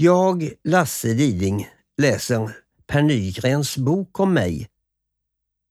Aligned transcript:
Jag, 0.00 0.52
Lasse 0.64 1.14
Diding, 1.14 1.68
läser 1.96 2.56
Per 2.86 3.02
Nygrens 3.02 3.76
bok 3.76 4.20
om 4.20 4.32
mig 4.32 4.68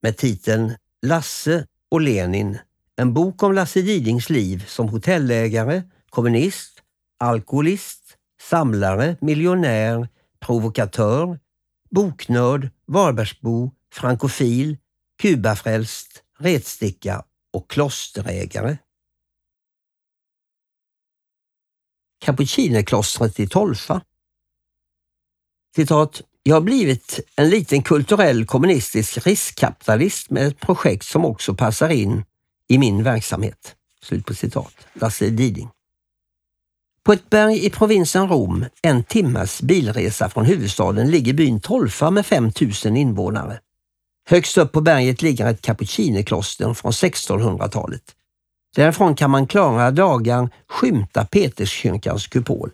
med 0.02 0.18
titeln 0.18 0.76
Lasse 1.02 1.68
och 1.92 2.02
Lenin. 2.02 2.58
En 2.96 3.14
bok 3.14 3.44
om 3.44 3.54
Lasse 3.54 3.82
Didings 3.82 4.30
liv 4.30 4.66
som 4.68 4.90
hotellägare, 4.90 5.84
kommunist, 6.10 6.84
alkoholist, 7.18 8.18
samlare, 8.42 9.18
miljonär, 9.22 10.08
provokatör, 10.40 11.40
boknörd, 11.90 12.70
Varbergsbo, 12.86 13.72
frankofil, 13.94 14.78
kubafrälst, 15.22 16.24
retsticka 16.40 17.24
och 17.54 17.70
klosterägare. 17.70 18.78
Cappuccinoklostret 22.26 23.40
i 23.40 23.48
Tolfa. 23.48 24.02
Citat. 25.78 26.22
Jag 26.44 26.56
har 26.56 26.62
blivit 26.62 27.20
en 27.36 27.50
liten 27.50 27.84
kulturell 27.84 28.46
kommunistisk 28.46 29.28
riskkapitalist 29.28 30.30
med 30.30 30.48
ett 30.48 30.60
projekt 30.60 31.06
som 31.06 31.26
också 31.26 31.54
passar 31.54 31.90
in 31.90 32.24
i 32.68 32.78
min 32.78 33.04
verksamhet. 33.04 33.76
Slut 34.04 34.26
på 34.26 34.34
citat. 34.34 34.74
Lasse 34.94 35.30
Diding. 35.30 35.70
På 37.04 37.14
ett 37.14 37.30
berg 37.30 37.66
i 37.66 37.70
provinsen 37.70 38.30
Rom, 38.30 38.66
en 38.82 39.04
timmas 39.04 39.62
bilresa 39.62 40.30
från 40.30 40.46
huvudstaden, 40.46 41.12
ligger 41.12 41.34
byn 41.34 41.60
Tolfa 41.60 42.12
med 42.12 42.26
5000 42.26 42.98
invånare. 42.98 43.60
Högst 44.30 44.58
upp 44.58 44.72
på 44.72 44.82
berget 44.82 45.22
ligger 45.22 45.48
ett 45.48 45.62
kapucinerkloster 45.62 46.74
från 46.74 46.92
1600-talet. 46.92 48.04
Därifrån 48.76 49.16
kan 49.16 49.32
man 49.32 49.48
klara 49.48 49.92
dagar 49.92 50.50
skymta 50.68 51.26
Peterskyrkans 51.26 52.28
kupol. 52.28 52.72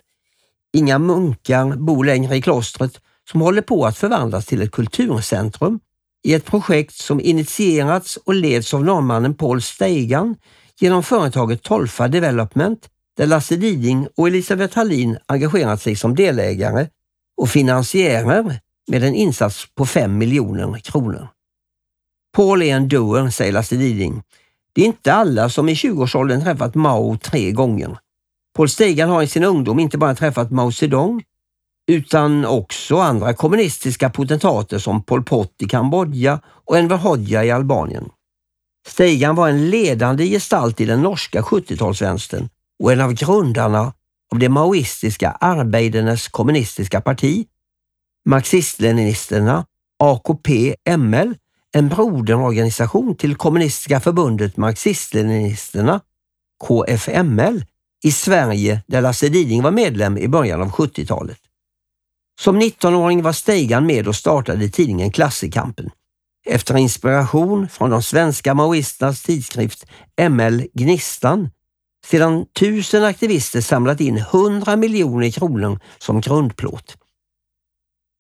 Inga 0.74 1.00
munkar 1.00 1.76
bor 1.76 2.06
längre 2.06 2.36
i 2.36 2.42
klostret 2.42 3.00
som 3.32 3.42
håller 3.42 3.62
på 3.62 3.86
att 3.86 3.98
förvandlas 3.98 4.46
till 4.46 4.62
ett 4.62 4.72
kulturcentrum 4.72 5.80
i 6.24 6.34
ett 6.34 6.46
projekt 6.46 6.96
som 6.96 7.22
initierats 7.22 8.18
och 8.18 8.34
leds 8.34 8.74
av 8.74 8.86
norrmannen 8.86 9.36
Paul 9.36 9.62
Steigan 9.62 10.36
genom 10.80 11.04
företaget 11.04 11.64
Tolfa 11.64 12.08
Development 12.08 12.90
där 13.18 13.26
Lasse 13.28 13.56
Diding 13.56 14.08
och 14.18 14.28
Elisabeth 14.28 14.78
Hallin 14.78 15.18
engagerat 15.26 15.82
sig 15.82 15.96
som 15.96 16.16
delägare 16.16 16.88
och 17.38 17.50
finansiärer 17.50 18.60
med 18.88 19.04
en 19.04 19.16
insats 19.16 19.68
på 19.76 19.86
5 19.86 20.18
miljoner 20.18 20.80
kronor. 20.80 21.28
Paul 22.36 22.62
är 22.62 22.76
en 22.76 22.88
doer, 22.88 23.30
säger 23.30 23.52
Lasse 23.52 23.76
Diding. 23.76 24.24
Det 24.76 24.82
är 24.82 24.86
inte 24.86 25.14
alla 25.14 25.50
som 25.50 25.70
i 25.70 25.74
20-årsåldern 25.74 26.44
träffat 26.44 26.76
Mao 26.76 27.18
tre 27.18 27.52
gånger. 27.52 27.98
Paul 28.54 28.70
Stegan 28.70 29.10
har 29.10 29.22
i 29.22 29.28
sin 29.28 29.44
ungdom 29.44 29.80
inte 29.80 29.98
bara 29.98 30.16
träffat 30.16 30.52
Mao 30.52 30.72
Zedong 30.72 31.24
utan 31.88 32.46
också 32.46 32.98
andra 32.98 33.34
kommunistiska 33.34 34.10
potentater 34.10 34.80
som 34.80 35.04
Pol 35.04 35.24
Pot 35.24 35.54
i 35.60 35.66
Kambodja 35.66 36.40
och 36.46 36.78
Enver 36.78 36.98
Hoxha 36.98 37.44
i 37.44 37.52
Albanien. 37.52 38.10
Stegan 38.88 39.36
var 39.36 39.50
en 39.50 39.70
ledande 39.70 40.28
gestalt 40.28 40.82
i 40.82 40.86
den 40.86 41.02
norska 41.02 41.42
70-talsvänstern 41.42 42.50
och 42.84 42.92
en 42.92 43.02
av 43.02 43.14
grundarna 43.14 43.94
av 44.32 44.40
det 44.40 44.50
maoistiska 44.50 45.32
Arbeidernes 45.32 46.28
kommunistiska 46.28 47.02
parti, 47.02 47.48
marxist-leninisterna, 48.30 49.66
AKP-ML, 50.00 51.36
en 51.76 51.90
broderorganisation 51.90 53.16
till 53.16 53.36
kommunistiska 53.36 54.00
förbundet 54.00 54.58
Marxist-leninisterna, 54.58 56.02
KFML, 56.68 57.66
i 58.04 58.12
Sverige 58.12 58.84
där 58.88 59.02
Lasse 59.02 59.30
Diding 59.30 59.64
var 59.64 59.72
medlem 59.72 60.18
i 60.18 60.28
början 60.28 60.62
av 60.62 60.72
70-talet. 60.72 61.40
Som 62.42 62.62
19-åring 62.62 63.22
var 63.22 63.34
Steigan 63.34 63.86
med 63.86 64.08
och 64.08 64.16
startade 64.16 64.70
tidningen 64.70 65.12
Klassekampen. 65.12 65.90
Efter 66.46 66.78
inspiration 66.78 67.70
från 67.70 67.90
de 67.90 68.04
svenska 68.04 68.54
maoisternas 68.54 69.24
tidskrift 69.24 69.86
ML 70.30 70.68
Gnistan 70.74 71.50
sedan 72.06 72.46
tusen 72.60 73.04
aktivister 73.04 73.62
samlat 73.62 74.02
in 74.02 74.18
100 74.18 74.76
miljoner 74.76 75.32
kronor 75.32 75.80
som 75.98 76.22
grundplåt. 76.22 76.98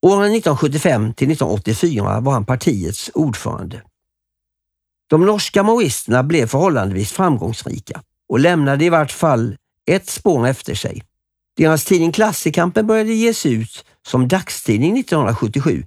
Åren 0.01 0.35
1975 0.35 1.13
till 1.13 1.31
1984 1.31 2.19
var 2.19 2.33
han 2.33 2.45
partiets 2.45 3.11
ordförande. 3.13 3.81
De 5.09 5.25
norska 5.25 5.63
maoisterna 5.63 6.23
blev 6.23 6.47
förhållandevis 6.47 7.11
framgångsrika 7.11 8.01
och 8.29 8.39
lämnade 8.39 8.85
i 8.85 8.89
vart 8.89 9.11
fall 9.11 9.57
ett 9.91 10.09
spår 10.09 10.47
efter 10.47 10.75
sig. 10.75 11.03
Deras 11.57 11.85
tidning 11.85 12.11
Klassikampen 12.11 12.87
började 12.87 13.13
ges 13.13 13.45
ut 13.45 13.85
som 14.07 14.27
dagstidning 14.27 14.99
1977, 14.99 15.85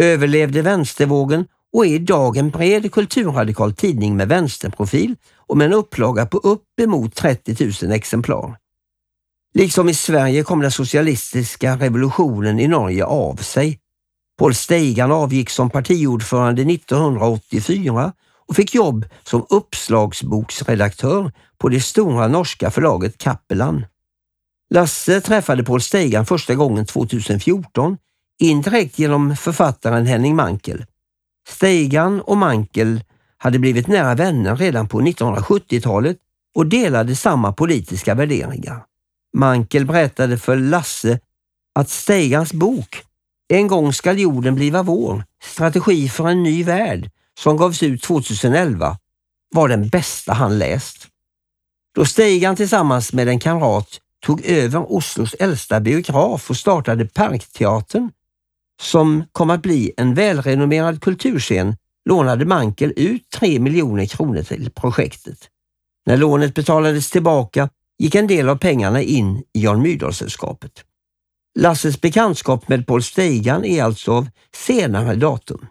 överlevde 0.00 0.62
vänstervågen 0.62 1.46
och 1.72 1.86
är 1.86 1.90
idag 1.90 2.36
en 2.36 2.50
bred 2.50 2.92
kulturradikal 2.92 3.74
tidning 3.74 4.16
med 4.16 4.28
vänsterprofil 4.28 5.16
och 5.36 5.56
med 5.56 5.66
en 5.66 5.72
upplaga 5.72 6.26
på 6.26 6.38
uppemot 6.38 7.14
30 7.14 7.84
000 7.84 7.92
exemplar. 7.92 8.56
Liksom 9.54 9.88
i 9.88 9.94
Sverige 9.94 10.42
kom 10.42 10.60
den 10.60 10.70
socialistiska 10.70 11.76
revolutionen 11.76 12.60
i 12.60 12.68
Norge 12.68 13.04
av 13.04 13.36
sig. 13.36 13.78
Paul 14.38 14.54
Steigan 14.54 15.12
avgick 15.12 15.50
som 15.50 15.70
partiordförande 15.70 16.62
1984 16.62 18.12
och 18.48 18.56
fick 18.56 18.74
jobb 18.74 19.06
som 19.24 19.46
uppslagsboksredaktör 19.50 21.32
på 21.58 21.68
det 21.68 21.80
stora 21.80 22.28
norska 22.28 22.70
förlaget 22.70 23.18
Kappelan. 23.18 23.86
Lasse 24.70 25.20
träffade 25.20 25.64
Paul 25.64 25.80
Steigan 25.80 26.26
första 26.26 26.54
gången 26.54 26.86
2014, 26.86 27.96
indirekt 28.40 28.98
genom 28.98 29.36
författaren 29.36 30.06
Henning 30.06 30.36
Mankel. 30.36 30.84
Steigan 31.48 32.20
och 32.20 32.36
Mankel 32.36 33.04
hade 33.38 33.58
blivit 33.58 33.86
nära 33.86 34.14
vänner 34.14 34.56
redan 34.56 34.88
på 34.88 35.00
1970-talet 35.00 36.16
och 36.54 36.66
delade 36.66 37.16
samma 37.16 37.52
politiska 37.52 38.14
värderingar. 38.14 38.84
Mankel 39.36 39.86
berättade 39.86 40.38
för 40.38 40.56
Lasse 40.56 41.20
att 41.74 41.90
Steigans 41.90 42.52
bok 42.52 43.02
En 43.48 43.66
gång 43.66 43.92
skall 43.92 44.18
jorden 44.18 44.54
bliva 44.54 44.82
vår, 44.82 45.24
strategi 45.42 46.08
för 46.08 46.28
en 46.28 46.42
ny 46.42 46.64
värld, 46.64 47.10
som 47.38 47.56
gavs 47.56 47.82
ut 47.82 48.02
2011, 48.02 48.98
var 49.54 49.68
den 49.68 49.88
bästa 49.88 50.32
han 50.32 50.58
läst. 50.58 51.08
Då 51.94 52.04
Steigan 52.04 52.56
tillsammans 52.56 53.12
med 53.12 53.28
en 53.28 53.38
kamrat 53.38 54.00
tog 54.26 54.44
över 54.44 54.92
Oslos 54.92 55.34
äldsta 55.34 55.80
biograf 55.80 56.50
och 56.50 56.56
startade 56.56 57.06
Parkteatern, 57.06 58.10
som 58.82 59.24
kom 59.32 59.50
att 59.50 59.62
bli 59.62 59.92
en 59.96 60.14
välrenommerad 60.14 61.02
kulturscen, 61.02 61.76
lånade 62.08 62.44
Mankel 62.44 62.92
ut 62.96 63.30
3 63.30 63.58
miljoner 63.58 64.06
kronor 64.06 64.42
till 64.42 64.70
projektet. 64.70 65.48
När 66.06 66.16
lånet 66.16 66.54
betalades 66.54 67.10
tillbaka 67.10 67.68
gick 67.98 68.14
en 68.14 68.26
del 68.26 68.48
av 68.48 68.56
pengarna 68.56 69.02
in 69.02 69.36
i 69.36 69.64
Jan 69.64 69.82
Myrdal-sällskapet. 69.82 70.84
Lasses 71.58 72.00
bekantskap 72.00 72.68
med 72.68 72.86
Paul 72.86 73.02
Steigan 73.02 73.64
är 73.64 73.82
alltså 73.82 74.12
av 74.12 74.28
senare 74.54 75.14
datum. 75.14 75.66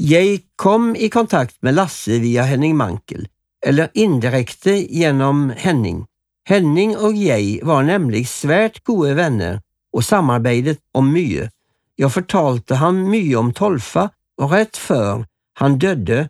Jag 0.00 0.40
kom 0.56 0.96
i 0.96 1.08
kontakt 1.08 1.62
med 1.62 1.74
Lasse 1.74 2.18
via 2.18 2.42
Henning 2.42 2.76
Mankel, 2.76 3.28
eller 3.66 3.90
indirekt 3.94 4.66
genom 4.88 5.52
Henning. 5.56 6.06
Henning 6.44 6.96
och 6.96 7.12
jag 7.12 7.66
var 7.66 7.82
nämligen 7.82 8.26
svärt 8.26 8.84
gode 8.84 9.14
vänner 9.14 9.62
och 9.92 10.04
samarbetet 10.04 10.78
om 10.92 11.12
mycket. 11.12 11.52
Jag 11.96 12.14
förtalte 12.14 12.74
han 12.74 13.10
mycket 13.10 13.38
om 13.38 13.52
Tolfa 13.52 14.10
och 14.36 14.50
rätt 14.50 14.76
för 14.76 15.26
han 15.52 15.78
dödde 15.78 16.28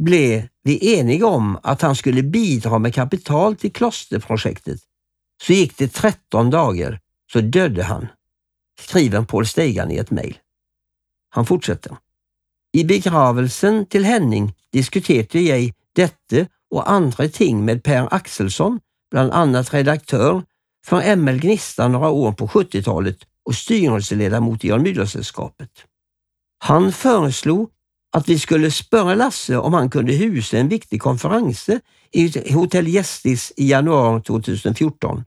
blev 0.00 0.48
vi 0.62 0.98
eniga 0.98 1.26
om 1.26 1.58
att 1.62 1.82
han 1.82 1.96
skulle 1.96 2.22
bidra 2.22 2.78
med 2.78 2.94
kapital 2.94 3.56
till 3.56 3.72
klosterprojektet. 3.72 4.80
Så 5.42 5.52
gick 5.52 5.78
det 5.78 5.88
13 5.88 6.50
dagar 6.50 7.00
så 7.32 7.40
dödde 7.40 7.82
han, 7.82 8.06
skriver 8.80 9.22
Paul 9.24 9.46
Stegan 9.46 9.90
i 9.90 9.96
ett 9.96 10.10
mejl. 10.10 10.38
Han 11.28 11.46
fortsätter. 11.46 11.96
I 12.72 12.84
begravelsen 12.84 13.86
till 13.86 14.04
Henning 14.04 14.54
diskuterade 14.72 15.40
jag 15.40 15.72
detta 15.94 16.50
och 16.70 16.90
andra 16.90 17.28
ting 17.28 17.64
med 17.64 17.82
Per 17.82 18.14
Axelsson, 18.14 18.80
bland 19.10 19.32
annat 19.32 19.74
redaktör 19.74 20.42
för 20.86 21.16
ML 21.16 21.40
Gnista 21.40 21.88
några 21.88 22.08
år 22.08 22.32
på 22.32 22.46
70-talet 22.46 23.18
och 23.44 23.54
styrelseledamot 23.54 24.64
i 24.64 24.68
Jan 24.68 24.84
Han 26.58 26.92
föreslog 26.92 27.70
att 28.16 28.28
vi 28.28 28.38
skulle 28.38 28.70
spöra 28.70 29.14
Lasse 29.14 29.56
om 29.56 29.74
han 29.74 29.90
kunde 29.90 30.12
husa 30.12 30.58
en 30.58 30.68
viktig 30.68 31.02
konferens 31.02 31.70
i 32.12 32.52
Hotell 32.52 32.88
Gästis 32.88 33.52
i 33.56 33.70
januari 33.70 34.22
2014. 34.22 35.24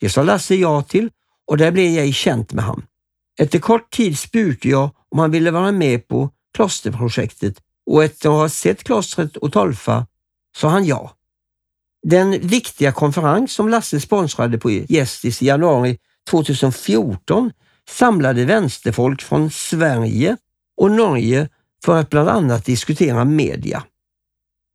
Det 0.00 0.10
sa 0.10 0.22
Lasse 0.22 0.54
ja 0.54 0.82
till 0.82 1.10
och 1.46 1.56
där 1.56 1.70
blev 1.70 1.90
jag 1.90 2.14
känt 2.14 2.52
med 2.52 2.64
honom. 2.64 2.86
Efter 3.38 3.58
kort 3.58 3.90
tid 3.90 4.18
spurte 4.18 4.68
jag 4.68 4.90
om 5.08 5.18
han 5.18 5.30
ville 5.30 5.50
vara 5.50 5.72
med 5.72 6.08
på 6.08 6.30
klosterprojektet 6.54 7.60
och 7.86 8.04
efter 8.04 8.28
att 8.28 8.34
ha 8.34 8.48
sett 8.48 8.84
klostret 8.84 9.36
och 9.36 9.52
Tolfa 9.52 10.06
sa 10.56 10.68
han 10.68 10.84
ja. 10.84 11.12
Den 12.06 12.46
viktiga 12.48 12.92
konferens 12.92 13.52
som 13.52 13.68
Lasse 13.68 14.00
sponsrade 14.00 14.58
på 14.58 14.70
Gästis 14.70 15.42
i 15.42 15.46
januari 15.46 15.98
2014 16.30 17.52
samlade 17.88 18.44
vänsterfolk 18.44 19.22
från 19.22 19.50
Sverige 19.50 20.36
och 20.76 20.90
Norge 20.90 21.48
för 21.84 21.96
att 21.96 22.10
bland 22.10 22.28
annat 22.28 22.64
diskutera 22.64 23.24
media. 23.24 23.84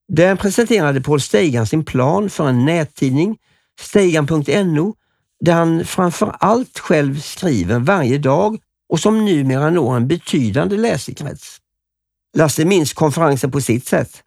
Där 0.07 0.35
presenterade 0.35 1.01
Paul 1.01 1.21
Steigan 1.21 1.67
sin 1.67 1.85
plan 1.85 2.29
för 2.29 2.49
en 2.49 2.65
nättidning, 2.65 3.37
steigan.no, 3.81 4.95
där 5.39 5.53
han 5.53 5.85
framför 5.85 6.35
allt 6.39 6.79
själv 6.79 7.21
skriver 7.21 7.79
varje 7.79 8.17
dag 8.17 8.57
och 8.89 8.99
som 8.99 9.25
numera 9.25 9.69
når 9.69 9.95
en 9.95 10.07
betydande 10.07 10.77
läsekrets. 10.77 11.57
Lasse 12.37 12.65
minns 12.65 12.93
konferensen 12.93 13.51
på 13.51 13.61
sitt 13.61 13.87
sätt. 13.87 14.23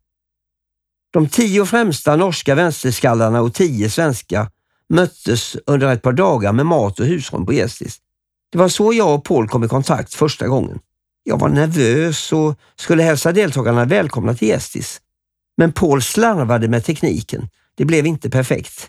De 1.13 1.29
tio 1.29 1.67
främsta 1.67 2.17
norska 2.17 2.55
vänsterskallarna 2.55 3.41
och 3.41 3.55
tio 3.55 3.91
svenska 3.91 4.51
möttes 4.89 5.57
under 5.67 5.93
ett 5.93 6.03
par 6.03 6.13
dagar 6.13 6.53
med 6.53 6.67
mat 6.67 7.01
och 7.01 7.07
husrum 7.07 7.47
på 7.47 7.53
Gästis. 7.53 8.01
Det 8.53 8.59
var 8.59 8.69
så 8.69 8.93
jag 8.93 9.15
och 9.15 9.25
Paul 9.25 9.49
kom 9.49 9.65
i 9.65 9.69
kontakt 9.69 10.15
första 10.15 10.49
gången. 10.49 10.79
Jag 11.25 11.39
var 11.39 11.49
nervös 11.49 12.33
och 12.33 12.59
skulle 12.77 13.03
hälsa 13.03 13.33
deltagarna 13.33 13.85
välkomna 13.85 14.35
till 14.35 14.49
Gästis. 14.49 15.01
Men 15.57 15.73
Paul 15.73 16.03
slarvade 16.03 16.69
med 16.69 16.85
tekniken. 16.85 17.49
Det 17.75 17.85
blev 17.85 18.07
inte 18.07 18.31
perfekt. 18.31 18.89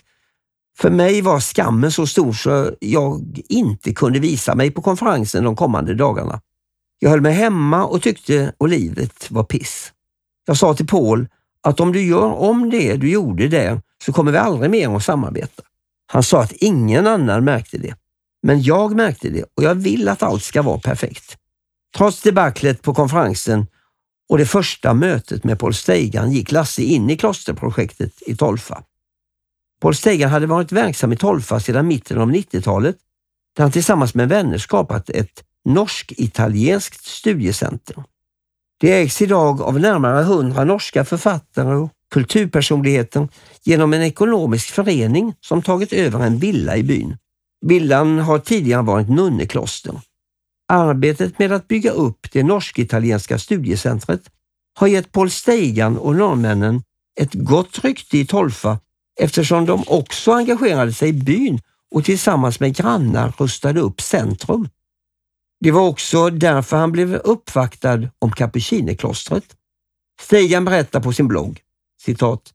För 0.77 0.89
mig 0.89 1.21
var 1.21 1.39
skammen 1.39 1.91
så 1.91 2.07
stor 2.07 2.33
så 2.33 2.71
jag 2.79 3.41
inte 3.49 3.93
kunde 3.93 4.19
visa 4.19 4.55
mig 4.55 4.71
på 4.71 4.81
konferensen 4.81 5.43
de 5.43 5.55
kommande 5.55 5.93
dagarna. 5.93 6.41
Jag 7.03 7.09
höll 7.09 7.21
mig 7.21 7.33
hemma 7.33 7.85
och 7.85 8.01
tyckte 8.01 8.53
och 8.57 8.69
livet 8.69 9.31
var 9.31 9.43
piss. 9.43 9.93
Jag 10.45 10.57
sa 10.57 10.73
till 10.73 10.87
Paul 10.87 11.27
att 11.61 11.79
om 11.79 11.91
du 11.91 12.01
gör 12.01 12.33
om 12.33 12.69
det 12.69 12.95
du 12.95 13.09
gjorde 13.09 13.47
där 13.47 13.81
så 14.05 14.13
kommer 14.13 14.31
vi 14.31 14.37
aldrig 14.37 14.71
mer 14.71 14.95
att 14.95 15.03
samarbeta. 15.03 15.63
Han 16.07 16.23
sa 16.23 16.41
att 16.41 16.51
ingen 16.51 17.07
annan 17.07 17.43
märkte 17.43 17.77
det. 17.77 17.95
Men 18.43 18.61
jag 18.61 18.95
märkte 18.95 19.29
det 19.29 19.43
och 19.43 19.63
jag 19.63 19.75
vill 19.75 20.09
att 20.09 20.23
allt 20.23 20.43
ska 20.43 20.61
vara 20.61 20.79
perfekt. 20.79 21.37
Trots 21.97 22.21
debaclet 22.21 22.81
på 22.81 22.93
konferensen 22.93 23.67
och 24.29 24.37
det 24.37 24.45
första 24.45 24.93
mötet 24.93 25.43
med 25.43 25.59
Paul 25.59 25.73
Steigan 25.73 26.31
gick 26.31 26.51
Lasse 26.51 26.81
in 26.81 27.09
i 27.09 27.17
klosterprojektet 27.17 28.21
i 28.21 28.35
Tolfa. 28.35 28.83
Paul 29.81 29.95
Steigan 29.95 30.29
hade 30.29 30.47
varit 30.47 30.71
verksam 30.71 31.13
i 31.13 31.17
Tolfa 31.17 31.59
sedan 31.59 31.87
mitten 31.87 32.17
av 32.17 32.31
90-talet 32.31 32.97
där 33.55 33.63
han 33.63 33.71
tillsammans 33.71 34.15
med 34.15 34.29
vänner 34.29 34.57
skapat 34.57 35.09
ett 35.09 35.43
norsk-italienskt 35.65 37.05
studiecenter. 37.05 38.03
Det 38.79 38.91
ägs 38.91 39.21
idag 39.21 39.61
av 39.61 39.79
närmare 39.79 40.23
hundra 40.23 40.63
norska 40.63 41.05
författare 41.05 41.75
och 41.75 41.91
kulturpersonligheter 42.11 43.27
genom 43.63 43.93
en 43.93 44.03
ekonomisk 44.03 44.69
förening 44.69 45.33
som 45.41 45.61
tagit 45.61 45.93
över 45.93 46.19
en 46.19 46.37
villa 46.37 46.77
i 46.77 46.83
byn. 46.83 47.17
Villan 47.65 48.19
har 48.19 48.39
tidigare 48.39 48.81
varit 48.81 49.09
nunnekloster. 49.09 50.01
Arbetet 50.67 51.39
med 51.39 51.51
att 51.51 51.67
bygga 51.67 51.91
upp 51.91 52.31
det 52.31 52.43
norsk-italienska 52.43 53.39
studiecentret 53.39 54.21
har 54.75 54.87
gett 54.87 55.11
Paul 55.11 55.29
Steigan 55.29 55.97
och 55.97 56.15
norrmännen 56.15 56.83
ett 57.19 57.33
gott 57.33 57.79
rykte 57.83 58.17
i 58.17 58.25
Tolfa 58.25 58.79
eftersom 59.19 59.65
de 59.65 59.83
också 59.87 60.31
engagerade 60.31 60.93
sig 60.93 61.09
i 61.09 61.13
byn 61.13 61.59
och 61.95 62.05
tillsammans 62.05 62.59
med 62.59 62.75
grannar 62.75 63.33
rustade 63.37 63.79
upp 63.79 64.01
centrum. 64.01 64.69
Det 65.63 65.71
var 65.71 65.87
också 65.87 66.29
därför 66.29 66.77
han 66.77 66.91
blev 66.91 67.13
uppvaktad 67.13 68.09
om 68.19 68.31
kapucinerklostret. 68.31 69.43
Stegan 70.21 70.65
berättar 70.65 71.01
på 71.01 71.13
sin 71.13 71.27
blogg, 71.27 71.61
citat, 72.01 72.53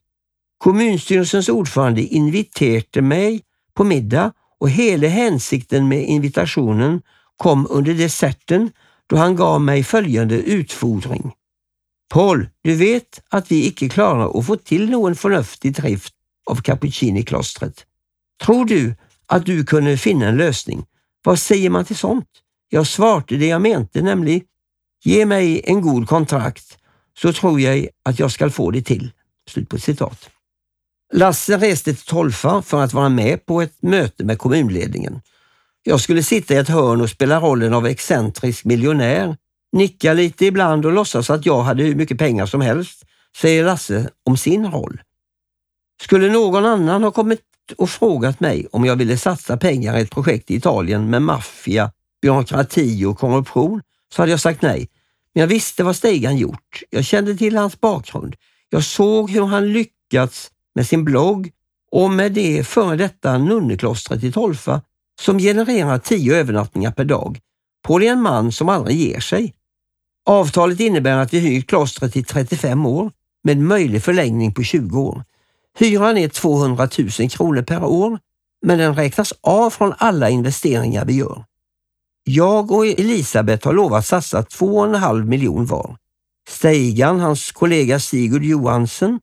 Kommunstyrelsens 0.59 1.49
ordförande 1.49 2.03
inviterade 2.03 3.03
mig 3.03 3.43
på 3.75 3.85
middag 3.85 4.33
och 4.61 4.71
hela 4.71 5.09
hänsikten 5.09 5.89
med 5.89 6.09
invitationen 6.09 7.03
kom 7.37 7.67
under 7.71 7.95
desserten 7.95 8.71
då 9.07 9.17
han 9.17 9.37
gav 9.37 9.61
mig 9.61 9.85
följande 9.85 10.35
utfordring. 10.35 11.33
Paul, 12.11 12.49
du 12.63 12.75
vet 12.75 13.23
att 13.31 13.51
vi 13.51 13.67
icke 13.67 13.89
klarar 13.89 14.39
att 14.39 14.47
få 14.47 14.57
till 14.57 14.91
någon 14.91 15.15
förnuftig 15.15 15.75
drift 15.75 16.15
av 16.51 16.63
Cappuccini-klostret. 16.63 17.87
Tror 18.45 18.65
du 18.65 18.95
att 19.27 19.47
du 19.47 19.65
kunde 19.65 19.99
finna 19.99 20.27
en 20.27 20.37
lösning? 20.37 20.85
Vad 21.25 21.39
säger 21.39 21.71
man 21.71 21.85
till 21.85 21.97
sånt? 21.97 22.29
Jag 22.69 22.87
svarte 22.87 23.37
det 23.37 23.47
jag 23.47 23.63
mente, 23.63 24.03
nämligen 24.03 24.41
ge 25.05 25.27
mig 25.27 25.63
en 25.65 25.81
god 25.81 26.09
kontrakt 26.09 26.79
så 27.19 27.33
tror 27.33 27.61
jag 27.61 27.89
att 28.03 28.19
jag 28.19 28.33
ska 28.33 28.51
få 28.51 28.71
det 28.71 28.83
till. 28.83 29.11
Slut 29.51 29.69
på 29.69 29.79
citat. 29.79 30.31
Lasse 31.13 31.57
reste 31.57 31.95
till 31.95 32.05
Tolfa 32.05 32.63
för 32.63 32.85
att 32.85 32.93
vara 32.93 33.09
med 33.09 33.47
på 33.47 33.63
ett 33.63 33.83
möte 33.83 34.25
med 34.25 34.39
kommunledningen. 34.39 35.21
Jag 35.83 36.01
skulle 36.01 36.23
sitta 36.23 36.55
i 36.55 36.57
ett 36.57 36.69
hörn 36.69 37.01
och 37.01 37.11
spela 37.11 37.41
rollen 37.41 37.75
av 37.75 37.87
excentrisk 37.87 38.65
miljonär, 38.65 39.37
nicka 39.73 40.13
lite 40.13 40.47
ibland 40.47 40.87
och 40.87 40.93
låtsas 40.93 41.31
att 41.31 41.47
jag 41.47 41.63
hade 41.63 41.83
hur 41.83 41.95
mycket 41.95 42.19
pengar 42.19 42.47
som 42.47 42.61
helst, 42.61 43.05
säger 43.37 43.65
Lasse 43.65 44.11
om 44.25 44.37
sin 44.37 44.71
roll. 44.71 45.03
Skulle 46.03 46.33
någon 46.33 46.65
annan 46.65 47.05
ha 47.05 47.11
kommit 47.11 47.41
och 47.77 47.91
frågat 47.91 48.41
mig 48.41 48.67
om 48.73 48.85
jag 48.85 48.97
ville 48.97 49.19
satsa 49.19 49.57
pengar 49.57 49.99
i 49.99 50.01
ett 50.01 50.11
projekt 50.11 50.51
i 50.51 50.55
Italien 50.55 51.11
med 51.11 51.23
maffia, 51.23 51.93
byråkrati 52.23 53.05
och 53.05 53.19
korruption 53.19 53.83
så 54.15 54.23
hade 54.23 54.31
jag 54.31 54.41
sagt 54.41 54.63
nej. 54.63 54.89
Men 55.35 55.41
jag 55.41 55.49
visste 55.49 55.85
vad 55.85 55.97
Stegan 55.97 56.37
gjort. 56.37 56.83
Jag 56.91 57.05
kände 57.05 57.37
till 57.37 57.57
hans 57.57 57.81
bakgrund. 57.81 58.37
Jag 58.71 58.85
såg 58.85 59.31
hur 59.31 59.45
han 59.45 59.73
lyckats 59.73 60.51
med 60.75 60.87
sin 60.87 61.05
blogg 61.05 61.51
och 61.91 62.11
med 62.11 62.33
det 62.33 62.67
före 62.67 62.97
detta 62.97 63.39
nunneklostret 63.39 64.25
i 64.25 64.33
Tolfa 64.33 64.83
som 65.21 65.39
genererar 65.39 65.99
tio 65.99 66.37
övernattningar 66.37 66.91
per 66.91 67.05
dag. 67.05 67.41
Paul 67.87 68.03
är 68.03 68.13
en 68.13 68.23
man 68.23 68.53
som 68.53 68.69
aldrig 68.69 68.97
ger 68.97 69.21
sig. 69.21 69.55
Avtalet 70.27 70.81
innebär 70.81 71.17
att 71.17 71.35
vi 71.35 71.39
hyr 71.39 71.61
klostret 71.61 72.17
i 72.17 72.23
35 72.23 72.87
år 72.87 73.11
med 73.45 73.59
möjlig 73.59 74.03
förlängning 74.03 74.55
på 74.55 74.63
20 74.63 75.01
år. 75.01 75.25
Hyran 75.79 76.19
är 76.19 76.29
200 76.29 76.89
000 76.99 77.31
kronor 77.31 77.63
per 77.63 77.85
år, 77.85 78.19
men 78.67 78.79
den 78.79 78.95
räknas 78.95 79.35
av 79.41 79.71
från 79.71 79.95
alla 79.99 80.31
investeringar 80.31 81.05
vi 81.05 81.13
gör. 81.13 81.45
Jag 82.31 82.71
och 82.71 82.87
Elisabeth 82.87 83.67
har 83.67 83.75
lovat 83.75 84.07
satsa 84.07 84.43
2,5 84.43 85.25
miljon 85.25 85.67
var. 85.67 85.97
Steigan, 86.49 87.21
hans 87.21 87.53
kollega 87.53 88.01
Sigurd 88.01 88.45
Johansen 88.45 89.21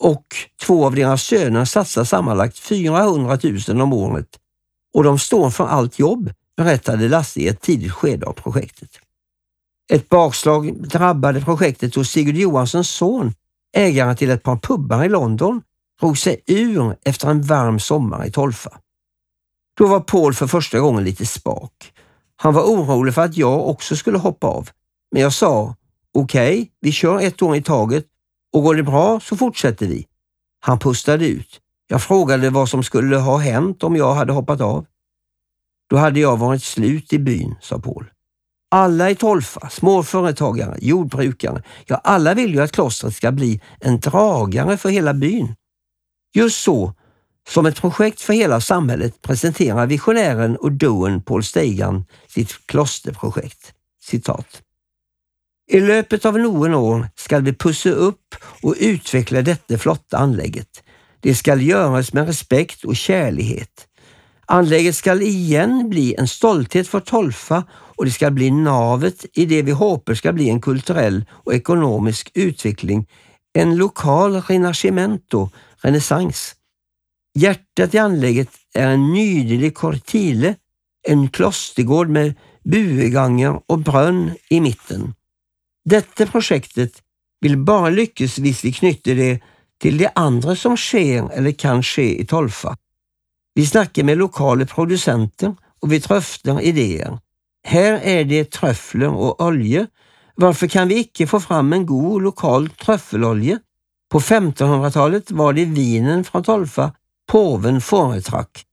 och 0.00 0.24
två 0.62 0.86
av 0.86 0.94
deras 0.94 1.22
söner 1.22 1.64
satsar 1.64 2.04
sammanlagt 2.04 2.58
400 2.58 3.38
000 3.68 3.80
om 3.80 3.92
året 3.92 4.28
och 4.94 5.04
de 5.04 5.18
står 5.18 5.50
för 5.50 5.66
allt 5.66 5.98
jobb, 5.98 6.32
berättade 6.56 7.08
Lasse 7.08 7.40
i 7.40 7.48
ett 7.48 7.60
tidigt 7.60 7.92
skede 7.92 8.26
av 8.26 8.32
projektet. 8.32 8.90
Ett 9.92 10.08
bakslag 10.08 10.88
drabbade 10.88 11.40
projektet 11.40 11.94
hos 11.94 12.10
Sigurd 12.10 12.36
Johanssons 12.36 12.90
son, 12.90 13.32
ägaren 13.76 14.16
till 14.16 14.30
ett 14.30 14.42
par 14.42 14.56
pubbar 14.56 15.04
i 15.04 15.08
London, 15.08 15.62
drog 16.00 16.18
sig 16.18 16.42
ur 16.46 16.96
efter 17.04 17.28
en 17.28 17.42
varm 17.42 17.80
sommar 17.80 18.26
i 18.26 18.30
Tolfa. 18.30 18.78
Då 19.78 19.86
var 19.86 20.00
Paul 20.00 20.34
för 20.34 20.46
första 20.46 20.80
gången 20.80 21.04
lite 21.04 21.26
spak. 21.26 21.92
Han 22.40 22.54
var 22.54 22.62
orolig 22.62 23.14
för 23.14 23.22
att 23.22 23.36
jag 23.36 23.68
också 23.68 23.96
skulle 23.96 24.18
hoppa 24.18 24.46
av, 24.46 24.68
men 25.12 25.22
jag 25.22 25.32
sa 25.32 25.74
okej, 26.14 26.52
okay, 26.52 26.68
vi 26.80 26.92
kör 26.92 27.20
ett 27.20 27.42
år 27.42 27.56
i 27.56 27.62
taget 27.62 28.06
och 28.52 28.62
går 28.62 28.74
det 28.74 28.82
bra 28.82 29.20
så 29.20 29.36
fortsätter 29.36 29.86
vi. 29.86 30.06
Han 30.60 30.78
pustade 30.78 31.26
ut. 31.26 31.60
Jag 31.86 32.02
frågade 32.02 32.50
vad 32.50 32.68
som 32.68 32.82
skulle 32.82 33.16
ha 33.16 33.36
hänt 33.36 33.82
om 33.82 33.96
jag 33.96 34.14
hade 34.14 34.32
hoppat 34.32 34.60
av. 34.60 34.86
Då 35.90 35.96
hade 35.96 36.20
jag 36.20 36.36
varit 36.36 36.62
slut 36.62 37.12
i 37.12 37.18
byn, 37.18 37.54
sa 37.60 37.78
Paul. 37.78 38.10
Alla 38.70 39.10
i 39.10 39.14
Tolfa, 39.14 39.68
småföretagare, 39.68 40.76
jordbrukare, 40.80 41.62
ja 41.86 41.96
alla 42.04 42.34
vill 42.34 42.54
ju 42.54 42.60
att 42.60 42.72
klostret 42.72 43.14
ska 43.14 43.32
bli 43.32 43.60
en 43.80 44.00
dragare 44.00 44.76
för 44.76 44.88
hela 44.88 45.14
byn. 45.14 45.54
Just 46.34 46.62
så, 46.62 46.94
som 47.48 47.66
ett 47.66 47.80
projekt 47.80 48.20
för 48.20 48.32
hela 48.32 48.60
samhället 48.60 49.22
presenterar 49.22 49.86
visionären 49.86 50.56
och 50.56 50.72
doen 50.72 51.22
Paul 51.22 51.44
Stegan 51.44 52.04
sitt 52.28 52.66
klosterprojekt. 52.66 53.72
Citat. 54.02 54.62
I 55.70 55.80
löpet 55.80 56.24
av 56.24 56.38
några 56.38 56.76
år 56.76 57.08
skall 57.16 57.42
vi 57.42 57.52
pussa 57.52 57.90
upp 57.90 58.34
och 58.62 58.74
utveckla 58.78 59.42
detta 59.42 59.78
flotta 59.78 60.16
anlägget. 60.16 60.82
Det 61.20 61.34
skall 61.34 61.62
göras 61.62 62.12
med 62.12 62.26
respekt 62.26 62.84
och 62.84 62.96
kärlighet. 62.96 63.86
Anlägget 64.46 64.96
skall 64.96 65.22
igen 65.22 65.88
bli 65.88 66.14
en 66.18 66.28
stolthet 66.28 66.88
för 66.88 67.00
Tolfa 67.00 67.64
och 67.70 68.04
det 68.04 68.10
ska 68.10 68.30
bli 68.30 68.50
navet 68.50 69.26
i 69.32 69.46
det 69.46 69.62
vi 69.62 69.72
hoppas 69.72 70.18
ska 70.18 70.32
bli 70.32 70.48
en 70.48 70.60
kulturell 70.60 71.24
och 71.30 71.54
ekonomisk 71.54 72.30
utveckling, 72.34 73.06
en 73.52 73.76
lokal 73.76 74.42
renascimento, 74.42 75.50
renässans. 75.76 76.54
Hjärtat 77.34 77.94
i 77.94 77.98
anlägget 77.98 78.50
är 78.74 78.88
en 78.88 79.12
nydelig 79.12 79.74
kortile, 79.74 80.54
en 81.08 81.28
klostergård 81.28 82.08
med 82.08 82.34
bueganger 82.64 83.60
och 83.66 83.78
brunn 83.78 84.30
i 84.50 84.60
mitten. 84.60 85.14
Detta 85.84 86.26
projektet 86.26 87.02
vill 87.40 87.56
bara 87.56 87.90
lyckas 87.90 88.38
hvis 88.38 88.64
vi 88.64 88.72
knyter 88.72 89.14
det 89.14 89.40
till 89.80 89.98
det 89.98 90.12
andra 90.14 90.56
som 90.56 90.76
sker 90.76 91.30
eller 91.32 91.52
kan 91.52 91.82
ske 91.82 92.20
i 92.20 92.26
Tolfa. 92.26 92.76
Vi 93.54 93.66
snackar 93.66 94.04
med 94.04 94.18
lokala 94.18 94.66
producenter 94.66 95.54
och 95.80 95.92
vi 95.92 96.00
tröftar 96.00 96.60
idéer. 96.60 97.18
Här 97.66 98.00
är 98.02 98.24
det 98.24 98.50
tröffler 98.50 99.08
och 99.08 99.40
olja. 99.40 99.86
Varför 100.34 100.66
kan 100.66 100.88
vi 100.88 100.98
inte 100.98 101.26
få 101.26 101.40
fram 101.40 101.72
en 101.72 101.86
god 101.86 102.22
lokal 102.22 102.68
tröffelolja? 102.68 103.58
På 104.10 104.20
1500-talet 104.20 105.30
var 105.30 105.52
det 105.52 105.64
vinen 105.64 106.24
från 106.24 106.42
Tolfa 106.42 106.92
påven 107.28 107.80
foretrakk, 107.80 108.64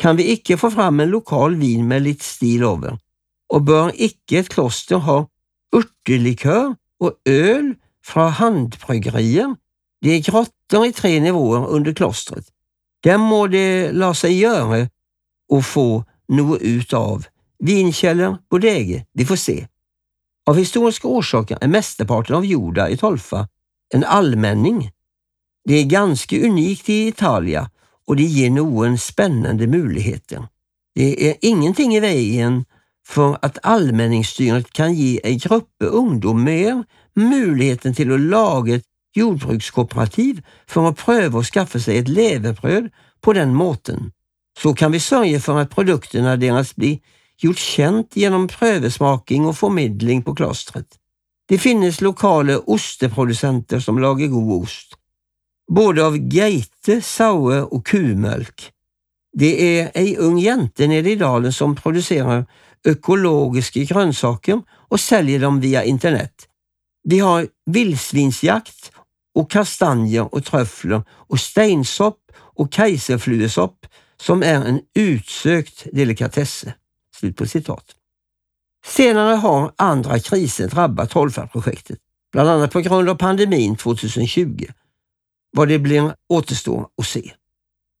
Kan 0.00 0.16
vi 0.16 0.32
icke 0.32 0.56
få 0.56 0.70
fram 0.70 1.00
en 1.00 1.10
lokal 1.10 1.54
vin 1.54 1.88
med 1.88 2.02
lite 2.02 2.24
stil 2.24 2.64
over? 2.64 2.98
Och 3.52 3.62
bör 3.62 3.92
icke 3.94 4.38
ett 4.38 4.48
kloster 4.48 4.96
ha 4.96 5.26
urtelikør 5.76 6.74
och 7.00 7.12
öl 7.24 7.74
från 8.04 8.32
handbryggerier? 8.32 9.56
Det 10.02 10.14
er 10.14 10.22
grotter 10.30 10.86
i 10.86 10.92
tre 10.92 11.20
nivåer 11.20 11.66
under 11.66 11.92
klostret. 11.92 12.48
der 13.04 13.16
må 13.16 13.46
det 13.46 13.92
la 13.92 14.14
sig 14.14 14.40
gjøre 14.40 14.88
och 15.48 15.64
få 15.64 16.04
noe 16.28 16.58
ut 16.58 16.92
av. 16.92 17.26
vinkjeller, 17.64 18.38
bodege, 18.50 19.06
vi 19.12 19.24
får 19.24 19.36
se. 19.36 19.66
Av 20.46 20.56
historiska 20.56 21.08
orsaker 21.08 21.58
är 21.60 21.68
mesteparten 21.68 22.36
av 22.36 22.44
jorda 22.44 22.88
i 22.88 22.96
Tolfa 22.96 23.48
en 23.94 24.04
allmänning. 24.04 24.90
Det 25.64 25.74
är 25.74 25.84
ganska 25.84 26.36
unikt 26.36 26.88
i 26.88 27.08
Italien 27.08 27.66
och 28.10 28.16
det 28.16 28.22
ger 28.22 28.50
någon 28.50 28.98
spännande 28.98 29.66
möjligheter. 29.66 30.48
Det 30.94 31.30
är 31.30 31.36
ingenting 31.40 31.94
i 31.94 32.00
vägen 32.00 32.64
för 33.06 33.38
att 33.42 33.58
allmänningsstyret 33.62 34.72
kan 34.72 34.94
ge 34.94 35.20
en 35.24 35.38
grupp 35.38 35.68
ungdomar 35.78 36.84
möjligheten 37.14 37.94
till 37.94 38.12
att 38.12 38.20
laga 38.20 38.74
ett 38.74 38.84
jordbrukskooperativ 39.14 40.42
för 40.66 40.88
att 40.88 40.96
pröva 40.96 41.38
att 41.38 41.46
skaffa 41.46 41.78
sig 41.78 41.98
ett 41.98 42.08
levebröd 42.08 42.90
på 43.20 43.32
den 43.32 43.54
måten. 43.54 44.12
Så 44.58 44.74
kan 44.74 44.92
vi 44.92 45.00
sörja 45.00 45.40
för 45.40 45.58
att 45.58 45.74
produkterna 45.74 46.36
deras 46.36 46.76
blir 46.76 46.98
gjort 47.38 47.58
känt 47.58 48.16
genom 48.16 48.48
prövesmaking 48.48 49.46
och 49.46 49.58
förmedling 49.58 50.22
på 50.22 50.34
klostret. 50.34 50.86
Det 51.48 51.58
finns 51.58 52.00
lokala 52.00 52.58
osteproducenter 52.58 53.80
som 53.80 53.98
lagar 53.98 54.26
god 54.26 54.62
ost. 54.62 54.96
Både 55.74 56.04
av 56.04 56.16
geite, 56.16 57.02
saue 57.02 57.62
och 57.62 57.86
kumölk. 57.86 58.72
Det 59.32 59.78
är 59.78 59.90
en 59.94 60.16
ung 60.16 60.38
jente 60.38 60.86
nere 60.86 61.10
i 61.10 61.16
dalen 61.16 61.52
som 61.52 61.76
producerar 61.76 62.46
ekologiska 62.84 63.80
grönsaker 63.80 64.62
och 64.70 65.00
säljer 65.00 65.40
dem 65.40 65.60
via 65.60 65.84
internet. 65.84 66.48
Vi 67.02 67.18
har 67.18 67.48
vildsvinsjakt 67.66 68.92
och 69.34 69.50
kastanjer 69.50 70.34
och 70.34 70.44
tröfflor 70.44 71.02
och 71.10 71.40
steinsopp 71.40 72.18
och 72.36 72.72
kajserfluesopp 72.72 73.86
som 74.16 74.42
är 74.42 74.64
en 74.64 74.80
utsökt 74.94 75.86
delikatesse. 75.92 76.74
Slut 77.16 77.36
på 77.36 77.46
citat. 77.46 77.84
Senare 78.86 79.34
har 79.34 79.72
andra 79.76 80.18
kriser 80.18 80.68
drabbat 80.68 81.10
Tolfa-projektet, 81.10 81.98
bland 82.32 82.48
annat 82.48 82.72
på 82.72 82.80
grund 82.80 83.08
av 83.08 83.14
pandemin 83.14 83.76
2020. 83.76 84.66
Vad 85.52 85.68
det 85.68 85.78
blir 85.78 86.14
återstår 86.28 86.86
att 86.98 87.06
se. 87.06 87.32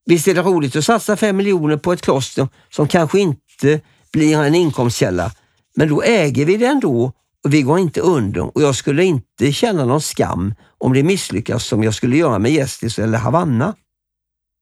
Visst 0.06 0.28
är 0.28 0.34
det 0.34 0.42
roligt 0.42 0.76
att 0.76 0.84
satsa 0.84 1.16
fem 1.16 1.36
miljoner 1.36 1.76
på 1.76 1.92
ett 1.92 2.02
kloster 2.02 2.48
som 2.70 2.88
kanske 2.88 3.20
inte 3.20 3.80
blir 4.12 4.38
en 4.38 4.54
inkomstkälla, 4.54 5.32
men 5.76 5.88
då 5.88 6.02
äger 6.02 6.44
vi 6.44 6.56
det 6.56 6.66
ändå 6.66 7.12
och 7.44 7.54
vi 7.54 7.62
går 7.62 7.78
inte 7.78 8.00
under 8.00 8.56
och 8.56 8.62
jag 8.62 8.76
skulle 8.76 9.04
inte 9.04 9.52
känna 9.52 9.84
någon 9.84 10.00
skam 10.00 10.54
om 10.78 10.92
det 10.92 11.02
misslyckas 11.02 11.64
som 11.66 11.84
jag 11.84 11.94
skulle 11.94 12.16
göra 12.16 12.38
med 12.38 12.52
Gästis 12.52 12.98
eller 12.98 13.18
Havanna. 13.18 13.74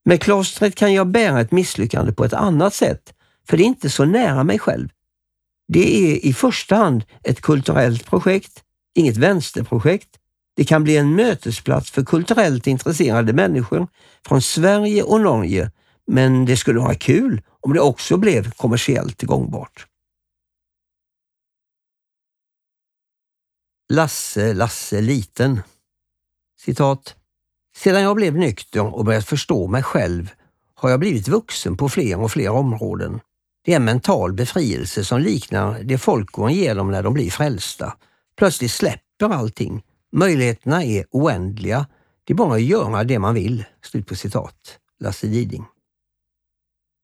Med 0.04 0.22
klostret 0.22 0.74
kan 0.74 0.94
jag 0.94 1.06
bära 1.06 1.40
ett 1.40 1.52
misslyckande 1.52 2.12
på 2.12 2.24
ett 2.24 2.32
annat 2.32 2.74
sätt, 2.74 3.14
för 3.48 3.56
det 3.56 3.62
är 3.62 3.66
inte 3.66 3.90
så 3.90 4.04
nära 4.04 4.44
mig 4.44 4.58
själv. 4.58 4.88
Det 5.68 5.96
är 5.96 6.26
i 6.26 6.32
första 6.32 6.76
hand 6.76 7.04
ett 7.24 7.40
kulturellt 7.40 8.06
projekt, 8.06 8.62
inget 8.94 9.16
vänsterprojekt. 9.16 10.17
Det 10.58 10.64
kan 10.64 10.84
bli 10.84 10.96
en 10.96 11.14
mötesplats 11.14 11.90
för 11.90 12.04
kulturellt 12.04 12.66
intresserade 12.66 13.32
människor 13.32 13.88
från 14.26 14.42
Sverige 14.42 15.02
och 15.02 15.20
Norge, 15.20 15.70
men 16.06 16.44
det 16.44 16.56
skulle 16.56 16.80
vara 16.80 16.94
kul 16.94 17.42
om 17.60 17.72
det 17.72 17.80
också 17.80 18.16
blev 18.16 18.50
kommersiellt 18.50 19.22
gångbart. 19.22 19.86
Lasse, 23.92 24.54
Lasse 24.54 25.00
liten. 25.00 25.60
Citat. 26.60 27.16
Sedan 27.76 28.02
jag 28.02 28.16
blev 28.16 28.36
nykter 28.36 28.94
och 28.94 29.04
börjat 29.04 29.26
förstå 29.26 29.66
mig 29.66 29.82
själv 29.82 30.30
har 30.74 30.90
jag 30.90 31.00
blivit 31.00 31.28
vuxen 31.28 31.76
på 31.76 31.88
fler 31.88 32.20
och 32.20 32.30
fler 32.32 32.50
områden. 32.50 33.20
Det 33.64 33.72
är 33.72 33.76
en 33.76 33.84
mental 33.84 34.32
befrielse 34.32 35.04
som 35.04 35.20
liknar 35.20 35.82
det 35.82 35.98
folk 35.98 36.32
går 36.32 36.50
igenom 36.50 36.90
när 36.90 37.02
de 37.02 37.14
blir 37.14 37.30
frälsta. 37.30 37.96
Plötsligt 38.36 38.70
släpper 38.70 39.28
allting. 39.28 39.82
Möjligheterna 40.12 40.84
är 40.84 41.04
oändliga. 41.10 41.86
Det 42.24 42.32
är 42.32 42.36
bara 42.36 42.54
att 42.54 42.62
göra 42.62 43.04
det 43.04 43.18
man 43.18 43.34
vill. 43.34 43.64
Slut 43.82 44.06
på 44.06 44.14
citat. 44.14 44.78
Lasse 45.00 45.26
Diding. 45.26 45.64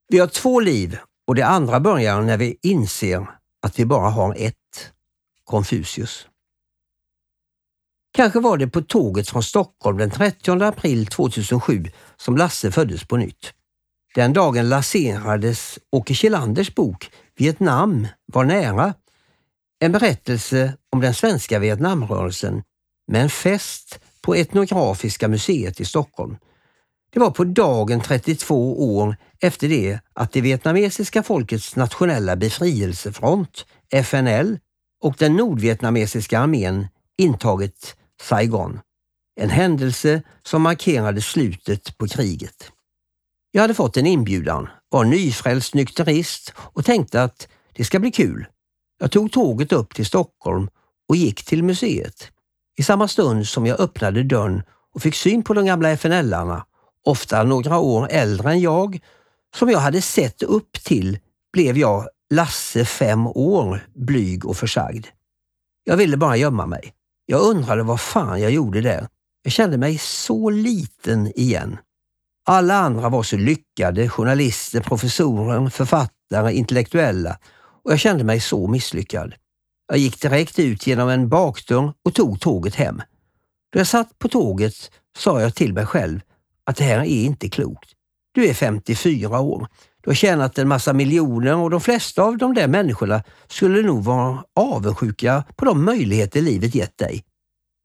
Vi 0.08 0.18
har 0.18 0.26
två 0.26 0.60
liv 0.60 0.98
och 1.26 1.34
det 1.34 1.46
andra 1.46 1.80
börjar 1.80 2.22
när 2.22 2.36
vi 2.36 2.58
inser 2.62 3.26
att 3.62 3.78
vi 3.78 3.84
bara 3.86 4.10
har 4.10 4.34
ett. 4.38 4.92
Konfucius. 5.44 6.28
Kanske 8.12 8.40
var 8.40 8.56
det 8.56 8.68
på 8.68 8.82
tåget 8.82 9.28
från 9.28 9.42
Stockholm 9.42 9.98
den 9.98 10.10
30 10.10 10.62
april 10.62 11.06
2007 11.06 11.84
som 12.16 12.36
Lasse 12.36 12.72
föddes 12.72 13.04
på 13.04 13.16
nytt. 13.16 13.52
Den 14.14 14.32
dagen 14.32 14.68
lanserades 14.68 15.78
Åke 15.92 16.14
Kjellanders 16.14 16.74
bok 16.74 17.10
Vietnam 17.36 18.06
var 18.26 18.44
nära. 18.44 18.94
En 19.78 19.92
berättelse 19.92 20.76
om 20.90 21.00
den 21.00 21.14
svenska 21.14 21.58
Vietnamrörelsen 21.58 22.62
med 23.06 23.22
en 23.22 23.30
fest 23.30 24.00
på 24.20 24.34
Etnografiska 24.34 25.28
museet 25.28 25.80
i 25.80 25.84
Stockholm. 25.84 26.36
Det 27.12 27.20
var 27.20 27.30
på 27.30 27.44
dagen 27.44 28.00
32 28.00 28.96
år 28.96 29.16
efter 29.40 29.68
det 29.68 29.98
att 30.12 30.32
det 30.32 30.40
vietnamesiska 30.40 31.22
folkets 31.22 31.76
nationella 31.76 32.36
befrielsefront, 32.36 33.66
FNL, 33.92 34.58
och 35.00 35.14
den 35.18 35.36
nordvietnamesiska 35.36 36.38
armén 36.38 36.88
intagit 37.18 37.96
Saigon. 38.22 38.80
En 39.40 39.50
händelse 39.50 40.22
som 40.42 40.62
markerade 40.62 41.22
slutet 41.22 41.98
på 41.98 42.08
kriget. 42.08 42.70
Jag 43.50 43.62
hade 43.62 43.74
fått 43.74 43.96
en 43.96 44.06
inbjudan, 44.06 44.68
var 44.88 45.04
nyfrälst 45.04 45.74
nykterist 45.74 46.52
och 46.56 46.84
tänkte 46.84 47.22
att 47.22 47.48
det 47.72 47.84
ska 47.84 47.98
bli 47.98 48.10
kul. 48.10 48.46
Jag 48.98 49.10
tog 49.10 49.32
tåget 49.32 49.72
upp 49.72 49.94
till 49.94 50.06
Stockholm 50.06 50.68
och 51.08 51.16
gick 51.16 51.44
till 51.44 51.62
museet. 51.62 52.30
I 52.76 52.82
samma 52.82 53.08
stund 53.08 53.46
som 53.46 53.66
jag 53.66 53.80
öppnade 53.80 54.22
dörren 54.22 54.62
och 54.94 55.02
fick 55.02 55.14
syn 55.14 55.42
på 55.42 55.54
de 55.54 55.66
gamla 55.66 55.90
FNL-arna, 55.90 56.64
ofta 57.04 57.42
några 57.42 57.78
år 57.78 58.08
äldre 58.10 58.50
än 58.50 58.60
jag, 58.60 59.00
som 59.56 59.70
jag 59.70 59.78
hade 59.78 60.02
sett 60.02 60.42
upp 60.42 60.72
till, 60.72 61.18
blev 61.52 61.78
jag 61.78 62.08
Lasse 62.30 62.84
fem 62.84 63.26
år, 63.26 63.86
blyg 63.94 64.46
och 64.46 64.56
försagd. 64.56 65.06
Jag 65.84 65.96
ville 65.96 66.16
bara 66.16 66.36
gömma 66.36 66.66
mig. 66.66 66.92
Jag 67.26 67.40
undrade 67.40 67.82
vad 67.82 68.00
fan 68.00 68.40
jag 68.40 68.50
gjorde 68.50 68.80
där. 68.80 69.08
Jag 69.42 69.52
kände 69.52 69.78
mig 69.78 69.98
så 69.98 70.50
liten 70.50 71.38
igen. 71.38 71.78
Alla 72.44 72.74
andra 72.74 73.08
var 73.08 73.22
så 73.22 73.36
lyckade, 73.36 74.08
journalister, 74.08 74.80
professorer, 74.80 75.68
författare, 75.68 76.52
intellektuella 76.52 77.38
och 77.84 77.92
jag 77.92 78.00
kände 78.00 78.24
mig 78.24 78.40
så 78.40 78.68
misslyckad. 78.68 79.34
Jag 79.86 79.98
gick 79.98 80.20
direkt 80.20 80.58
ut 80.58 80.86
genom 80.86 81.08
en 81.08 81.28
bakdörr 81.28 81.92
och 82.02 82.14
tog 82.14 82.40
tåget 82.40 82.74
hem. 82.74 83.02
Då 83.72 83.78
jag 83.80 83.86
satt 83.86 84.18
på 84.18 84.28
tåget 84.28 84.74
sa 85.16 85.40
jag 85.40 85.54
till 85.54 85.72
mig 85.72 85.86
själv 85.86 86.20
att 86.64 86.76
det 86.76 86.84
här 86.84 86.98
är 86.98 87.04
inte 87.24 87.48
klokt. 87.48 87.90
Du 88.32 88.46
är 88.46 88.54
54 88.54 89.40
år. 89.40 89.68
Du 90.02 90.10
har 90.10 90.14
tjänat 90.14 90.58
en 90.58 90.68
massa 90.68 90.92
miljoner 90.92 91.56
och 91.56 91.70
de 91.70 91.80
flesta 91.80 92.22
av 92.22 92.38
de 92.38 92.54
där 92.54 92.68
människorna 92.68 93.22
skulle 93.48 93.82
nog 93.82 94.04
vara 94.04 94.44
avundsjuka 94.54 95.44
på 95.56 95.64
de 95.64 95.84
möjligheter 95.84 96.42
livet 96.42 96.74
gett 96.74 96.98
dig. 96.98 97.24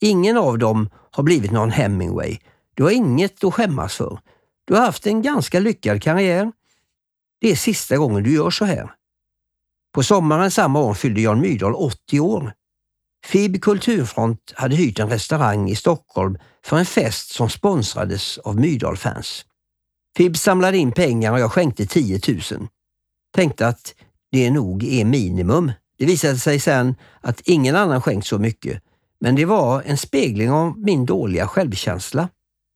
Ingen 0.01 0.37
av 0.37 0.57
dem 0.57 0.89
har 1.11 1.23
blivit 1.23 1.51
någon 1.51 1.71
Hemingway. 1.71 2.37
Du 2.73 2.83
har 2.83 2.91
inget 2.91 3.43
att 3.43 3.53
skämmas 3.53 3.95
för. 3.95 4.19
Du 4.65 4.73
har 4.73 4.81
haft 4.81 5.07
en 5.07 5.21
ganska 5.21 5.59
lyckad 5.59 6.03
karriär. 6.03 6.51
Det 7.41 7.51
är 7.51 7.55
sista 7.55 7.97
gången 7.97 8.23
du 8.23 8.33
gör 8.33 8.49
så 8.49 8.65
här. 8.65 8.91
På 9.93 10.03
sommaren 10.03 10.51
samma 10.51 10.79
år 10.79 10.93
fyllde 10.93 11.21
Jan 11.21 11.41
Myrdal 11.41 11.73
80 11.73 12.19
år. 12.19 12.53
FIB 13.25 13.61
Kulturfront 13.61 14.53
hade 14.55 14.75
hyrt 14.75 14.99
en 14.99 15.09
restaurang 15.09 15.69
i 15.69 15.75
Stockholm 15.75 16.37
för 16.65 16.77
en 16.77 16.85
fest 16.85 17.31
som 17.31 17.49
sponsrades 17.49 18.37
av 18.37 18.55
Myrdal-fans. 18.59 19.45
FIB 20.17 20.37
samlade 20.37 20.77
in 20.77 20.91
pengar 20.91 21.31
och 21.31 21.39
jag 21.39 21.51
skänkte 21.51 21.85
10 21.85 22.19
000. 22.27 22.67
Tänkte 23.35 23.67
att 23.67 23.93
det 24.31 24.51
nog 24.51 24.83
är 24.83 25.05
minimum. 25.05 25.71
Det 25.97 26.05
visade 26.05 26.37
sig 26.37 26.59
sen 26.59 26.95
att 27.21 27.41
ingen 27.41 27.75
annan 27.75 28.01
skänkt 28.01 28.27
så 28.27 28.39
mycket, 28.39 28.83
men 29.21 29.35
det 29.35 29.45
var 29.45 29.81
en 29.81 29.97
spegling 29.97 30.51
av 30.51 30.79
min 30.79 31.05
dåliga 31.05 31.47
självkänsla. 31.47 32.29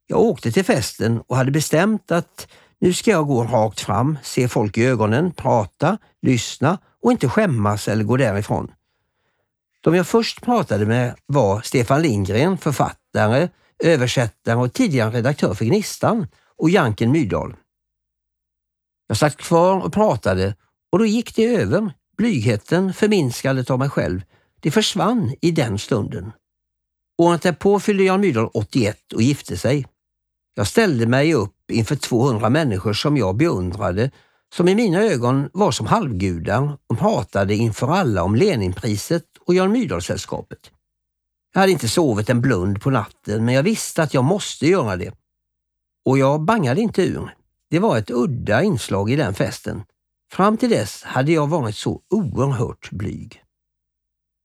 Jag 0.08 0.20
åkte 0.20 0.51
till 0.51 0.65
festen 0.65 1.22
och 1.27 1.38
hade 1.38 1.51
bestämt 1.51 2.12
att 2.12 2.48
Nu 2.79 2.93
ska 2.93 3.12
jag 3.12 3.27
gå 3.27 3.43
rakt 3.43 3.79
fram, 3.79 4.17
se 4.24 4.48
folk 4.48 4.77
i 4.77 4.86
ögonen, 4.86 5.32
prata, 5.32 5.98
lyssna 6.22 6.77
och 7.03 7.12
inte 7.12 7.29
skämmas 7.29 7.88
eller 7.88 8.03
gå 8.03 8.17
därifrån. 8.17 8.72
De 9.81 9.95
jag 9.95 10.07
först 10.07 10.41
pratade 10.41 10.86
med 10.86 11.15
var 11.25 11.62
Stefan 11.62 12.01
Lindgren, 12.01 12.57
författare, 12.57 13.50
översättare 13.83 14.55
och 14.55 14.74
tidigare 14.74 15.12
redaktör 15.12 15.53
för 15.53 15.65
Gnistan 15.65 16.27
och 16.57 16.69
Janken 16.69 17.12
Myrdal. 17.12 17.55
Jag 19.07 19.17
satt 19.17 19.38
kvar 19.38 19.86
och 19.86 19.93
pratade 19.93 20.55
och 20.91 21.00
då 21.00 21.05
gick 21.05 21.36
det 21.36 21.55
över. 21.55 21.93
Blygheten, 22.17 22.93
förminskandet 22.93 23.69
av 23.69 23.79
mig 23.79 23.89
själv, 23.89 24.22
det 24.60 24.72
försvann 24.72 25.36
i 25.41 25.51
den 25.51 25.79
stunden. 25.79 26.31
Året 27.17 27.41
därpå 27.41 27.79
fyllde 27.79 28.03
Jan 28.03 28.22
Myrdal 28.22 28.50
81 28.53 29.13
och 29.13 29.22
gifte 29.22 29.57
sig. 29.57 29.88
Jag 30.55 30.67
ställde 30.67 31.07
mig 31.07 31.33
upp 31.33 31.72
inför 31.72 31.95
200 31.95 32.50
människor 32.50 32.93
som 32.93 33.17
jag 33.17 33.36
beundrade, 33.36 34.12
som 34.53 34.67
i 34.67 34.75
mina 34.75 35.01
ögon 35.01 35.50
var 35.53 35.72
som 35.72 35.86
halvgudar 35.86 36.77
och 36.88 37.00
pratade 37.00 37.55
inför 37.55 37.88
alla 37.88 38.24
om 38.24 38.36
Leninpriset 38.36 39.25
och 39.45 39.53
Jan 39.53 39.72
Myrdal-sällskapet. 39.72 40.72
Jag 41.53 41.60
hade 41.60 41.72
inte 41.72 41.89
sovit 41.89 42.29
en 42.29 42.41
blund 42.41 42.81
på 42.81 42.89
natten, 42.89 43.45
men 43.45 43.55
jag 43.55 43.63
visste 43.63 44.03
att 44.03 44.13
jag 44.13 44.24
måste 44.24 44.67
göra 44.67 44.95
det. 44.95 45.13
Och 46.05 46.17
jag 46.17 46.41
bangade 46.41 46.81
inte 46.81 47.01
ur. 47.01 47.36
Det 47.69 47.79
var 47.79 47.98
ett 47.98 48.12
udda 48.12 48.63
inslag 48.63 49.12
i 49.12 49.15
den 49.15 49.33
festen. 49.33 49.83
Fram 50.31 50.57
till 50.57 50.69
dess 50.69 51.03
hade 51.03 51.31
jag 51.31 51.48
varit 51.48 51.75
så 51.75 52.01
oerhört 52.10 52.91
blyg. 52.91 53.43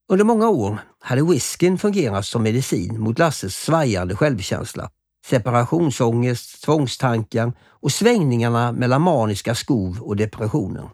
Under 0.09 0.25
många 0.25 0.49
år 0.49 0.79
hade 1.01 1.23
whiskyn 1.23 1.79
fungerat 1.79 2.27
som 2.27 2.43
medicin 2.43 3.01
mot 3.01 3.19
Lasses 3.19 3.57
svajande 3.57 4.17
självkänsla, 4.17 4.91
separationsångest, 5.27 6.63
tvångstankar 6.65 7.53
och 7.67 7.93
svängningarna 7.93 8.73
mellan 8.73 9.03
maniska 9.03 9.55
skov 9.55 10.01
och 10.03 10.17
depressioner. 10.17 10.91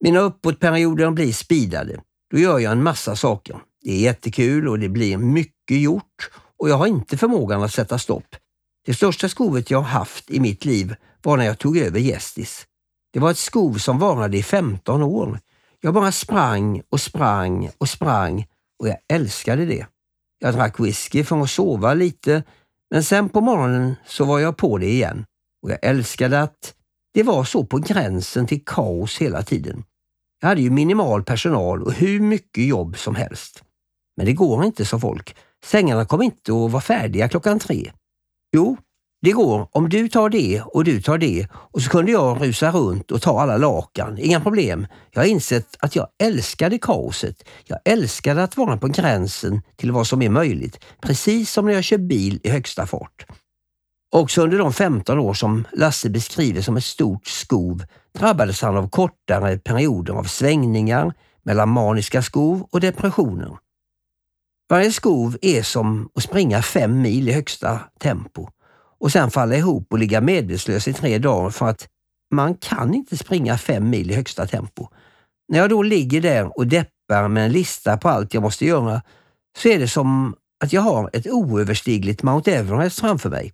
Mina 0.00 0.20
uppåtperioder 0.20 1.10
blir 1.10 1.32
speedade. 1.32 2.00
Då 2.30 2.38
gör 2.38 2.58
jag 2.58 2.72
en 2.72 2.82
massa 2.82 3.16
saker. 3.16 3.56
Det 3.82 3.92
är 3.92 3.98
jättekul 3.98 4.68
och 4.68 4.78
det 4.78 4.88
blir 4.88 5.16
mycket 5.16 5.80
gjort 5.80 6.30
och 6.58 6.70
jag 6.70 6.76
har 6.76 6.86
inte 6.86 7.18
förmågan 7.18 7.62
att 7.62 7.72
sätta 7.72 7.98
stopp. 7.98 8.36
Det 8.86 8.94
största 8.94 9.28
skovet 9.28 9.70
jag 9.70 9.82
haft 9.82 10.30
i 10.30 10.40
mitt 10.40 10.64
liv 10.64 10.94
var 11.22 11.36
när 11.36 11.44
jag 11.44 11.58
tog 11.58 11.78
över 11.78 12.00
Gästis. 12.00 12.66
Det 13.12 13.20
var 13.20 13.30
ett 13.30 13.38
skov 13.38 13.74
som 13.74 13.98
varade 13.98 14.36
i 14.36 14.42
15 14.42 15.02
år. 15.02 15.40
Jag 15.80 15.94
bara 15.94 16.12
sprang 16.12 16.82
och 16.88 17.00
sprang 17.00 17.70
och 17.78 17.88
sprang 17.88 18.46
och 18.78 18.88
jag 18.88 18.96
älskade 19.08 19.66
det. 19.66 19.86
Jag 20.38 20.54
drack 20.54 20.80
whisky 20.80 21.24
för 21.24 21.42
att 21.42 21.50
sova 21.50 21.94
lite, 21.94 22.42
men 22.90 23.04
sen 23.04 23.28
på 23.28 23.40
morgonen 23.40 23.94
så 24.06 24.24
var 24.24 24.38
jag 24.38 24.56
på 24.56 24.78
det 24.78 24.90
igen. 24.90 25.24
Och 25.62 25.70
jag 25.70 25.78
älskade 25.82 26.42
att 26.42 26.74
det 27.14 27.22
var 27.22 27.44
så 27.44 27.64
på 27.66 27.78
gränsen 27.78 28.46
till 28.46 28.64
kaos 28.64 29.18
hela 29.18 29.42
tiden. 29.42 29.84
Jag 30.40 30.48
hade 30.48 30.60
ju 30.60 30.70
minimal 30.70 31.24
personal 31.24 31.82
och 31.82 31.92
hur 31.92 32.20
mycket 32.20 32.66
jobb 32.66 32.98
som 32.98 33.14
helst. 33.14 33.62
Men 34.16 34.26
det 34.26 34.32
går 34.32 34.64
inte, 34.64 34.84
sa 34.84 34.98
folk. 34.98 35.36
Sängarna 35.64 36.06
kommer 36.06 36.24
inte 36.24 36.52
att 36.52 36.70
vara 36.70 36.80
färdiga 36.80 37.28
klockan 37.28 37.58
tre. 37.58 37.92
Jo, 38.56 38.76
det 39.26 39.32
går 39.32 39.68
om 39.72 39.88
du 39.88 40.08
tar 40.08 40.28
det 40.28 40.60
och 40.60 40.84
du 40.84 41.02
tar 41.02 41.18
det 41.18 41.48
och 41.52 41.82
så 41.82 41.90
kunde 41.90 42.12
jag 42.12 42.42
rusa 42.42 42.70
runt 42.70 43.10
och 43.10 43.22
ta 43.22 43.40
alla 43.40 43.56
lakan. 43.56 44.18
Inga 44.18 44.40
problem. 44.40 44.86
Jag 45.10 45.20
har 45.20 45.26
insett 45.26 45.76
att 45.78 45.96
jag 45.96 46.08
älskade 46.18 46.78
kaoset. 46.78 47.48
Jag 47.64 47.78
älskade 47.84 48.42
att 48.42 48.56
vara 48.56 48.76
på 48.76 48.88
gränsen 48.88 49.62
till 49.76 49.92
vad 49.92 50.06
som 50.06 50.22
är 50.22 50.28
möjligt. 50.28 50.84
Precis 51.00 51.52
som 51.52 51.66
när 51.66 51.72
jag 51.72 51.84
kör 51.84 51.98
bil 51.98 52.40
i 52.42 52.50
högsta 52.50 52.86
fart. 52.86 53.26
Också 54.14 54.42
under 54.42 54.58
de 54.58 54.72
15 54.72 55.18
år 55.18 55.34
som 55.34 55.64
Lasse 55.72 56.10
beskriver 56.10 56.62
som 56.62 56.76
ett 56.76 56.84
stort 56.84 57.26
skov 57.26 57.84
drabbades 58.18 58.62
han 58.62 58.76
av 58.76 58.88
kortare 58.88 59.58
perioder 59.58 60.14
av 60.14 60.24
svängningar 60.24 61.14
mellan 61.42 61.68
maniska 61.68 62.22
skov 62.22 62.68
och 62.70 62.80
depressioner. 62.80 63.56
Varje 64.70 64.92
skov 64.92 65.36
är 65.42 65.62
som 65.62 66.08
att 66.14 66.22
springa 66.22 66.62
fem 66.62 67.02
mil 67.02 67.28
i 67.28 67.32
högsta 67.32 67.80
tempo 68.00 68.48
och 68.98 69.12
sen 69.12 69.30
falla 69.30 69.56
ihop 69.56 69.86
och 69.92 69.98
ligga 69.98 70.20
medvetslös 70.20 70.88
i 70.88 70.92
tre 70.92 71.18
dagar 71.18 71.50
för 71.50 71.68
att 71.68 71.88
man 72.34 72.54
kan 72.54 72.94
inte 72.94 73.16
springa 73.16 73.58
fem 73.58 73.90
mil 73.90 74.10
i 74.10 74.14
högsta 74.14 74.46
tempo. 74.46 74.88
När 75.48 75.58
jag 75.58 75.70
då 75.70 75.82
ligger 75.82 76.20
där 76.20 76.58
och 76.58 76.66
deppar 76.66 77.28
med 77.28 77.44
en 77.44 77.52
lista 77.52 77.96
på 77.96 78.08
allt 78.08 78.34
jag 78.34 78.42
måste 78.42 78.66
göra 78.66 79.02
så 79.58 79.68
är 79.68 79.78
det 79.78 79.88
som 79.88 80.36
att 80.64 80.72
jag 80.72 80.80
har 80.80 81.10
ett 81.12 81.26
oöverstigligt 81.26 82.22
Mount 82.22 82.52
Everest 82.52 83.00
framför 83.00 83.30
mig. 83.30 83.52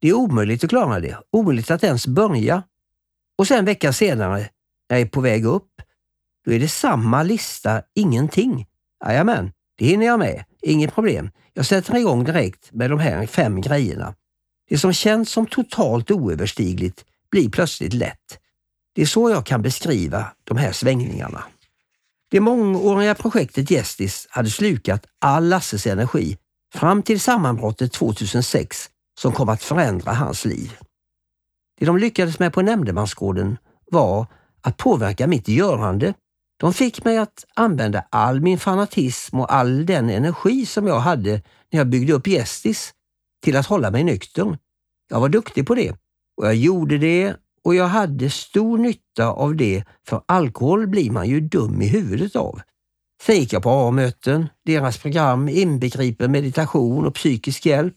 Det 0.00 0.08
är 0.08 0.12
omöjligt 0.12 0.64
att 0.64 0.70
klara 0.70 1.00
det, 1.00 1.18
omöjligt 1.32 1.70
att 1.70 1.84
ens 1.84 2.06
börja. 2.06 2.62
Och 3.38 3.46
sen 3.46 3.64
veckan 3.64 3.92
senare, 3.92 4.38
när 4.90 4.96
jag 4.96 5.00
är 5.00 5.06
på 5.06 5.20
väg 5.20 5.44
upp, 5.44 5.70
då 6.44 6.52
är 6.52 6.60
det 6.60 6.68
samma 6.68 7.22
lista, 7.22 7.82
ingenting. 7.94 8.66
Jajamän, 9.04 9.52
det 9.78 9.86
hinner 9.86 10.06
jag 10.06 10.18
med, 10.18 10.44
inget 10.62 10.94
problem. 10.94 11.30
Jag 11.52 11.66
sätter 11.66 11.96
igång 11.96 12.24
direkt 12.24 12.72
med 12.72 12.90
de 12.90 12.98
här 12.98 13.26
fem 13.26 13.60
grejerna. 13.60 14.14
Det 14.68 14.78
som 14.78 14.92
känns 14.92 15.30
som 15.30 15.46
totalt 15.46 16.10
oöverstigligt 16.10 17.04
blir 17.30 17.50
plötsligt 17.50 17.92
lätt. 17.92 18.38
Det 18.94 19.02
är 19.02 19.06
så 19.06 19.30
jag 19.30 19.46
kan 19.46 19.62
beskriva 19.62 20.26
de 20.44 20.56
här 20.56 20.72
svängningarna. 20.72 21.44
Det 22.30 22.40
mångåriga 22.40 23.14
projektet 23.14 23.70
Gästis 23.70 24.26
hade 24.30 24.50
slukat 24.50 25.06
all 25.20 25.48
Lasses 25.48 25.86
energi 25.86 26.38
fram 26.74 27.02
till 27.02 27.20
sammanbrottet 27.20 27.92
2006 27.92 28.90
som 29.18 29.32
kom 29.32 29.48
att 29.48 29.62
förändra 29.62 30.12
hans 30.12 30.44
liv. 30.44 30.76
Det 31.78 31.86
de 31.86 31.98
lyckades 31.98 32.38
med 32.38 32.52
på 32.52 32.62
nämndemansgården 32.62 33.58
var 33.90 34.26
att 34.60 34.76
påverka 34.76 35.26
mitt 35.26 35.48
görande. 35.48 36.14
De 36.56 36.74
fick 36.74 37.04
mig 37.04 37.18
att 37.18 37.44
använda 37.54 38.04
all 38.10 38.40
min 38.40 38.58
fanatism 38.58 39.40
och 39.40 39.54
all 39.54 39.86
den 39.86 40.10
energi 40.10 40.66
som 40.66 40.86
jag 40.86 41.00
hade 41.00 41.30
när 41.70 41.80
jag 41.80 41.86
byggde 41.86 42.12
upp 42.12 42.26
Gästis 42.26 42.94
till 43.42 43.56
att 43.56 43.66
hålla 43.66 43.90
mig 43.90 44.04
nykter. 44.04 44.58
Jag 45.08 45.20
var 45.20 45.28
duktig 45.28 45.66
på 45.66 45.74
det 45.74 45.90
och 46.36 46.46
jag 46.46 46.54
gjorde 46.54 46.98
det 46.98 47.36
och 47.64 47.74
jag 47.74 47.86
hade 47.86 48.30
stor 48.30 48.78
nytta 48.78 49.26
av 49.26 49.56
det 49.56 49.84
för 50.08 50.22
alkohol 50.26 50.86
blir 50.86 51.10
man 51.10 51.28
ju 51.28 51.40
dum 51.40 51.82
i 51.82 51.88
huvudet 51.88 52.36
av. 52.36 52.60
Sen 53.22 53.36
gick 53.36 53.52
jag 53.52 53.62
på 53.62 53.70
A-möten. 53.70 54.48
Deras 54.64 54.98
program 54.98 55.48
inbegriper 55.48 56.28
meditation 56.28 57.06
och 57.06 57.14
psykisk 57.14 57.66
hjälp. 57.66 57.96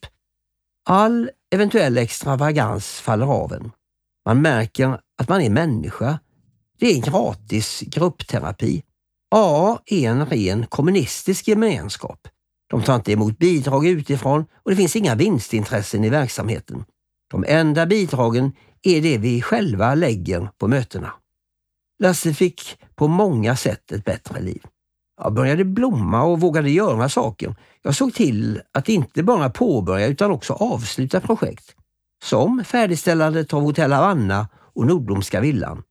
All 0.85 1.29
eventuell 1.51 1.97
extravagans 1.97 2.85
faller 2.87 3.25
av 3.25 3.53
en. 3.53 3.71
Man 4.25 4.41
märker 4.41 4.99
att 5.17 5.29
man 5.29 5.41
är 5.41 5.49
människa. 5.49 6.19
Det 6.79 6.85
är 6.85 7.01
gratis 7.01 7.81
gruppterapi. 7.81 8.83
A 9.35 9.77
är 9.85 10.09
en 10.09 10.25
ren 10.25 10.65
kommunistisk 10.65 11.47
gemenskap. 11.47 12.27
De 12.69 12.83
tar 12.83 12.95
inte 12.95 13.11
emot 13.11 13.37
bidrag 13.37 13.87
utifrån 13.87 14.45
och 14.63 14.71
det 14.71 14.77
finns 14.77 14.95
inga 14.95 15.15
vinstintressen 15.15 16.03
i 16.03 16.09
verksamheten. 16.09 16.85
De 17.31 17.45
enda 17.47 17.85
bidragen 17.85 18.51
är 18.81 19.01
det 19.01 19.17
vi 19.17 19.41
själva 19.41 19.95
lägger 19.95 20.49
på 20.57 20.67
mötena. 20.67 21.11
Lasse 21.99 22.33
fick 22.33 22.77
på 22.95 23.07
många 23.07 23.55
sätt 23.55 23.91
ett 23.91 24.05
bättre 24.05 24.41
liv. 24.41 24.63
Jag 25.21 25.33
började 25.33 25.65
blomma 25.65 26.23
och 26.23 26.39
vågade 26.39 26.69
göra 26.69 27.09
saker. 27.09 27.55
Jag 27.81 27.95
såg 27.95 28.13
till 28.13 28.61
att 28.71 28.89
inte 28.89 29.23
bara 29.23 29.49
påbörja 29.49 30.07
utan 30.07 30.31
också 30.31 30.53
avsluta 30.53 31.21
projekt. 31.21 31.75
Som 32.23 32.63
färdigställandet 32.63 33.53
av 33.53 33.61
Hotell 33.61 33.91
Havanna 33.91 34.47
och 34.73 34.85
Nordblomska 34.85 35.41
villan. 35.41 35.83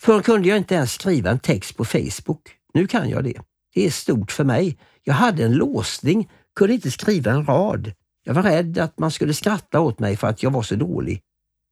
Förr 0.00 0.22
kunde 0.22 0.48
jag 0.48 0.58
inte 0.58 0.74
ens 0.74 0.92
skriva 0.92 1.30
en 1.30 1.38
text 1.38 1.76
på 1.76 1.84
Facebook. 1.84 2.50
Nu 2.74 2.86
kan 2.86 3.10
jag 3.10 3.24
det. 3.24 3.40
Det 3.74 3.86
är 3.86 3.90
stort 3.90 4.32
för 4.32 4.44
mig. 4.44 4.78
Jag 5.04 5.14
hade 5.14 5.44
en 5.44 5.54
låsning, 5.54 6.30
kunde 6.56 6.74
inte 6.74 6.90
skriva 6.90 7.30
en 7.30 7.46
rad. 7.46 7.92
Jag 8.24 8.34
var 8.34 8.42
rädd 8.42 8.78
att 8.78 8.98
man 8.98 9.10
skulle 9.10 9.34
skratta 9.34 9.80
åt 9.80 9.98
mig 9.98 10.16
för 10.16 10.26
att 10.26 10.42
jag 10.42 10.50
var 10.50 10.62
så 10.62 10.74
dålig. 10.74 11.22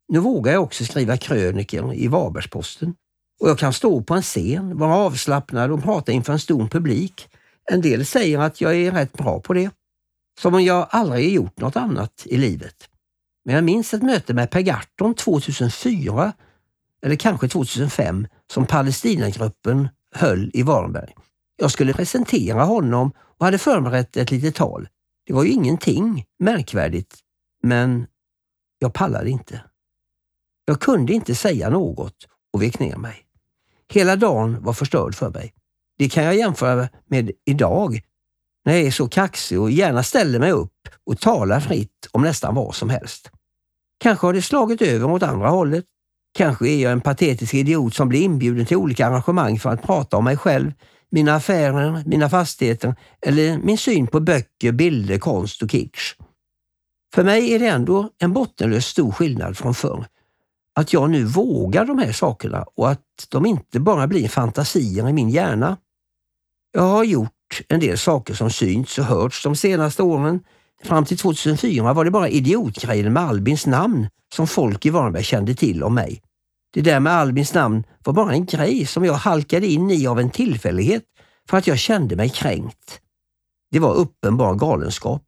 Nu 0.08 0.18
vågar 0.18 0.52
jag 0.52 0.62
också 0.62 0.84
skriva 0.84 1.16
krönikor 1.16 1.94
i 1.94 2.08
Varbergsposten. 2.08 2.94
Och 3.40 3.48
jag 3.48 3.58
kan 3.58 3.72
stå 3.72 4.02
på 4.02 4.14
en 4.14 4.22
scen, 4.22 4.78
vara 4.78 4.94
avslappnad 4.94 5.70
och 5.70 5.82
prata 5.82 6.12
inför 6.12 6.32
en 6.32 6.38
stor 6.38 6.68
publik. 6.68 7.28
En 7.70 7.80
del 7.80 8.06
säger 8.06 8.38
att 8.38 8.60
jag 8.60 8.76
är 8.76 8.92
rätt 8.92 9.12
bra 9.12 9.40
på 9.40 9.54
det. 9.54 9.70
Som 10.40 10.54
om 10.54 10.64
jag 10.64 10.86
aldrig 10.90 11.34
gjort 11.34 11.60
något 11.60 11.76
annat 11.76 12.22
i 12.24 12.36
livet. 12.36 12.88
Men 13.44 13.54
jag 13.54 13.64
minns 13.64 13.94
ett 13.94 14.02
möte 14.02 14.34
med 14.34 14.50
Per 14.50 14.60
Gahrton 14.60 15.14
2004, 15.14 16.32
eller 17.02 17.16
kanske 17.16 17.48
2005, 17.48 18.26
som 18.52 18.66
Palestinagruppen 18.66 19.88
höll 20.14 20.50
i 20.54 20.62
Varberg. 20.62 21.14
Jag 21.60 21.70
skulle 21.70 21.92
presentera 21.92 22.64
honom 22.64 23.12
och 23.18 23.44
hade 23.44 23.58
förberett 23.58 24.16
ett 24.16 24.30
litet 24.30 24.54
tal. 24.54 24.88
Det 25.26 25.32
var 25.32 25.44
ju 25.44 25.50
ingenting 25.50 26.24
märkvärdigt, 26.38 27.18
men 27.62 28.06
jag 28.78 28.94
pallade 28.94 29.30
inte. 29.30 29.60
Jag 30.64 30.80
kunde 30.80 31.12
inte 31.12 31.34
säga 31.34 31.70
något 31.70 32.14
och 32.52 32.62
vek 32.62 32.78
ner 32.78 32.96
mig. 32.96 33.24
Hela 33.92 34.16
dagen 34.16 34.62
var 34.62 34.72
förstörd 34.72 35.14
för 35.14 35.30
mig. 35.30 35.54
Det 35.98 36.08
kan 36.08 36.24
jag 36.24 36.36
jämföra 36.36 36.88
med 37.06 37.30
idag 37.44 38.00
när 38.64 38.74
jag 38.74 38.82
är 38.82 38.90
så 38.90 39.08
kaxig 39.08 39.60
och 39.60 39.70
gärna 39.70 40.02
ställer 40.02 40.38
mig 40.38 40.52
upp 40.52 40.88
och 41.06 41.20
talar 41.20 41.60
fritt 41.60 42.08
om 42.12 42.22
nästan 42.22 42.54
vad 42.54 42.74
som 42.74 42.90
helst. 42.90 43.30
Kanske 43.98 44.26
har 44.26 44.32
det 44.32 44.42
slagit 44.42 44.82
över 44.82 45.10
åt 45.10 45.22
andra 45.22 45.48
hållet. 45.48 45.84
Kanske 46.34 46.68
är 46.68 46.82
jag 46.82 46.92
en 46.92 47.00
patetisk 47.00 47.54
idiot 47.54 47.94
som 47.94 48.08
blir 48.08 48.22
inbjuden 48.22 48.66
till 48.66 48.76
olika 48.76 49.06
arrangemang 49.06 49.58
för 49.58 49.70
att 49.70 49.82
prata 49.82 50.16
om 50.16 50.24
mig 50.24 50.36
själv, 50.36 50.72
mina 51.10 51.34
affärer, 51.34 52.02
mina 52.06 52.28
fastigheter 52.28 52.94
eller 53.20 53.58
min 53.58 53.78
syn 53.78 54.06
på 54.06 54.20
böcker, 54.20 54.72
bilder, 54.72 55.18
konst 55.18 55.62
och 55.62 55.70
kitsch. 55.70 56.14
För 57.14 57.24
mig 57.24 57.54
är 57.54 57.58
det 57.58 57.66
ändå 57.66 58.10
en 58.18 58.32
bottenlös 58.32 58.86
stor 58.86 59.12
skillnad 59.12 59.56
från 59.56 59.74
förr. 59.74 60.06
Att 60.74 60.92
jag 60.92 61.10
nu 61.10 61.24
vågar 61.24 61.84
de 61.84 61.98
här 61.98 62.12
sakerna 62.12 62.64
och 62.74 62.90
att 62.90 63.26
de 63.28 63.46
inte 63.46 63.80
bara 63.80 64.06
blir 64.06 64.28
fantasier 64.28 65.08
i 65.08 65.12
min 65.12 65.30
hjärna. 65.30 65.76
Jag 66.72 66.82
har 66.82 67.04
gjort 67.04 67.60
en 67.68 67.80
del 67.80 67.98
saker 67.98 68.34
som 68.34 68.50
synts 68.50 68.98
och 68.98 69.04
hörts 69.04 69.42
de 69.42 69.56
senaste 69.56 70.02
åren. 70.02 70.40
Fram 70.84 71.04
till 71.04 71.18
2004 71.18 71.92
var 71.92 72.04
det 72.04 72.10
bara 72.10 72.28
idiotgrejen 72.28 73.12
med 73.12 73.22
Albins 73.22 73.66
namn 73.66 74.08
som 74.34 74.46
folk 74.46 74.86
i 74.86 74.90
Varberg 74.90 75.24
kände 75.24 75.54
till 75.54 75.82
om 75.82 75.94
mig. 75.94 76.22
Det 76.72 76.80
där 76.80 77.00
med 77.00 77.12
Albins 77.12 77.54
namn 77.54 77.84
var 78.04 78.12
bara 78.12 78.32
en 78.32 78.46
grej 78.46 78.86
som 78.86 79.04
jag 79.04 79.14
halkade 79.14 79.66
in 79.66 79.90
i 79.90 80.06
av 80.06 80.20
en 80.20 80.30
tillfällighet 80.30 81.04
för 81.48 81.56
att 81.56 81.66
jag 81.66 81.78
kände 81.78 82.16
mig 82.16 82.28
kränkt. 82.28 83.00
Det 83.70 83.78
var 83.78 83.94
uppenbar 83.94 84.54
galenskap. 84.54 85.22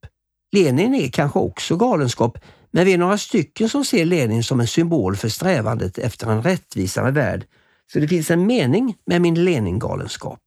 Lenin 0.52 0.94
är 0.94 1.08
kanske 1.08 1.38
också 1.38 1.76
galenskap, 1.76 2.38
men 2.70 2.84
vi 2.84 2.92
är 2.92 2.98
några 2.98 3.18
stycken 3.18 3.68
som 3.68 3.84
ser 3.84 4.04
Lenin 4.04 4.44
som 4.44 4.60
en 4.60 4.66
symbol 4.66 5.16
för 5.16 5.28
strävandet 5.28 5.98
efter 5.98 6.30
en 6.30 6.42
rättvisare 6.42 7.10
värld, 7.10 7.46
så 7.92 8.00
det 8.00 8.08
finns 8.08 8.30
en 8.30 8.46
mening 8.46 8.96
med 9.06 9.22
min 9.22 9.44
Lenin-galenskap. 9.44 10.40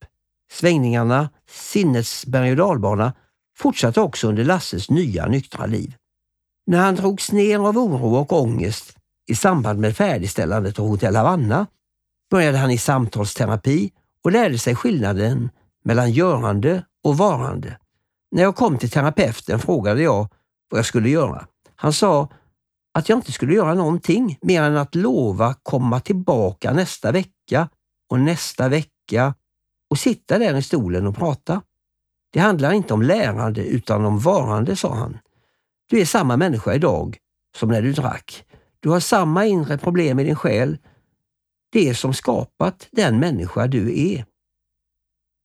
Svängningarna, 0.52 1.30
sinnets 1.50 2.26
berg 2.26 2.52
och 2.52 2.58
dalbana, 2.58 3.14
fortsatte 3.58 4.02
också 4.02 4.28
under 4.28 4.44
Lasses 4.44 4.90
nya 4.90 5.26
nyktra 5.26 5.66
liv. 5.66 5.96
När 6.68 6.80
han 6.80 6.96
drogs 6.96 7.32
ner 7.32 7.60
av 7.60 7.78
oro 7.78 8.16
och 8.16 8.34
ångest 8.34 8.98
i 9.28 9.36
samband 9.36 9.80
med 9.80 9.98
färdigställandet 9.98 10.80
av 10.80 10.88
Hotell 10.88 11.16
Havanna 11.16 11.68
började 12.32 12.58
han 12.58 12.72
i 12.72 12.78
samtalsterapi 12.78 13.92
och 14.24 14.32
lärde 14.32 14.60
sig 14.60 14.76
skillnaden 14.76 15.50
mellan 15.84 16.12
görande 16.12 16.86
och 17.04 17.18
varande. 17.18 17.78
När 18.32 18.44
jag 18.44 18.56
kom 18.56 18.78
till 18.78 18.90
terapeuten 18.90 19.60
frågade 19.60 20.02
jag 20.02 20.28
vad 20.70 20.78
jag 20.78 20.86
skulle 20.86 21.10
göra. 21.10 21.48
Han 21.76 21.94
sa 21.94 22.30
att 22.94 23.10
jag 23.10 23.18
inte 23.18 23.32
skulle 23.32 23.54
göra 23.54 23.74
någonting 23.74 24.38
mer 24.42 24.62
än 24.62 24.78
att 24.78 24.96
lova 24.96 25.56
komma 25.64 26.00
tillbaka 26.00 26.74
nästa 26.74 27.12
vecka 27.12 27.70
och 28.10 28.20
nästa 28.20 28.70
vecka 28.70 29.34
och 29.90 30.00
sitta 30.00 30.40
där 30.40 30.58
i 30.58 30.62
stolen 30.62 31.08
och 31.08 31.16
prata. 31.16 31.62
Det 32.34 32.40
handlar 32.40 32.72
inte 32.72 32.94
om 32.94 33.02
lärande 33.02 33.66
utan 33.66 34.06
om 34.06 34.20
varande, 34.20 34.76
sa 34.76 34.96
han. 34.96 35.18
Du 35.90 36.02
är 36.02 36.06
samma 36.06 36.38
människa 36.38 36.74
idag 36.74 37.18
som 37.58 37.70
när 37.70 37.82
du 37.82 37.94
drack. 37.94 38.46
Du 38.84 38.90
har 38.90 39.00
samma 39.00 39.46
inre 39.46 39.78
problem 39.78 40.20
i 40.20 40.24
din 40.24 40.36
själ. 40.36 40.78
Det 41.72 41.96
som 41.96 42.14
skapat 42.14 42.88
den 42.92 43.20
människa 43.20 43.68
du 43.68 44.00
är. 44.12 44.26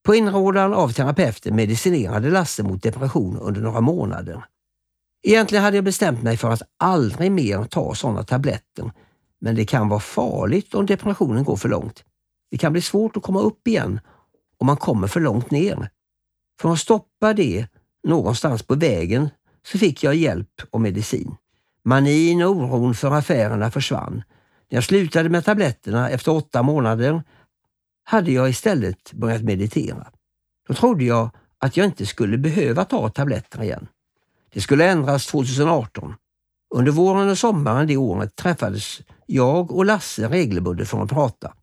På 0.07 0.15
inrådan 0.15 0.75
av 0.75 0.89
terapeuten 0.89 1.57
medicinerade 1.57 2.31
Lasse 2.31 2.63
mot 2.63 2.83
depression 2.83 3.39
under 3.39 3.61
några 3.61 3.81
månader. 3.81 4.45
Egentligen 5.23 5.65
hade 5.65 5.77
jag 5.77 5.85
bestämt 5.85 6.23
mig 6.23 6.37
för 6.37 6.51
att 6.51 6.63
aldrig 6.77 7.33
mer 7.33 7.65
ta 7.65 7.95
sådana 7.95 8.23
tabletter, 8.23 8.93
men 9.41 9.55
det 9.55 9.65
kan 9.65 9.89
vara 9.89 10.01
farligt 10.01 10.75
om 10.75 10.87
depressionen 10.87 11.45
går 11.45 11.57
för 11.57 11.69
långt. 11.69 12.05
Det 12.51 12.59
kan 12.59 12.73
bli 12.73 12.83
svårt 12.83 13.17
att 13.17 13.23
komma 13.23 13.41
upp 13.41 13.69
igen 13.69 14.01
om 14.57 14.67
man 14.67 14.77
kommer 14.77 15.07
för 15.07 15.21
långt 15.21 15.51
ner. 15.51 15.91
För 16.61 16.73
att 16.73 16.79
stoppa 16.79 17.35
det 17.35 17.67
någonstans 18.09 18.63
på 18.63 18.75
vägen 18.75 19.29
så 19.67 19.79
fick 19.79 20.03
jag 20.03 20.15
hjälp 20.15 20.63
och 20.71 20.81
medicin. 20.81 21.37
Manin 21.89 22.43
och 22.43 22.51
oron 22.51 22.95
för 22.95 23.11
affärerna 23.11 23.71
försvann. 23.71 24.15
När 24.71 24.77
jag 24.77 24.85
slutade 24.85 25.29
med 25.29 25.45
tabletterna 25.45 26.11
efter 26.11 26.33
åtta 26.33 26.63
månader 26.63 27.23
hade 28.05 28.33
jag 28.33 28.51
istället 28.51 29.13
börjat 29.13 29.43
meditera. 29.43 30.07
Då 30.69 30.75
trodde 30.75 31.05
jag 31.05 31.31
att 31.59 31.77
jag 31.77 31.87
inte 31.87 32.07
skulle 32.07 32.39
behöva 32.39 32.85
ta 32.85 33.09
tabletter 33.09 33.63
igen. 33.63 33.87
Det 34.53 34.61
skulle 34.61 34.91
ändras 34.91 35.27
2018. 35.27 36.15
Under 36.75 36.93
våren 36.93 37.31
och 37.31 37.39
sommaren 37.39 37.87
det 37.87 37.97
året 37.97 38.37
träffades 38.37 39.01
jag 39.27 39.73
och 39.73 39.85
Lasse 39.85 40.29
regelbundet 40.29 40.89
för 40.89 41.03
att 41.03 41.11
prata. 41.11 41.55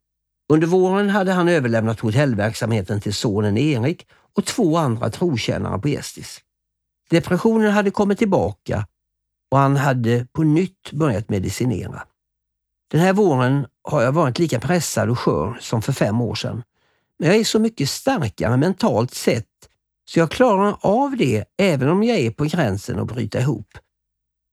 Under 0.53 0.67
våren 0.67 1.09
hade 1.09 1.31
han 1.31 1.49
överlämnat 1.49 1.99
hotellverksamheten 1.99 3.01
till 3.01 3.13
sonen 3.13 3.57
Erik 3.57 4.07
och 4.37 4.45
två 4.45 4.77
andra 4.77 5.09
trotjänare 5.09 5.79
på 5.79 5.89
Gästis. 5.89 6.41
Depressionen 7.09 7.71
hade 7.71 7.91
kommit 7.91 8.17
tillbaka 8.17 8.85
och 9.51 9.57
han 9.57 9.77
hade 9.77 10.27
på 10.33 10.43
nytt 10.43 10.91
börjat 10.91 11.29
medicinera. 11.29 12.03
Den 12.91 13.01
här 13.01 13.13
våren 13.13 13.67
har 13.83 14.01
jag 14.01 14.11
varit 14.11 14.39
lika 14.39 14.59
pressad 14.59 15.09
och 15.09 15.19
skör 15.19 15.57
som 15.61 15.81
för 15.81 15.93
fem 15.93 16.21
år 16.21 16.35
sedan. 16.35 16.63
Men 17.19 17.27
jag 17.29 17.37
är 17.37 17.43
så 17.43 17.59
mycket 17.59 17.89
starkare 17.89 18.57
mentalt 18.57 19.13
sett 19.13 19.45
så 20.09 20.19
jag 20.19 20.31
klarar 20.31 20.77
av 20.81 21.17
det 21.17 21.45
även 21.57 21.89
om 21.89 22.03
jag 22.03 22.17
är 22.17 22.31
på 22.31 22.43
gränsen 22.43 22.99
att 22.99 23.07
bryta 23.07 23.39
ihop. 23.39 23.77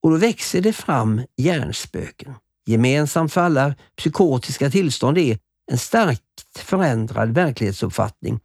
Och 0.03 0.11
då 0.11 0.17
växer 0.17 0.61
det 0.61 0.73
fram 0.73 1.23
hjärnspöken. 1.37 2.35
Gemensamt 2.67 3.33
för 3.33 3.41
alla 3.41 3.75
psykotiska 3.97 4.71
tillstånd 4.71 5.19
är 5.19 5.39
en 5.71 5.79
starkt 5.79 6.23
förändrad 6.57 7.35
verklighetsuppfattning 7.35 8.41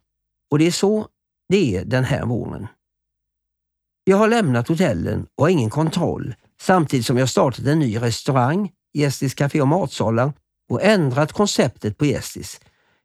och 0.50 0.58
det 0.58 0.66
är 0.66 0.70
så 0.70 1.06
det 1.48 1.76
är 1.76 1.84
den 1.84 2.04
här 2.04 2.26
våren. 2.26 2.66
Jag 4.08 4.16
har 4.16 4.28
lämnat 4.28 4.68
hotellen 4.68 5.26
och 5.34 5.44
har 5.44 5.48
ingen 5.48 5.70
kontroll 5.70 6.34
samtidigt 6.60 7.06
som 7.06 7.18
jag 7.18 7.28
startat 7.28 7.66
en 7.66 7.78
ny 7.78 7.98
restaurang, 7.98 8.70
Gästis 8.94 9.34
Café 9.34 9.60
och 9.60 9.68
matsalar 9.68 10.32
och 10.68 10.82
ändrat 10.82 11.32
konceptet 11.32 11.98
på 11.98 12.06
Gästis. 12.06 12.60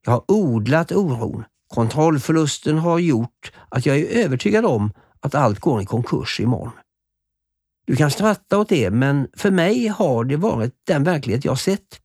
Jag 0.06 0.12
har 0.12 0.24
odlat 0.28 0.92
oron. 0.92 1.44
Kontrollförlusten 1.68 2.78
har 2.78 3.00
gjort 3.00 3.52
att 3.70 3.86
jag 3.86 3.98
är 3.98 4.06
övertygad 4.06 4.66
om 4.66 4.92
att 5.20 5.36
allt 5.36 5.60
går 5.60 5.82
i 5.82 5.86
konkurs 5.86 6.39
imorgon. 6.39 6.72
Du 7.86 7.96
kan 7.96 8.12
skratta 8.12 8.58
åt 8.58 8.70
det, 8.70 8.92
men 8.92 9.28
för 9.34 9.52
mig 9.52 9.88
har 9.88 10.24
det 10.24 10.38
varit 10.38 10.74
den 10.88 11.04
verklighet 11.04 11.46
jag 11.46 11.60
sett. 11.60 12.00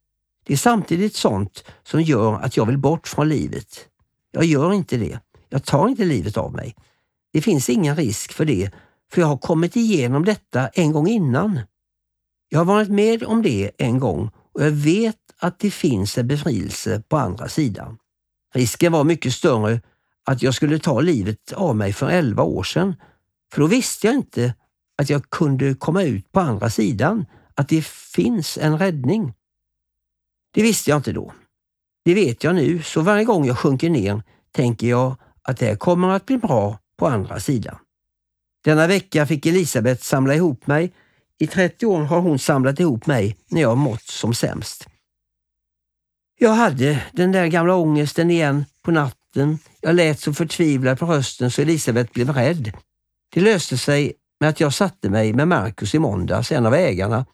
Det 0.46 0.52
är 0.52 0.56
samtidigt 0.56 1.16
sånt 1.16 1.64
som 1.82 2.02
gör 2.02 2.34
att 2.34 2.56
jag 2.56 2.66
vill 2.66 2.78
bort 2.78 3.08
från 3.08 3.28
livet. 3.28 3.86
Jag 4.32 4.44
gör 4.44 4.72
inte 4.72 4.96
det. 4.96 5.18
Jag 5.48 5.64
tar 5.64 5.88
inte 5.88 6.04
livet 6.04 6.36
av 6.36 6.52
mig. 6.52 6.74
Det 7.32 7.42
finns 7.42 7.68
ingen 7.68 7.96
risk 7.96 8.32
för 8.32 8.44
det, 8.44 8.70
för 9.12 9.20
jag 9.20 9.28
har 9.28 9.38
kommit 9.38 9.76
igenom 9.76 10.24
detta 10.24 10.68
en 10.68 10.92
gång 10.92 11.08
innan. 11.08 11.60
Jag 12.48 12.58
har 12.58 12.64
varit 12.64 12.88
med 12.88 13.22
om 13.22 13.42
det 13.42 13.70
en 13.78 13.98
gång 13.98 14.30
och 14.54 14.64
jag 14.64 14.70
vet 14.70 15.16
att 15.38 15.58
det 15.58 15.70
finns 15.70 16.18
en 16.18 16.28
befrielse 16.28 17.02
på 17.08 17.16
andra 17.16 17.48
sidan. 17.48 17.98
Risken 18.54 18.92
var 18.92 19.04
mycket 19.04 19.32
större 19.32 19.80
att 20.24 20.42
jag 20.42 20.54
skulle 20.54 20.78
ta 20.78 21.00
livet 21.00 21.52
av 21.52 21.76
mig 21.76 21.92
för 21.92 22.08
11 22.08 22.42
år 22.42 22.62
sedan, 22.62 22.94
för 23.52 23.60
då 23.60 23.66
visste 23.66 24.06
jag 24.06 24.16
inte 24.16 24.54
att 24.98 25.10
jag 25.10 25.30
kunde 25.30 25.74
komma 25.74 26.02
ut 26.02 26.32
på 26.32 26.40
andra 26.40 26.70
sidan, 26.70 27.26
att 27.54 27.68
det 27.68 27.84
finns 27.86 28.58
en 28.58 28.78
räddning. 28.78 29.34
Det 30.54 30.62
visste 30.62 30.90
jag 30.90 30.98
inte 30.98 31.12
då. 31.12 31.32
Det 32.04 32.14
vet 32.14 32.44
jag 32.44 32.54
nu, 32.54 32.82
så 32.82 33.00
varje 33.00 33.24
gång 33.24 33.46
jag 33.46 33.58
sjunker 33.58 33.90
ner 33.90 34.22
tänker 34.52 34.86
jag 34.86 35.16
att 35.42 35.58
det 35.58 35.66
här 35.66 35.76
kommer 35.76 36.08
att 36.08 36.26
bli 36.26 36.38
bra 36.38 36.78
på 36.96 37.06
andra 37.06 37.40
sidan. 37.40 37.78
Denna 38.64 38.86
vecka 38.86 39.26
fick 39.26 39.46
Elisabeth 39.46 40.02
samla 40.02 40.34
ihop 40.34 40.66
mig. 40.66 40.92
I 41.38 41.46
30 41.46 41.86
år 41.86 42.00
har 42.00 42.20
hon 42.20 42.38
samlat 42.38 42.80
ihop 42.80 43.06
mig 43.06 43.36
när 43.48 43.60
jag 43.60 43.78
mått 43.78 44.06
som 44.06 44.34
sämst. 44.34 44.86
Jag 46.38 46.50
hade 46.50 47.02
den 47.12 47.32
där 47.32 47.46
gamla 47.46 47.74
ångesten 47.74 48.30
igen 48.30 48.64
på 48.82 48.90
natten. 48.90 49.58
Jag 49.80 49.94
lät 49.94 50.20
så 50.20 50.34
förtvivlad 50.34 50.98
på 50.98 51.06
rösten 51.06 51.50
så 51.50 51.62
Elisabeth 51.62 52.12
blev 52.12 52.30
rädd. 52.30 52.72
Det 53.34 53.40
löste 53.40 53.78
sig 53.78 54.12
med 54.40 54.48
att 54.48 54.60
jag 54.60 54.74
satte 54.74 55.10
mig 55.10 55.32
med 55.32 55.48
Marcus 55.48 55.94
i 55.94 55.98
måndags, 55.98 56.52
en 56.52 56.66
av 56.66 56.74
ägarna, 56.74 57.26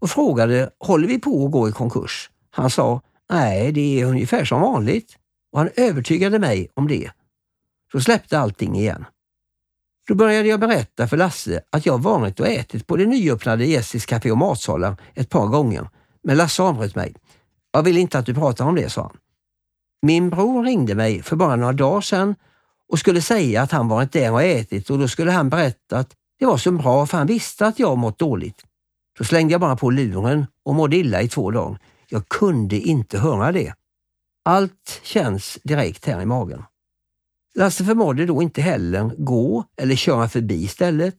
och 0.00 0.10
frågade, 0.10 0.70
håller 0.78 1.08
vi 1.08 1.18
på 1.18 1.46
att 1.46 1.52
gå 1.52 1.68
i 1.68 1.72
konkurs? 1.72 2.30
Han 2.50 2.70
sa, 2.70 3.00
nej, 3.30 3.72
det 3.72 4.00
är 4.00 4.06
ungefär 4.06 4.44
som 4.44 4.60
vanligt. 4.60 5.16
Och 5.52 5.58
han 5.58 5.70
övertygade 5.76 6.38
mig 6.38 6.68
om 6.74 6.88
det. 6.88 7.10
Så 7.92 8.00
släppte 8.00 8.38
allting 8.38 8.76
igen. 8.76 9.04
Då 10.12 10.16
började 10.16 10.48
jag 10.48 10.60
berätta 10.60 11.08
för 11.08 11.16
Lasse 11.16 11.62
att 11.70 11.86
jag 11.86 12.02
varit 12.02 12.40
och 12.40 12.48
ätit 12.48 12.86
på 12.86 12.96
det 12.96 13.06
nyöppnade 13.06 13.64
Jessis 13.64 14.06
Café 14.06 14.30
och 14.30 14.38
matsalar 14.38 14.96
ett 15.14 15.28
par 15.28 15.46
gånger. 15.46 15.88
Men 16.22 16.36
Lasse 16.36 16.62
avbröt 16.62 16.94
mig. 16.94 17.14
Jag 17.72 17.82
vill 17.82 17.98
inte 17.98 18.18
att 18.18 18.26
du 18.26 18.34
pratar 18.34 18.64
om 18.64 18.74
det, 18.74 18.90
sa 18.90 19.02
han. 19.02 19.16
Min 20.02 20.30
bror 20.30 20.64
ringde 20.64 20.94
mig 20.94 21.22
för 21.22 21.36
bara 21.36 21.56
några 21.56 21.72
dagar 21.72 22.00
sedan 22.00 22.34
och 22.88 22.98
skulle 22.98 23.22
säga 23.22 23.62
att 23.62 23.72
han 23.72 23.88
varit 23.88 24.12
där 24.12 24.32
och 24.32 24.42
ätit 24.42 24.90
och 24.90 24.98
då 24.98 25.08
skulle 25.08 25.30
han 25.30 25.48
berätta 25.48 25.98
att 25.98 26.10
det 26.38 26.46
var 26.46 26.56
så 26.56 26.72
bra 26.72 27.06
för 27.06 27.18
han 27.18 27.26
visste 27.26 27.66
att 27.66 27.78
jag 27.78 27.98
mått 27.98 28.18
dåligt. 28.18 28.62
Då 29.18 29.24
slängde 29.24 29.52
jag 29.52 29.60
bara 29.60 29.76
på 29.76 29.90
luren 29.90 30.46
och 30.64 30.74
mådde 30.74 30.96
illa 30.96 31.22
i 31.22 31.28
två 31.28 31.50
dagar. 31.50 31.78
Jag 32.08 32.28
kunde 32.28 32.76
inte 32.76 33.18
höra 33.18 33.52
det. 33.52 33.74
Allt 34.44 35.00
känns 35.02 35.58
direkt 35.62 36.06
här 36.06 36.22
i 36.22 36.26
magen. 36.26 36.62
Lasse 37.54 37.84
förmådde 37.84 38.26
då 38.26 38.42
inte 38.42 38.62
heller 38.62 39.14
gå 39.18 39.64
eller 39.76 39.96
köra 39.96 40.28
förbi 40.28 40.68
stället. 40.68 41.16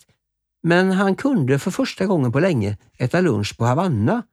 men 0.63 0.91
han 0.91 1.15
kunde 1.15 1.59
för 1.59 1.71
första 1.71 2.05
gången 2.05 2.31
på 2.31 2.39
länge 2.39 2.77
äta 2.97 3.21
lunch 3.21 3.57
på 3.57 3.65
Havanna. 3.65 4.23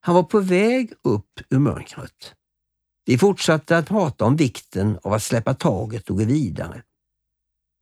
Han 0.00 0.14
var 0.14 0.22
på 0.22 0.40
väg 0.40 0.92
upp 1.02 1.40
ur 1.50 1.58
mörkret. 1.58 2.34
Vi 3.06 3.18
fortsatte 3.18 3.78
att 3.78 3.88
prata 3.88 4.24
om 4.24 4.36
vikten 4.36 4.98
av 5.02 5.12
att 5.12 5.22
släppa 5.22 5.54
taget 5.54 6.10
och 6.10 6.18
gå 6.18 6.24
vidare. 6.24 6.82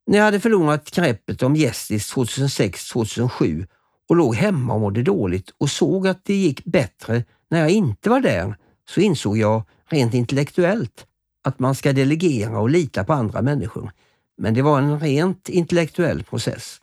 När 0.07 0.19
jag 0.19 0.25
hade 0.25 0.41
förlorat 0.41 0.91
greppet 0.91 1.43
om 1.43 1.57
Gästis 1.57 2.15
2006-2007 2.15 3.67
och 4.09 4.17
låg 4.17 4.35
hemma 4.35 4.75
och 4.75 4.81
mådde 4.81 5.03
dåligt 5.03 5.55
och 5.59 5.71
såg 5.71 6.09
att 6.09 6.25
det 6.25 6.35
gick 6.35 6.65
bättre 6.65 7.25
när 7.51 7.61
jag 7.61 7.71
inte 7.71 8.11
var 8.11 8.21
där 8.21 8.57
så 8.89 9.01
insåg 9.01 9.39
jag 9.39 9.63
rent 9.87 10.15
intellektuellt 10.15 11.07
att 11.43 11.59
man 11.59 11.75
ska 11.75 11.93
delegera 11.93 12.61
och 12.61 12.71
lita 12.71 13.05
på 13.05 13.13
andra 13.13 13.43
människor. 13.43 13.93
Men 14.37 14.55
det 14.55 14.63
var 14.63 14.79
en 14.79 15.01
rent 15.01 15.49
intellektuell 15.49 16.25
process. 16.25 16.81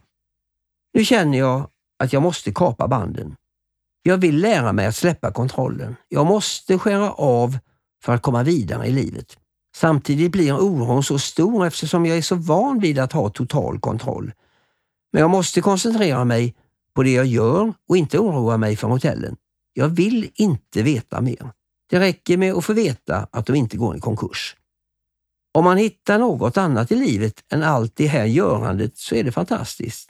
Nu 0.93 1.05
känner 1.05 1.37
jag 1.37 1.69
att 1.99 2.13
jag 2.13 2.23
måste 2.23 2.53
kapa 2.53 2.87
banden. 2.87 3.35
Jag 4.03 4.17
vill 4.17 4.41
lära 4.41 4.73
mig 4.73 4.85
att 4.85 4.95
släppa 4.95 5.31
kontrollen. 5.31 5.95
Jag 6.07 6.25
måste 6.25 6.77
skära 6.77 7.11
av 7.11 7.57
för 8.03 8.13
att 8.13 8.21
komma 8.21 8.43
vidare 8.43 8.87
i 8.87 8.91
livet. 8.91 9.37
Samtidigt 9.75 10.31
blir 10.31 10.53
oron 10.53 11.03
så 11.03 11.19
stor 11.19 11.65
eftersom 11.65 12.05
jag 12.05 12.17
är 12.17 12.21
så 12.21 12.35
van 12.35 12.79
vid 12.79 12.99
att 12.99 13.13
ha 13.13 13.29
total 13.29 13.79
kontroll. 13.79 14.31
Men 15.13 15.21
jag 15.21 15.29
måste 15.29 15.61
koncentrera 15.61 16.25
mig 16.25 16.55
på 16.95 17.03
det 17.03 17.13
jag 17.13 17.25
gör 17.25 17.73
och 17.87 17.97
inte 17.97 18.19
oroa 18.19 18.57
mig 18.57 18.75
för 18.75 18.87
hotellen. 18.87 19.35
Jag 19.73 19.87
vill 19.87 20.31
inte 20.35 20.83
veta 20.83 21.21
mer. 21.21 21.51
Det 21.89 21.99
räcker 21.99 22.37
med 22.37 22.53
att 22.53 22.65
få 22.65 22.73
veta 22.73 23.27
att 23.31 23.45
de 23.45 23.55
inte 23.55 23.77
går 23.77 23.97
i 23.97 23.99
konkurs. 23.99 24.55
Om 25.53 25.63
man 25.63 25.77
hittar 25.77 26.19
något 26.19 26.57
annat 26.57 26.91
i 26.91 26.95
livet 26.95 27.43
än 27.51 27.63
allt 27.63 27.95
det 27.95 28.07
här 28.07 28.25
görandet 28.25 28.97
så 28.97 29.15
är 29.15 29.23
det 29.23 29.31
fantastiskt. 29.31 30.09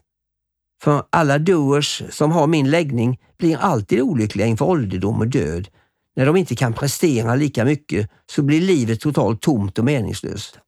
För 0.84 1.04
alla 1.10 1.40
doers 1.40 2.04
som 2.10 2.32
har 2.32 2.48
min 2.48 2.70
läggning 2.70 3.20
blir 3.38 3.58
alltid 3.58 4.02
olyckliga 4.02 4.48
inför 4.48 4.66
ålderdom 4.66 5.20
och 5.20 5.28
död. 5.28 5.68
När 6.16 6.26
de 6.26 6.36
inte 6.36 6.56
kan 6.56 6.74
prestera 6.74 7.36
lika 7.36 7.66
mycket 7.66 8.10
så 8.32 8.42
blir 8.42 8.62
livet 8.62 9.00
totalt 9.00 9.42
tomt 9.42 9.80
och 9.80 9.86
meningslöst. 9.86 10.60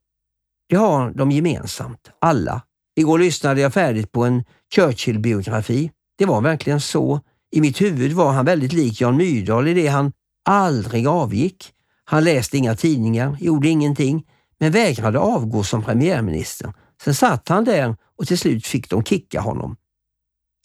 Det 0.69 0.75
har 0.75 1.11
de 1.11 1.31
gemensamt, 1.31 2.11
alla. 2.19 2.61
Igår 2.95 3.19
lyssnade 3.19 3.61
jag 3.61 3.73
färdigt 3.73 4.11
på 4.11 4.23
en 4.23 4.43
Churchill-biografi. 4.75 5.91
Det 6.17 6.25
var 6.25 6.41
verkligen 6.41 6.81
så. 6.81 7.19
I 7.51 7.61
mitt 7.61 7.81
huvud 7.81 8.11
var 8.11 8.31
han 8.31 8.45
väldigt 8.45 8.73
lik 8.73 9.01
Jan 9.01 9.17
Myrdal 9.17 9.67
i 9.67 9.73
det 9.73 9.87
han 9.87 10.11
aldrig 10.45 11.07
avgick. 11.07 11.73
Han 12.03 12.23
läste 12.23 12.57
inga 12.57 12.75
tidningar, 12.75 13.37
gjorde 13.39 13.69
ingenting, 13.69 14.27
men 14.59 14.71
vägrade 14.71 15.19
avgå 15.19 15.63
som 15.63 15.83
premiärminister. 15.83 16.73
Sen 17.03 17.15
satt 17.15 17.49
han 17.49 17.63
där 17.63 17.95
och 18.17 18.27
till 18.27 18.37
slut 18.37 18.67
fick 18.67 18.89
de 18.89 19.03
kicka 19.03 19.41
honom. 19.41 19.75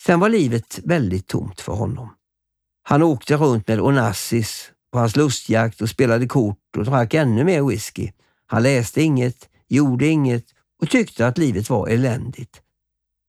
Sen 0.03 0.21
var 0.21 0.29
livet 0.29 0.79
väldigt 0.85 1.27
tomt 1.27 1.61
för 1.61 1.73
honom. 1.73 2.11
Han 2.83 3.03
åkte 3.03 3.37
runt 3.37 3.69
med 3.69 3.81
Onassis 3.81 4.71
på 4.93 4.99
hans 4.99 5.17
lustjakt 5.17 5.81
och 5.81 5.89
spelade 5.89 6.27
kort 6.27 6.77
och 6.77 6.85
drack 6.85 7.15
ännu 7.15 7.45
mer 7.45 7.63
whisky. 7.63 8.13
Han 8.47 8.63
läste 8.63 9.03
inget, 9.03 9.49
gjorde 9.69 10.07
inget 10.07 10.45
och 10.83 10.91
tyckte 10.91 11.27
att 11.27 11.39
livet 11.39 11.71
var 11.71 11.89
eländigt. 11.89 12.63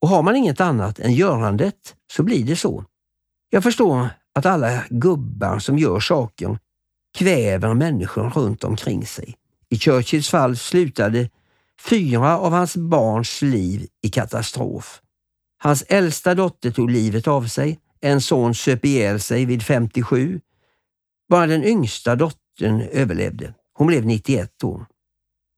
Och 0.02 0.10
har 0.10 0.24
man 0.24 0.36
inget 0.36 0.62
annat 0.62 1.00
än 1.00 1.14
görandet 1.14 1.96
så 2.12 2.24
blir 2.24 2.46
det 2.46 2.56
så. 2.56 2.86
Jag 3.50 3.64
förstår 3.64 4.10
att 4.38 4.46
alla 4.46 4.84
gubbar 4.90 5.60
som 5.60 5.78
gör 5.78 6.00
saker 6.00 6.60
kväver 7.18 7.74
människor 7.74 8.30
runt 8.30 8.64
omkring 8.64 9.06
sig. 9.06 9.36
I 9.70 9.78
Churchills 9.80 10.30
fall 10.30 10.58
slutade 10.58 11.30
fyra 11.82 12.38
av 12.38 12.52
hans 12.52 12.78
barns 12.78 13.42
liv 13.42 13.88
i 14.04 14.10
katastrof. 14.10 15.02
Hans 15.58 15.82
äldsta 15.88 16.36
dotter 16.36 16.72
tog 16.72 16.92
livet 16.92 17.28
av 17.28 17.48
sig. 17.48 17.80
En 18.02 18.22
son 18.22 18.56
söp 18.56 18.86
ihjäl 18.86 19.20
sig 19.20 19.46
vid 19.46 19.64
57. 19.64 20.42
Bara 21.30 21.48
den 21.48 21.64
yngsta 21.64 22.16
dottern 22.16 22.82
överlevde. 22.82 23.54
Hon 23.74 23.88
blev 23.88 24.06
91 24.06 24.64
år. 24.64 24.86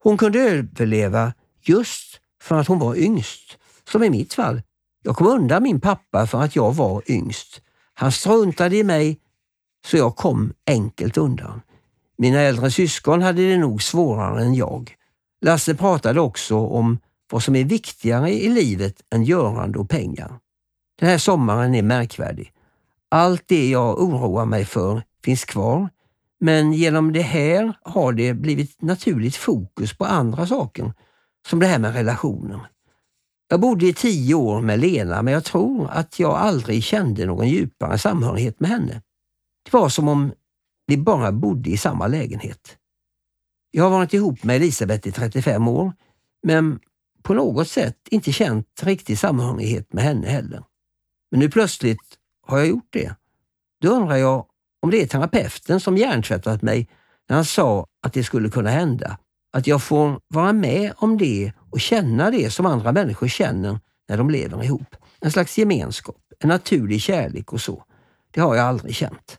Hon 0.02 0.18
kunde 0.18 0.38
överleva 0.40 1.32
just 1.62 2.20
för 2.42 2.58
att 2.58 2.68
hon 2.68 2.78
var 2.78 2.96
yngst, 2.96 3.58
som 3.90 4.04
i 4.04 4.10
mitt 4.10 4.34
fall. 4.34 4.62
Jag 5.02 5.16
kom 5.16 5.26
undan 5.26 5.62
min 5.62 5.80
pappa 5.80 6.26
för 6.26 6.42
att 6.42 6.56
jag 6.56 6.72
var 6.74 7.02
yngst. 7.10 7.62
Han 8.00 8.12
struntade 8.12 8.76
i 8.76 8.84
mig 8.84 9.18
så 9.86 9.96
jag 9.96 10.16
kom 10.16 10.52
enkelt 10.66 11.16
undan. 11.16 11.60
Mina 12.18 12.40
äldre 12.40 12.70
syskon 12.70 13.22
hade 13.22 13.48
det 13.48 13.58
nog 13.58 13.82
svårare 13.82 14.42
än 14.42 14.54
jag. 14.54 14.94
Lasse 15.40 15.74
pratade 15.74 16.20
också 16.20 16.56
om 16.56 16.98
vad 17.32 17.42
som 17.42 17.56
är 17.56 17.64
viktigare 17.64 18.30
i 18.30 18.48
livet 18.48 19.02
än 19.10 19.24
görande 19.24 19.78
och 19.78 19.90
pengar. 19.90 20.38
Den 21.00 21.08
här 21.08 21.18
sommaren 21.18 21.74
är 21.74 21.82
märkvärdig. 21.82 22.52
Allt 23.08 23.42
det 23.46 23.70
jag 23.70 24.02
oroar 24.02 24.44
mig 24.44 24.64
för 24.64 25.02
finns 25.24 25.44
kvar, 25.44 25.88
men 26.40 26.72
genom 26.72 27.12
det 27.12 27.22
här 27.22 27.72
har 27.82 28.12
det 28.12 28.34
blivit 28.34 28.82
naturligt 28.82 29.36
fokus 29.36 29.98
på 29.98 30.04
andra 30.04 30.46
saker, 30.46 30.92
som 31.48 31.58
det 31.58 31.66
här 31.66 31.78
med 31.78 31.94
relationer. 31.94 32.69
Jag 33.52 33.60
bodde 33.60 33.86
i 33.86 33.92
tio 33.92 34.34
år 34.34 34.60
med 34.60 34.80
Lena, 34.80 35.22
men 35.22 35.34
jag 35.34 35.44
tror 35.44 35.90
att 35.90 36.18
jag 36.18 36.34
aldrig 36.34 36.84
kände 36.84 37.26
någon 37.26 37.48
djupare 37.48 37.98
samhörighet 37.98 38.60
med 38.60 38.70
henne. 38.70 39.02
Det 39.64 39.72
var 39.72 39.88
som 39.88 40.08
om 40.08 40.32
vi 40.86 40.96
bara 40.96 41.32
bodde 41.32 41.70
i 41.70 41.76
samma 41.76 42.06
lägenhet. 42.06 42.76
Jag 43.70 43.84
har 43.84 43.90
varit 43.90 44.14
ihop 44.14 44.44
med 44.44 44.56
Elisabeth 44.56 45.08
i 45.08 45.12
35 45.12 45.68
år, 45.68 45.92
men 46.42 46.80
på 47.22 47.34
något 47.34 47.68
sätt 47.68 47.96
inte 48.10 48.32
känt 48.32 48.82
riktig 48.82 49.18
samhörighet 49.18 49.92
med 49.92 50.04
henne 50.04 50.28
heller. 50.28 50.64
Men 51.30 51.40
nu 51.40 51.50
plötsligt 51.50 52.18
har 52.46 52.58
jag 52.58 52.66
gjort 52.66 52.88
det. 52.90 53.14
Då 53.80 53.88
undrar 53.88 54.16
jag 54.16 54.46
om 54.82 54.90
det 54.90 55.02
är 55.02 55.06
terapeuten 55.06 55.80
som 55.80 55.96
hjärntvättat 55.96 56.62
mig 56.62 56.88
när 57.28 57.36
han 57.36 57.44
sa 57.44 57.86
att 58.02 58.12
det 58.12 58.24
skulle 58.24 58.50
kunna 58.50 58.70
hända. 58.70 59.18
Att 59.52 59.66
jag 59.66 59.82
får 59.82 60.20
vara 60.28 60.52
med 60.52 60.92
om 60.96 61.18
det 61.18 61.52
och 61.70 61.80
känna 61.80 62.30
det 62.30 62.50
som 62.50 62.66
andra 62.66 62.92
människor 62.92 63.28
känner 63.28 63.78
när 64.08 64.16
de 64.16 64.30
lever 64.30 64.64
ihop. 64.64 64.96
En 65.20 65.30
slags 65.30 65.58
gemenskap, 65.58 66.16
en 66.38 66.48
naturlig 66.48 67.00
kärlek 67.00 67.52
och 67.52 67.60
så. 67.60 67.84
Det 68.30 68.40
har 68.40 68.56
jag 68.56 68.66
aldrig 68.66 68.94
känt. 68.94 69.38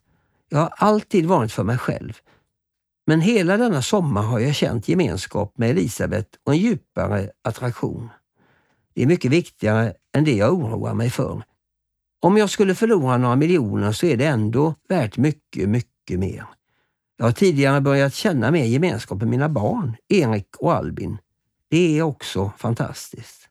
Jag 0.49 0.59
har 0.59 0.73
alltid 0.77 1.25
varit 1.25 1.51
för 1.51 1.63
mig 1.63 1.77
själv. 1.77 2.17
Men 3.07 3.21
hela 3.21 3.57
denna 3.57 3.81
sommar 3.81 4.21
har 4.21 4.39
jag 4.39 4.55
känt 4.55 4.87
gemenskap 4.87 5.53
med 5.57 5.69
Elisabeth 5.69 6.29
och 6.43 6.53
en 6.53 6.59
djupare 6.59 7.29
attraktion. 7.41 8.09
Det 8.95 9.01
är 9.01 9.07
mycket 9.07 9.31
viktigare 9.31 9.93
än 10.15 10.23
det 10.23 10.35
jag 10.35 10.53
oroar 10.53 10.93
mig 10.93 11.09
för. 11.09 11.43
Om 12.21 12.37
jag 12.37 12.49
skulle 12.49 12.75
förlora 12.75 13.17
några 13.17 13.35
miljoner 13.35 13.91
så 13.91 14.05
är 14.05 14.17
det 14.17 14.25
ändå 14.25 14.75
värt 14.89 15.17
mycket, 15.17 15.69
mycket 15.69 16.19
mer. 16.19 16.45
Jag 17.17 17.25
har 17.25 17.31
tidigare 17.31 17.81
börjat 17.81 18.13
känna 18.13 18.51
mer 18.51 18.65
gemenskap 18.65 19.19
med 19.19 19.27
mina 19.27 19.49
barn, 19.49 19.95
Erik 20.07 20.55
och 20.57 20.73
Albin. 20.73 21.17
Det 21.71 21.99
är 21.99 22.01
också 22.01 22.51
fantastiskt. 22.57 23.49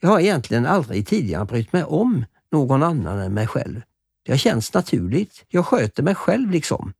Jag 0.00 0.08
har 0.08 0.20
egentligen 0.20 0.66
aldrig 0.66 1.06
tidigare 1.06 1.44
brytt 1.44 1.72
mig 1.72 1.84
om 1.84 2.24
någon 2.52 2.82
annan 2.82 3.18
än 3.18 3.34
mig 3.34 3.46
själv. 3.46 3.82
Det 4.24 4.32
har 4.32 4.38
känts 4.38 4.74
naturligt. 4.74 5.44
Jag 5.48 5.66
sköter 5.66 6.02
mig 6.02 6.14
själv 6.14 6.50
liksom. 6.50 6.92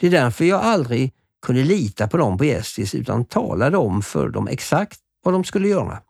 Det 0.00 0.06
är 0.06 0.10
därför 0.10 0.44
jag 0.44 0.60
aldrig 0.60 1.12
kunde 1.42 1.64
lita 1.64 2.08
på 2.08 2.16
dem 2.16 2.38
på 2.38 2.44
Gästis 2.44 2.94
utan 2.94 3.24
talade 3.24 3.76
om 3.76 4.02
för 4.02 4.28
dem 4.28 4.48
exakt 4.48 5.00
vad 5.22 5.34
de 5.34 5.44
skulle 5.44 5.68
göra. 5.68 6.02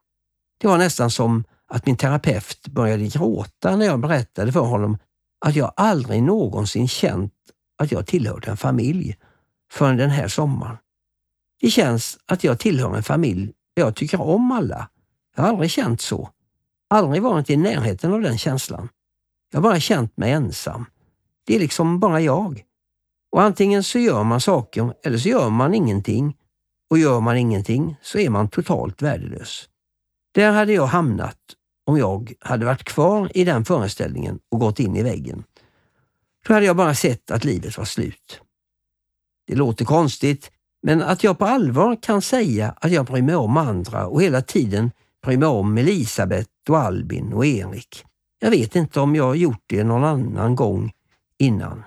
Det 0.61 0.69
var 0.69 0.79
nästan 0.79 1.11
som 1.11 1.45
att 1.69 1.87
min 1.87 1.97
terapeut 1.97 2.69
började 2.69 3.07
gråta 3.07 3.77
när 3.77 3.87
jag 3.87 4.01
berättade 4.01 4.53
för 4.53 4.61
honom 4.61 4.99
att 5.47 5.57
jag 5.57 5.73
aldrig 5.77 6.23
någonsin 6.23 6.89
känt 6.89 7.33
att 7.79 7.93
jag 7.93 8.07
tillhörde 8.07 8.51
en 8.51 8.57
familj 8.57 9.17
förrän 9.73 9.97
den 9.97 10.11
här 10.11 10.29
sommaren. 10.29 10.77
Det 11.61 11.71
känns 11.71 12.19
att 12.27 12.45
jag 12.45 12.59
tillhör 12.59 12.97
en 12.97 13.03
familj 13.03 13.53
där 13.77 13.83
jag 13.83 13.97
tycker 13.97 14.21
om 14.21 14.53
alla. 14.53 14.89
Jag 15.37 15.43
har 15.43 15.49
aldrig 15.49 15.71
känt 15.71 16.01
så. 16.01 16.31
Aldrig 16.91 17.23
varit 17.23 17.51
i 17.51 17.57
närheten 17.57 18.13
av 18.13 18.21
den 18.21 18.39
känslan. 18.39 18.89
Jag 19.51 19.59
har 19.59 19.63
bara 19.63 19.81
känt 19.81 20.17
mig 20.17 20.33
ensam. 20.33 20.85
Det 21.47 21.57
är 21.57 21.61
liksom 21.61 22.01
bara 22.01 22.21
jag. 22.21 22.65
Och 23.33 23.43
antingen 23.43 23.85
så 23.85 23.99
gör 23.99 24.25
man 24.25 24.41
saker 24.41 24.95
eller 25.05 25.19
så 25.19 25.29
gör 25.29 25.51
man 25.51 25.75
ingenting. 25.75 26.37
Och 26.91 26.99
gör 26.99 27.21
man 27.21 27.37
ingenting 27.37 27.97
så 28.03 28.19
är 28.19 28.31
man 28.31 28.49
totalt 28.49 29.03
värdelös. 29.03 29.69
Där 30.35 30.53
hade 30.53 30.73
jag 30.73 30.87
hamnat 30.87 31.39
om 31.87 31.99
jag 31.99 32.33
hade 32.41 32.67
varit 32.67 32.85
kvar 32.85 33.31
i 33.35 33.45
den 33.45 33.65
föreställningen 33.65 34.39
och 34.49 34.61
gått 34.61 34.81
in 34.81 34.97
i 34.97 35.03
väggen. 35.03 35.45
Då 36.47 36.55
hade 36.55 36.67
jag 36.67 36.77
bara 36.77 36.95
sett 36.95 37.31
att 37.31 37.45
livet 37.45 37.79
var 37.79 37.85
slut. 37.85 38.41
Det 39.47 39.55
låter 39.55 39.85
konstigt, 39.85 40.51
men 40.83 41.03
att 41.03 41.25
jag 41.25 41.39
på 41.39 41.45
allvar 41.45 41.97
kan 42.03 42.23
säga 42.23 42.75
att 42.81 42.93
jag 42.93 43.07
bryr 43.07 43.23
mig 43.23 43.35
om 43.35 43.57
andra 43.57 44.07
och 44.07 44.23
hela 44.23 44.43
tiden 44.43 44.91
bryr 45.25 45.37
mig 45.37 45.49
om 45.49 45.79
Elisabeth 45.79 46.51
och 46.69 46.79
Albin 46.79 47.33
och 47.33 47.47
Erik. 47.47 48.05
Jag 48.39 48.51
vet 48.51 48.77
inte 48.77 49.01
om 49.01 49.17
jag 49.17 49.37
gjort 49.37 49.63
det 49.67 49.85
någon 49.85 50.05
annan 50.05 50.57
gång 50.57 50.93
innan. 51.39 51.85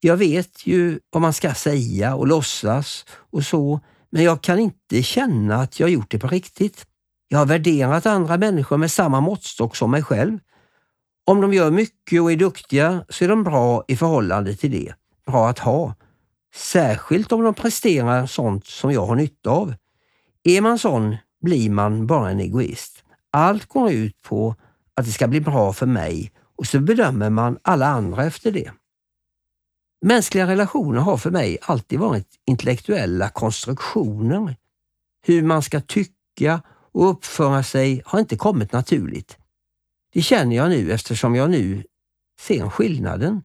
Jag 0.00 0.16
vet 0.16 0.66
ju 0.66 1.00
vad 1.10 1.22
man 1.22 1.32
ska 1.32 1.54
säga 1.54 2.14
och 2.14 2.26
låtsas 2.26 3.04
och 3.10 3.44
så, 3.44 3.80
men 4.10 4.24
jag 4.24 4.42
kan 4.42 4.58
inte 4.58 5.02
känna 5.02 5.56
att 5.56 5.80
jag 5.80 5.90
gjort 5.90 6.10
det 6.10 6.18
på 6.18 6.28
riktigt. 6.28 6.86
Jag 7.28 7.38
har 7.38 7.46
värderat 7.46 8.06
andra 8.06 8.36
människor 8.36 8.76
med 8.76 8.90
samma 8.90 9.20
måttstock 9.20 9.76
som 9.76 9.90
mig 9.90 10.02
själv. 10.02 10.38
Om 11.24 11.40
de 11.40 11.54
gör 11.54 11.70
mycket 11.70 12.22
och 12.22 12.32
är 12.32 12.36
duktiga 12.36 13.04
så 13.08 13.24
är 13.24 13.28
de 13.28 13.44
bra 13.44 13.84
i 13.88 13.96
förhållande 13.96 14.56
till 14.56 14.70
det. 14.70 14.94
Bra 15.26 15.48
att 15.48 15.58
ha. 15.58 15.94
Särskilt 16.56 17.32
om 17.32 17.42
de 17.42 17.54
presterar 17.54 18.26
sånt 18.26 18.66
som 18.66 18.92
jag 18.92 19.06
har 19.06 19.16
nytta 19.16 19.50
av. 19.50 19.74
Är 20.42 20.60
man 20.60 20.78
sån 20.78 21.16
blir 21.42 21.70
man 21.70 22.06
bara 22.06 22.30
en 22.30 22.40
egoist. 22.40 23.04
Allt 23.30 23.66
går 23.66 23.90
ut 23.90 24.22
på 24.22 24.54
att 24.94 25.04
det 25.04 25.12
ska 25.12 25.28
bli 25.28 25.40
bra 25.40 25.72
för 25.72 25.86
mig 25.86 26.32
och 26.56 26.66
så 26.66 26.80
bedömer 26.80 27.30
man 27.30 27.58
alla 27.62 27.86
andra 27.86 28.24
efter 28.24 28.52
det. 28.52 28.72
Mänskliga 30.02 30.46
relationer 30.46 31.00
har 31.00 31.16
för 31.16 31.30
mig 31.30 31.58
alltid 31.62 31.98
varit 31.98 32.28
intellektuella 32.46 33.28
konstruktioner. 33.28 34.56
Hur 35.26 35.42
man 35.42 35.62
ska 35.62 35.80
tycka 35.80 36.62
och 36.92 37.10
uppföra 37.10 37.62
sig 37.62 38.02
har 38.04 38.20
inte 38.20 38.36
kommit 38.36 38.72
naturligt. 38.72 39.38
Det 40.12 40.22
känner 40.22 40.56
jag 40.56 40.70
nu 40.70 40.92
eftersom 40.92 41.34
jag 41.34 41.50
nu 41.50 41.84
ser 42.40 42.68
skillnaden. 42.68 43.42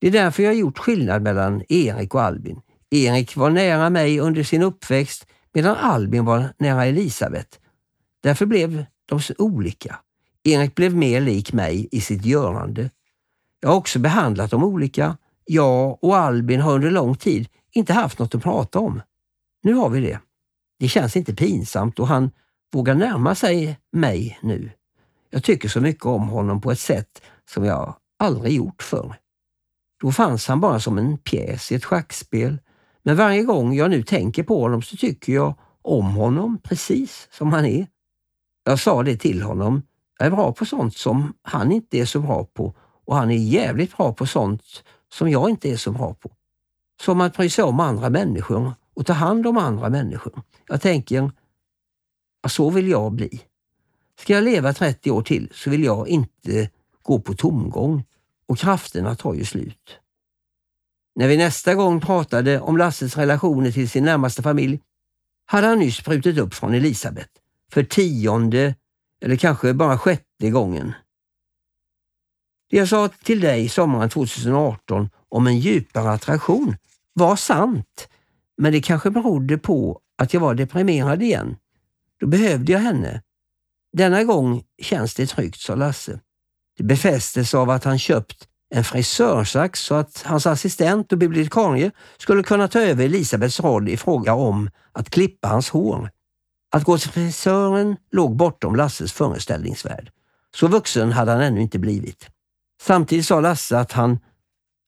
Det 0.00 0.06
är 0.06 0.10
därför 0.10 0.42
jag 0.42 0.50
har 0.50 0.56
gjort 0.56 0.78
skillnad 0.78 1.22
mellan 1.22 1.62
Erik 1.68 2.14
och 2.14 2.22
Albin. 2.22 2.60
Erik 2.90 3.36
var 3.36 3.50
nära 3.50 3.90
mig 3.90 4.20
under 4.20 4.42
sin 4.42 4.62
uppväxt 4.62 5.26
medan 5.52 5.76
Albin 5.76 6.24
var 6.24 6.52
nära 6.58 6.86
Elisabet. 6.86 7.60
Därför 8.22 8.46
blev 8.46 8.84
de 9.06 9.20
så 9.20 9.34
olika. 9.38 9.98
Erik 10.44 10.74
blev 10.74 10.96
mer 10.96 11.20
lik 11.20 11.52
mig 11.52 11.88
i 11.92 12.00
sitt 12.00 12.24
görande. 12.24 12.90
Jag 13.60 13.68
har 13.68 13.76
också 13.76 13.98
behandlat 13.98 14.50
dem 14.50 14.64
olika. 14.64 15.16
Jag 15.44 16.04
och 16.04 16.16
Albin 16.16 16.60
har 16.60 16.74
under 16.74 16.90
lång 16.90 17.16
tid 17.16 17.48
inte 17.72 17.92
haft 17.92 18.18
något 18.18 18.34
att 18.34 18.42
prata 18.42 18.78
om. 18.78 19.02
Nu 19.62 19.74
har 19.74 19.88
vi 19.88 20.00
det. 20.00 20.20
Det 20.78 20.88
känns 20.88 21.16
inte 21.16 21.34
pinsamt 21.34 21.98
och 21.98 22.08
han 22.08 22.30
vågar 22.72 22.94
närma 22.94 23.34
sig 23.34 23.78
mig 23.92 24.38
nu. 24.42 24.70
Jag 25.30 25.44
tycker 25.44 25.68
så 25.68 25.80
mycket 25.80 26.06
om 26.06 26.28
honom 26.28 26.60
på 26.60 26.72
ett 26.72 26.80
sätt 26.80 27.22
som 27.54 27.64
jag 27.64 27.96
aldrig 28.18 28.52
gjort 28.52 28.82
förr. 28.82 29.16
Då 30.00 30.12
fanns 30.12 30.48
han 30.48 30.60
bara 30.60 30.80
som 30.80 30.98
en 30.98 31.18
pjäs 31.18 31.72
i 31.72 31.74
ett 31.74 31.84
schackspel. 31.84 32.58
Men 33.02 33.16
varje 33.16 33.42
gång 33.42 33.74
jag 33.74 33.90
nu 33.90 34.02
tänker 34.02 34.42
på 34.42 34.60
honom 34.62 34.82
så 34.82 34.96
tycker 34.96 35.32
jag 35.32 35.54
om 35.82 36.04
honom 36.04 36.58
precis 36.62 37.28
som 37.30 37.52
han 37.52 37.64
är. 37.64 37.86
Jag 38.64 38.78
sa 38.78 39.02
det 39.02 39.16
till 39.16 39.42
honom. 39.42 39.82
Jag 40.18 40.26
är 40.26 40.30
bra 40.30 40.52
på 40.52 40.64
sånt 40.64 40.96
som 40.96 41.34
han 41.42 41.72
inte 41.72 41.98
är 41.98 42.04
så 42.04 42.20
bra 42.20 42.44
på 42.44 42.74
och 43.04 43.16
han 43.16 43.30
är 43.30 43.36
jävligt 43.36 43.96
bra 43.96 44.12
på 44.12 44.26
sånt 44.26 44.62
som 45.12 45.30
jag 45.30 45.50
inte 45.50 45.70
är 45.70 45.76
så 45.76 45.92
bra 45.92 46.14
på. 46.14 46.30
Som 47.02 47.20
att 47.20 47.36
bry 47.36 47.50
sig 47.50 47.64
om 47.64 47.80
andra 47.80 48.10
människor 48.10 48.72
och 48.94 49.06
ta 49.06 49.12
hand 49.12 49.46
om 49.46 49.56
andra 49.56 49.90
människor. 49.90 50.42
Jag 50.66 50.80
tänker, 50.80 51.32
så 52.48 52.70
vill 52.70 52.88
jag 52.88 53.12
bli. 53.12 53.40
Ska 54.20 54.34
jag 54.34 54.44
leva 54.44 54.72
30 54.72 55.10
år 55.10 55.22
till 55.22 55.50
så 55.54 55.70
vill 55.70 55.84
jag 55.84 56.08
inte 56.08 56.70
gå 57.02 57.20
på 57.20 57.34
tomgång 57.34 58.04
och 58.50 58.58
krafterna 58.58 59.14
tar 59.14 59.34
ju 59.34 59.44
slut. 59.44 59.98
När 61.14 61.28
vi 61.28 61.36
nästa 61.36 61.74
gång 61.74 62.00
pratade 62.00 62.60
om 62.60 62.76
Lasses 62.76 63.16
relationer 63.16 63.72
till 63.72 63.90
sin 63.90 64.04
närmaste 64.04 64.42
familj 64.42 64.80
hade 65.46 65.66
han 65.66 65.78
nyss 65.78 66.04
brutit 66.04 66.38
upp 66.38 66.54
från 66.54 66.74
Elisabet 66.74 67.28
för 67.72 67.82
tionde 67.82 68.74
eller 69.22 69.36
kanske 69.36 69.74
bara 69.74 69.98
sjätte 69.98 70.50
gången. 70.50 70.92
Det 72.70 72.76
jag 72.76 72.88
sa 72.88 73.08
till 73.08 73.40
dig 73.40 73.68
sommaren 73.68 74.10
2018 74.10 75.10
om 75.28 75.46
en 75.46 75.58
djupare 75.58 76.10
attraktion 76.10 76.76
var 77.12 77.36
sant, 77.36 78.08
men 78.56 78.72
det 78.72 78.82
kanske 78.82 79.10
berodde 79.10 79.58
på 79.58 80.00
att 80.18 80.34
jag 80.34 80.40
var 80.40 80.54
deprimerad 80.54 81.22
igen. 81.22 81.56
Då 82.20 82.26
behövde 82.26 82.72
jag 82.72 82.80
henne. 82.80 83.22
Denna 83.92 84.24
gång 84.24 84.64
känns 84.82 85.14
det 85.14 85.26
tryggt, 85.26 85.60
sa 85.60 85.74
Lasse. 85.74 86.20
Det 86.80 86.84
befästes 86.84 87.54
av 87.54 87.70
att 87.70 87.84
han 87.84 87.98
köpt 87.98 88.48
en 88.74 88.84
frisörsax 88.84 89.80
så 89.80 89.94
att 89.94 90.22
hans 90.26 90.46
assistent 90.46 91.12
och 91.12 91.18
bibliotekarie 91.18 91.90
skulle 92.18 92.42
kunna 92.42 92.68
ta 92.68 92.80
över 92.80 93.04
Elisabets 93.04 93.60
roll 93.60 93.88
i 93.88 93.96
fråga 93.96 94.34
om 94.34 94.70
att 94.92 95.10
klippa 95.10 95.48
hans 95.48 95.70
hår. 95.70 96.10
Att 96.72 96.84
gå 96.84 96.98
till 96.98 97.10
frisören 97.10 97.96
låg 98.12 98.36
bortom 98.36 98.76
Lasses 98.76 99.12
föreställningsvärld. 99.12 100.10
Så 100.56 100.66
vuxen 100.66 101.12
hade 101.12 101.32
han 101.32 101.40
ännu 101.40 101.60
inte 101.62 101.78
blivit. 101.78 102.26
Samtidigt 102.82 103.26
sa 103.26 103.40
Lasse 103.40 103.78
att 103.78 103.92
han 103.92 104.18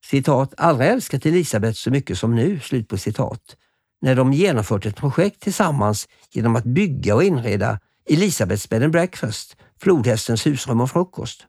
citat, 0.05 0.55
aldrig 0.57 0.91
älskat 0.91 1.27
Elisabeth 1.27 1.79
så 1.79 1.91
mycket 1.91 2.19
som 2.19 2.35
nu, 2.35 2.61
slut 2.61 2.89
på 2.89 2.99
citat, 2.99 3.57
när 4.01 4.15
de 4.15 4.33
genomfört 4.33 4.87
ett 4.87 4.97
projekt 4.97 5.41
tillsammans 5.41 6.09
genom 6.31 6.57
att 6.57 6.65
bygga 6.65 7.15
och 7.15 7.25
inreda 7.25 7.79
Elisabeths 8.11 8.69
bed 8.69 8.83
and 8.83 8.93
breakfast, 8.93 9.57
flodhästens 9.81 10.47
husrum 10.47 10.81
och 10.81 10.91
frukost. 10.91 11.47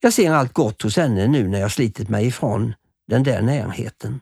Jag 0.00 0.12
ser 0.12 0.30
allt 0.30 0.52
gott 0.52 0.82
hos 0.82 0.96
henne 0.96 1.26
nu 1.26 1.48
när 1.48 1.60
jag 1.60 1.72
slitit 1.72 2.08
mig 2.08 2.26
ifrån 2.26 2.74
den 3.08 3.22
där 3.22 3.42
närheten. 3.42 4.20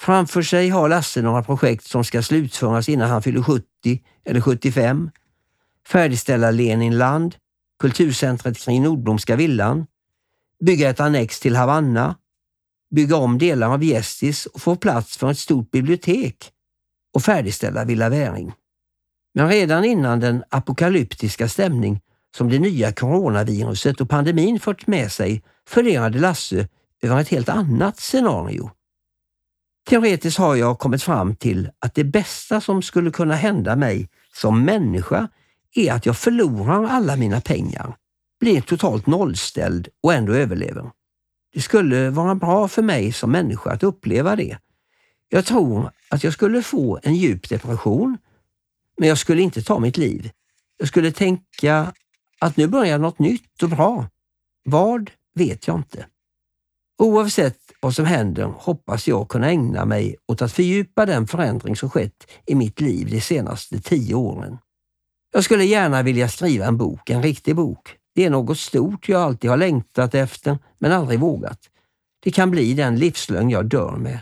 Framför 0.00 0.42
sig 0.42 0.68
har 0.68 0.88
Lasse 0.88 1.22
några 1.22 1.42
projekt 1.42 1.84
som 1.84 2.04
ska 2.04 2.22
slutföras 2.22 2.88
innan 2.88 3.10
han 3.10 3.22
fyller 3.22 3.42
70 3.42 3.64
eller 4.24 4.40
75. 4.40 5.10
Färdigställa 5.88 6.50
Leninland, 6.50 7.34
kulturcentret 7.80 8.58
kring 8.58 8.82
Nordblomska 8.82 9.36
villan, 9.36 9.86
bygga 10.64 10.90
ett 10.90 11.00
annex 11.00 11.40
till 11.40 11.56
Havanna, 11.56 12.16
bygga 12.90 13.16
om 13.16 13.38
delar 13.38 13.68
av 13.68 13.84
Gästis 13.84 14.46
och 14.46 14.62
få 14.62 14.76
plats 14.76 15.16
för 15.16 15.30
ett 15.30 15.38
stort 15.38 15.70
bibliotek 15.70 16.50
och 17.14 17.22
färdigställa 17.22 17.84
Villa 17.84 18.08
Väring. 18.08 18.52
Men 19.34 19.48
redan 19.48 19.84
innan 19.84 20.20
den 20.20 20.44
apokalyptiska 20.48 21.48
stämning 21.48 22.00
som 22.36 22.48
det 22.48 22.58
nya 22.58 22.92
coronaviruset 22.92 24.00
och 24.00 24.10
pandemin 24.10 24.60
fört 24.60 24.86
med 24.86 25.12
sig 25.12 25.42
funderade 25.68 26.18
Lasse 26.18 26.68
över 27.02 27.20
ett 27.20 27.28
helt 27.28 27.48
annat 27.48 28.00
scenario. 28.00 28.70
Teoretiskt 29.88 30.38
har 30.38 30.56
jag 30.56 30.78
kommit 30.78 31.02
fram 31.02 31.36
till 31.36 31.70
att 31.78 31.94
det 31.94 32.04
bästa 32.04 32.60
som 32.60 32.82
skulle 32.82 33.10
kunna 33.10 33.34
hända 33.34 33.76
mig 33.76 34.08
som 34.34 34.64
människa 34.64 35.28
är 35.74 35.92
att 35.92 36.06
jag 36.06 36.16
förlorar 36.16 36.84
alla 36.84 37.16
mina 37.16 37.40
pengar, 37.40 37.96
blir 38.40 38.60
totalt 38.60 39.06
nollställd 39.06 39.88
och 40.02 40.14
ändå 40.14 40.32
överlever. 40.32 40.90
Det 41.54 41.60
skulle 41.60 42.10
vara 42.10 42.34
bra 42.34 42.68
för 42.68 42.82
mig 42.82 43.12
som 43.12 43.32
människa 43.32 43.70
att 43.70 43.82
uppleva 43.82 44.36
det. 44.36 44.58
Jag 45.28 45.44
tror 45.44 45.90
att 46.08 46.24
jag 46.24 46.32
skulle 46.32 46.62
få 46.62 47.00
en 47.02 47.14
djup 47.14 47.48
depression, 47.48 48.18
men 48.98 49.08
jag 49.08 49.18
skulle 49.18 49.42
inte 49.42 49.62
ta 49.62 49.78
mitt 49.78 49.96
liv. 49.96 50.30
Jag 50.78 50.88
skulle 50.88 51.12
tänka 51.12 51.92
att 52.42 52.56
nu 52.56 52.66
börjar 52.66 52.98
något 52.98 53.18
nytt 53.18 53.62
och 53.62 53.68
bra. 53.68 54.06
Vad 54.64 55.10
vet 55.34 55.66
jag 55.66 55.76
inte. 55.76 56.06
Oavsett 56.98 57.58
vad 57.80 57.94
som 57.94 58.04
händer 58.04 58.44
hoppas 58.44 59.08
jag 59.08 59.28
kunna 59.28 59.50
ägna 59.50 59.84
mig 59.84 60.16
åt 60.28 60.42
att 60.42 60.52
fördjupa 60.52 61.06
den 61.06 61.26
förändring 61.26 61.76
som 61.76 61.90
skett 61.90 62.30
i 62.46 62.54
mitt 62.54 62.80
liv 62.80 63.10
de 63.10 63.20
senaste 63.20 63.80
tio 63.80 64.14
åren. 64.14 64.58
Jag 65.32 65.44
skulle 65.44 65.64
gärna 65.64 66.02
vilja 66.02 66.28
skriva 66.28 66.66
en 66.66 66.76
bok, 66.76 67.10
en 67.10 67.22
riktig 67.22 67.56
bok. 67.56 67.96
Det 68.14 68.24
är 68.24 68.30
något 68.30 68.58
stort 68.58 69.08
jag 69.08 69.22
alltid 69.22 69.50
har 69.50 69.56
längtat 69.56 70.14
efter 70.14 70.58
men 70.78 70.92
aldrig 70.92 71.20
vågat. 71.20 71.60
Det 72.22 72.30
kan 72.30 72.50
bli 72.50 72.74
den 72.74 72.96
livslögn 72.98 73.50
jag 73.50 73.66
dör 73.66 73.96
med. 73.96 74.18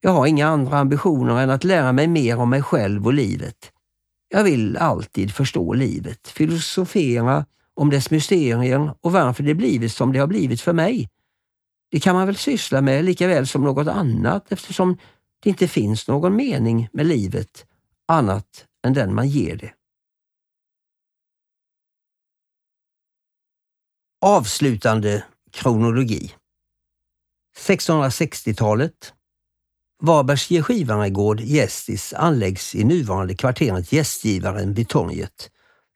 Jag 0.00 0.10
har 0.10 0.26
inga 0.26 0.48
andra 0.48 0.78
ambitioner 0.78 1.40
än 1.40 1.50
att 1.50 1.64
lära 1.64 1.92
mig 1.92 2.06
mer 2.06 2.38
om 2.38 2.50
mig 2.50 2.62
själv 2.62 3.06
och 3.06 3.14
livet. 3.14 3.72
Jag 4.28 4.44
vill 4.44 4.76
alltid 4.76 5.34
förstå 5.34 5.72
livet, 5.72 6.28
filosofera 6.28 7.44
om 7.78 7.90
dess 7.90 8.10
mysterier 8.10 8.94
och 9.00 9.12
varför 9.12 9.42
det 9.42 9.54
blivit 9.54 9.92
som 9.92 10.12
det 10.12 10.18
har 10.18 10.26
blivit 10.26 10.60
för 10.60 10.72
mig. 10.72 11.08
Det 11.90 12.00
kan 12.00 12.14
man 12.14 12.26
väl 12.26 12.36
syssla 12.36 12.80
med 12.80 13.04
lika 13.04 13.26
väl 13.26 13.46
som 13.46 13.64
något 13.64 13.88
annat 13.88 14.52
eftersom 14.52 14.98
det 15.42 15.50
inte 15.50 15.68
finns 15.68 16.08
någon 16.08 16.36
mening 16.36 16.88
med 16.92 17.06
livet 17.06 17.66
annat 18.06 18.66
än 18.86 18.92
den 18.92 19.14
man 19.14 19.28
ger 19.28 19.56
det. 19.56 19.72
Avslutande 24.20 25.24
kronologi 25.50 26.32
1660-talet 27.58 29.14
Varbergs 30.02 30.66
Skivarnagård 30.66 31.40
Gästis 31.40 32.12
anläggs 32.12 32.74
i 32.74 32.84
nuvarande 32.84 33.34
kvarteret 33.34 33.92
Gästgivaren 33.92 34.74
vid 34.74 34.88
torget. 34.88 35.50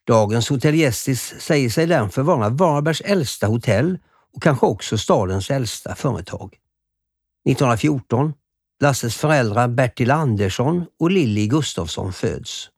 Dagens 0.06 0.48
Hotell 0.48 0.74
Gästis 0.74 1.34
säger 1.38 1.70
sig 1.70 1.86
därför 1.86 2.22
vara 2.22 2.48
Varbergs 2.48 3.00
äldsta 3.00 3.46
hotell 3.46 3.98
och 4.34 4.42
kanske 4.42 4.66
också 4.66 4.98
stadens 4.98 5.50
äldsta 5.50 5.94
företag. 5.94 6.56
1914 7.48 8.32
Lasses 8.80 9.16
föräldrar 9.16 9.68
Bertil 9.68 10.10
Andersson 10.10 10.86
och 10.98 11.10
Lilly 11.10 11.46
Gustafsson 11.46 12.12
föds. 12.12 12.70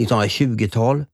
1920-tal 0.00 1.04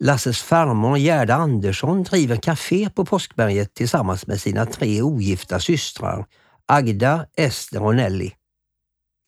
Lasses 0.00 0.42
farmor 0.42 0.98
Gerda 0.98 1.34
Andersson 1.34 2.02
driver 2.02 2.36
café 2.36 2.90
på 2.90 3.04
Påskberget 3.04 3.74
tillsammans 3.74 4.26
med 4.26 4.40
sina 4.40 4.66
tre 4.66 5.02
ogifta 5.02 5.60
systrar 5.60 6.26
Agda, 6.66 7.26
Ester 7.36 7.82
och 7.82 7.94
Nelly. 7.94 8.32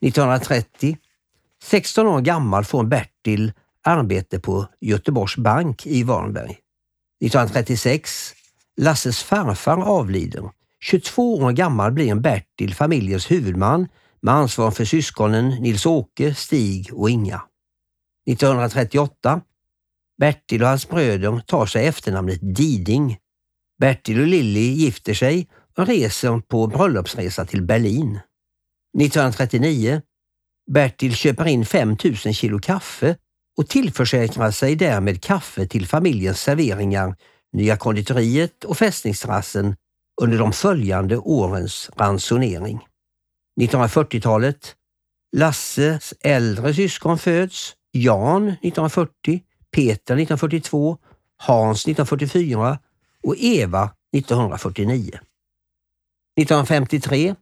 1930, 0.07 0.97
16 1.63 2.07
år 2.07 2.21
gammal, 2.21 2.65
får 2.65 2.85
Bertil 2.85 3.53
arbete 3.87 4.41
på 4.41 4.67
Göteborgs 4.81 5.37
bank 5.37 5.87
i 5.87 6.03
Varnberg. 6.03 6.59
1936 7.25 8.33
Lasses 8.81 9.23
farfar 9.23 9.83
avlider. 9.83 10.51
22 10.81 11.35
år 11.35 11.53
gammal 11.53 11.93
blir 11.93 12.15
Bertil 12.15 12.75
familjens 12.75 13.31
huvudman 13.31 13.89
med 14.23 14.35
ansvar 14.35 14.71
för 14.71 14.85
syskonen 14.85 15.49
Nils-Åke, 15.49 16.35
Stig 16.35 16.91
och 16.93 17.11
Inga. 17.11 17.43
1938 18.31 19.41
Bertil 20.19 20.63
och 20.63 20.69
hans 20.69 20.89
bröder 20.89 21.43
tar 21.47 21.67
sig 21.67 21.87
efternamnet 21.87 22.57
Diding. 22.57 23.17
Bertil 23.81 24.21
och 24.21 24.27
Lilly 24.27 24.73
gifter 24.73 25.15
sig 25.15 25.49
och 25.77 25.87
reser 25.87 26.41
på 26.41 26.67
bröllopsresa 26.67 27.45
till 27.45 27.63
Berlin. 27.63 28.21
1939 28.99 30.03
Bertil 30.71 31.15
köper 31.15 31.47
in 31.47 31.67
5000 31.67 32.35
kilo 32.35 32.59
kaffe 32.59 33.17
och 33.57 33.69
tillförsäkrar 33.69 34.51
sig 34.51 34.77
därmed 34.77 35.23
kaffe 35.23 35.67
till 35.67 35.87
familjens 35.87 36.41
serveringar, 36.41 37.17
Nya 37.53 37.77
konditoriet 37.77 38.65
och 38.65 38.79
fästningsterrassen 38.79 39.77
under 40.23 40.39
de 40.39 40.53
följande 40.53 41.17
årens 41.17 41.91
ransonering. 41.97 42.87
1940-talet 43.61 44.77
Lasses 45.37 46.15
äldre 46.21 46.75
syskon 46.75 47.19
föds, 47.19 47.75
Jan 47.93 48.49
1940, 48.49 49.43
Peter 49.71 50.15
1942, 50.15 50.99
Hans 51.37 51.83
1944 51.83 52.79
och 53.23 53.35
Eva 53.39 53.91
1949. 54.17 55.21
1953 56.41 57.35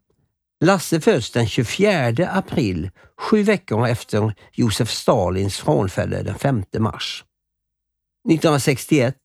Lasse 0.64 1.00
föds 1.00 1.30
den 1.30 1.46
24 1.46 2.28
april, 2.30 2.90
sju 3.18 3.42
veckor 3.42 3.88
efter 3.88 4.34
Josef 4.52 4.90
Stalins 4.90 5.56
frånfälle 5.56 6.22
den 6.22 6.34
5 6.34 6.64
mars. 6.78 7.24
1961 8.28 9.16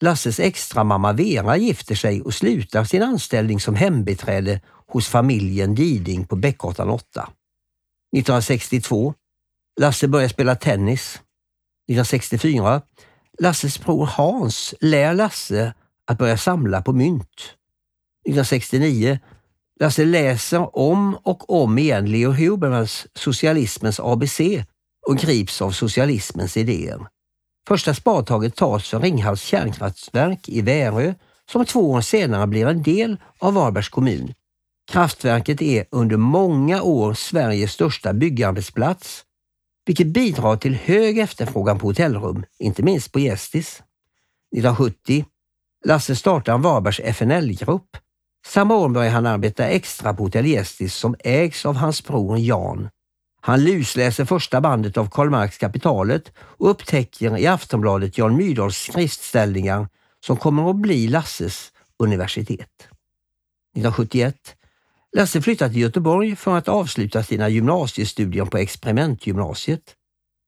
Lasses 0.00 0.40
extramamma 0.40 1.12
Vera 1.12 1.56
gifter 1.56 1.94
sig 1.94 2.22
och 2.22 2.34
slutar 2.34 2.84
sin 2.84 3.02
anställning 3.02 3.60
som 3.60 3.74
hembiträde 3.74 4.60
hos 4.86 5.08
familjen 5.08 5.74
Diding 5.74 6.26
på 6.26 6.36
Bäckgatan 6.36 6.90
8. 6.90 7.04
1962 8.16 9.14
Lasse 9.80 10.08
börjar 10.08 10.28
spela 10.28 10.56
tennis. 10.56 11.14
1964 11.90 12.82
Lasses 13.38 13.80
bror 13.80 14.06
Hans 14.06 14.74
lär 14.80 15.14
Lasse 15.14 15.74
att 16.06 16.18
börja 16.18 16.38
samla 16.38 16.82
på 16.82 16.92
mynt. 16.92 17.54
1969 18.28 19.18
Lasse 19.80 20.04
läser 20.04 20.78
om 20.78 21.18
och 21.22 21.62
om 21.62 21.78
igen 21.78 22.10
Leo 22.10 22.32
Hubermans 22.32 23.06
Socialismens 23.14 24.00
ABC 24.00 24.40
och 25.06 25.16
grips 25.16 25.62
av 25.62 25.70
socialismens 25.70 26.56
idéer. 26.56 27.06
Första 27.68 27.94
spadtaget 27.94 28.56
tas 28.56 28.88
för 28.88 29.00
Ringhals 29.00 29.42
kärnkraftverk 29.42 30.48
i 30.48 30.60
Värö 30.60 31.14
som 31.52 31.64
två 31.64 31.90
år 31.90 32.00
senare 32.00 32.46
blir 32.46 32.66
en 32.66 32.82
del 32.82 33.16
av 33.38 33.54
Varbergs 33.54 33.88
kommun. 33.88 34.34
Kraftverket 34.92 35.62
är 35.62 35.84
under 35.90 36.16
många 36.16 36.82
år 36.82 37.14
Sveriges 37.14 37.72
största 37.72 38.12
byggarbetsplats, 38.12 39.24
vilket 39.86 40.06
bidrar 40.06 40.56
till 40.56 40.74
hög 40.74 41.18
efterfrågan 41.18 41.78
på 41.78 41.86
hotellrum, 41.86 42.44
inte 42.58 42.82
minst 42.82 43.12
på 43.12 43.20
Gästis. 43.20 43.82
1970 44.56 45.24
Lasse 45.84 46.16
startar 46.16 46.54
en 46.54 46.62
Varbergs 46.62 47.00
FNL-grupp 47.00 47.96
samma 48.46 48.76
år 48.76 48.88
börjar 48.88 49.10
han 49.10 49.26
arbeta 49.26 49.66
extra 49.66 50.14
på 50.14 50.22
Hotell 50.22 50.46
Gästis 50.46 50.94
som 50.94 51.16
ägs 51.18 51.66
av 51.66 51.76
hans 51.76 52.04
bror 52.04 52.38
Jan. 52.38 52.88
Han 53.40 53.64
lusläser 53.64 54.24
första 54.24 54.60
bandet 54.60 54.96
av 54.96 55.10
Karl 55.10 55.30
Marx 55.30 55.58
Kapitalet 55.58 56.32
och 56.38 56.70
upptäcker 56.70 57.38
i 57.38 57.46
Aftonbladet 57.46 58.18
Jan 58.18 58.36
Myrdals 58.36 58.76
skriftställningar 58.76 59.88
som 60.26 60.36
kommer 60.36 60.70
att 60.70 60.76
bli 60.76 61.08
Lasses 61.08 61.72
universitet. 61.98 62.88
1971 63.76 64.56
Lasse 65.16 65.42
flyttar 65.42 65.68
till 65.68 65.80
Göteborg 65.80 66.36
för 66.36 66.56
att 66.56 66.68
avsluta 66.68 67.22
sina 67.22 67.48
gymnasiestudier 67.48 68.44
på 68.44 68.58
experimentgymnasiet. 68.58 69.94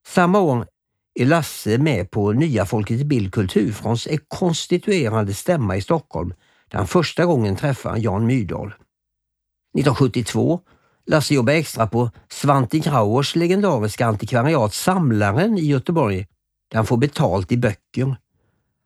Samma 0.07 0.41
år 0.41 0.67
är 1.15 1.27
Lasse 1.27 1.79
med 1.79 2.11
på 2.11 2.33
nya 2.33 2.67
Folket 2.67 3.01
i 3.01 3.05
Bild 3.05 3.35
från 3.77 3.97
konstituerande 4.29 5.35
stämma 5.35 5.77
i 5.77 5.83
Stockholm 5.83 6.35
där 6.71 6.79
han 6.79 6.87
första 6.87 7.25
gången 7.25 7.57
träffar 7.57 7.97
Jan 7.97 8.27
Myrdal. 8.27 8.67
1972 8.67 10.61
Lasse 11.07 11.35
jobbar 11.35 11.53
extra 11.53 11.87
på 11.87 12.11
Svante 12.29 12.79
Grauers 12.79 13.37
legendariska 13.37 14.07
antikvariat 14.07 14.75
Samlaren 14.75 15.59
i 15.59 15.67
Göteborg 15.67 16.27
där 16.71 16.77
han 16.77 16.87
får 16.87 16.97
betalt 16.97 17.53
i 17.53 17.57
böcker. 17.57 18.17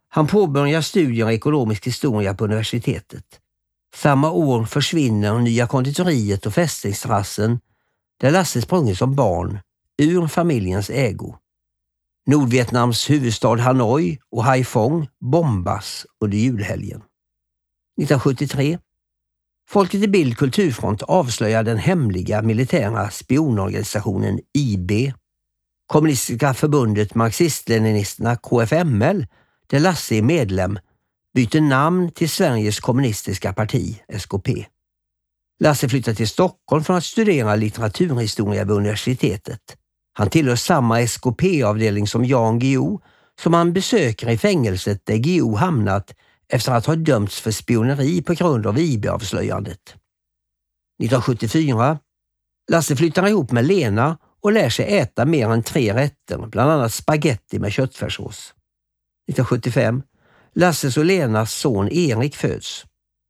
Han 0.08 0.26
påbörjar 0.26 0.80
studier 0.80 1.30
i 1.30 1.34
ekonomisk 1.34 1.86
historia 1.86 2.34
på 2.34 2.44
universitetet. 2.44 3.24
Samma 3.94 4.30
år 4.30 4.64
försvinner 4.64 5.38
Nya 5.38 5.66
konditoriet 5.66 6.46
och 6.46 6.54
fästningsterrassen 6.54 7.60
där 8.20 8.30
Lasse 8.30 8.62
sprungit 8.62 8.98
som 8.98 9.14
barn 9.14 9.58
ur 10.02 10.26
familjens 10.26 10.90
ägo. 10.90 11.36
Nordvietnams 12.26 13.10
huvudstad 13.10 13.56
Hanoi 13.56 14.18
och 14.30 14.44
Haiphong 14.44 15.08
bombas 15.20 16.06
under 16.20 16.38
julhelgen. 16.38 17.02
1973. 18.00 18.78
Folket 19.68 20.02
i 20.02 20.08
Bild 20.08 20.36
Kulturfront 20.36 21.02
avslöjar 21.02 21.62
den 21.62 21.78
hemliga 21.78 22.42
militära 22.42 23.10
spionorganisationen 23.10 24.40
IB. 24.54 25.12
Kommunistiska 25.86 26.54
förbundet 26.54 27.14
Marxist-Leninisterna 27.14 28.36
KFML, 28.36 29.26
där 29.66 29.80
Lasse 29.80 30.14
är 30.14 30.22
medlem, 30.22 30.78
byter 31.34 31.60
namn 31.60 32.10
till 32.12 32.30
Sveriges 32.30 32.80
kommunistiska 32.80 33.52
parti, 33.52 34.02
SKP. 34.08 34.66
Lasse 35.58 35.88
flyttar 35.88 36.14
till 36.14 36.28
Stockholm 36.28 36.84
för 36.84 36.96
att 36.96 37.04
studera 37.04 37.56
litteraturhistoria 37.56 38.64
vid 38.64 38.76
universitetet. 38.76 39.76
Han 40.12 40.30
tillhör 40.30 40.56
samma 40.56 41.00
SKP-avdelning 41.00 42.06
som 42.06 42.24
Jan 42.24 42.58
Guillou 42.58 43.00
som 43.40 43.54
han 43.54 43.72
besöker 43.72 44.30
i 44.30 44.38
fängelset 44.38 45.06
där 45.06 45.16
Guillou 45.16 45.56
hamnat 45.56 46.14
efter 46.50 46.72
att 46.72 46.86
ha 46.86 46.96
dömts 46.96 47.40
för 47.40 47.50
spioneri 47.50 48.22
på 48.22 48.34
grund 48.34 48.66
av 48.66 48.78
IB-avslöjandet. 48.78 49.96
1974 51.02 51.98
Lasse 52.70 52.96
flyttar 52.96 53.28
ihop 53.28 53.52
med 53.52 53.64
Lena 53.64 54.18
och 54.42 54.52
lär 54.52 54.68
sig 54.68 54.98
äta 54.98 55.24
mer 55.24 55.48
än 55.48 55.62
tre 55.62 55.94
rätter, 55.94 56.46
bland 56.46 56.70
annat 56.70 56.94
spaghetti 56.94 57.58
med 57.58 57.72
köttfärssås. 57.72 58.54
1975 59.28 60.02
Lasses 60.54 60.96
och 60.96 61.04
Lenas 61.04 61.52
son 61.52 61.88
Erik 61.88 62.36
föds. 62.36 62.84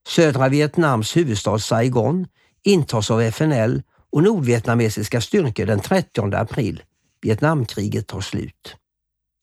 Södra 0.08 0.48
Vietnams 0.48 1.16
huvudstad 1.16 1.58
Saigon 1.58 2.26
intas 2.62 3.10
av 3.10 3.20
FNL 3.20 3.82
och 4.12 4.22
nordvietnamesiska 4.22 5.20
styrkor 5.20 5.66
den 5.66 5.80
30 5.80 6.34
april. 6.34 6.82
Vietnamkriget 7.22 8.06
tar 8.06 8.20
slut. 8.20 8.76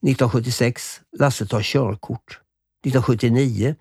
1976 0.04 1.02
Lasse 1.18 1.46
tar 1.46 1.62
körkort. 1.62 2.42
1979. 2.86 3.76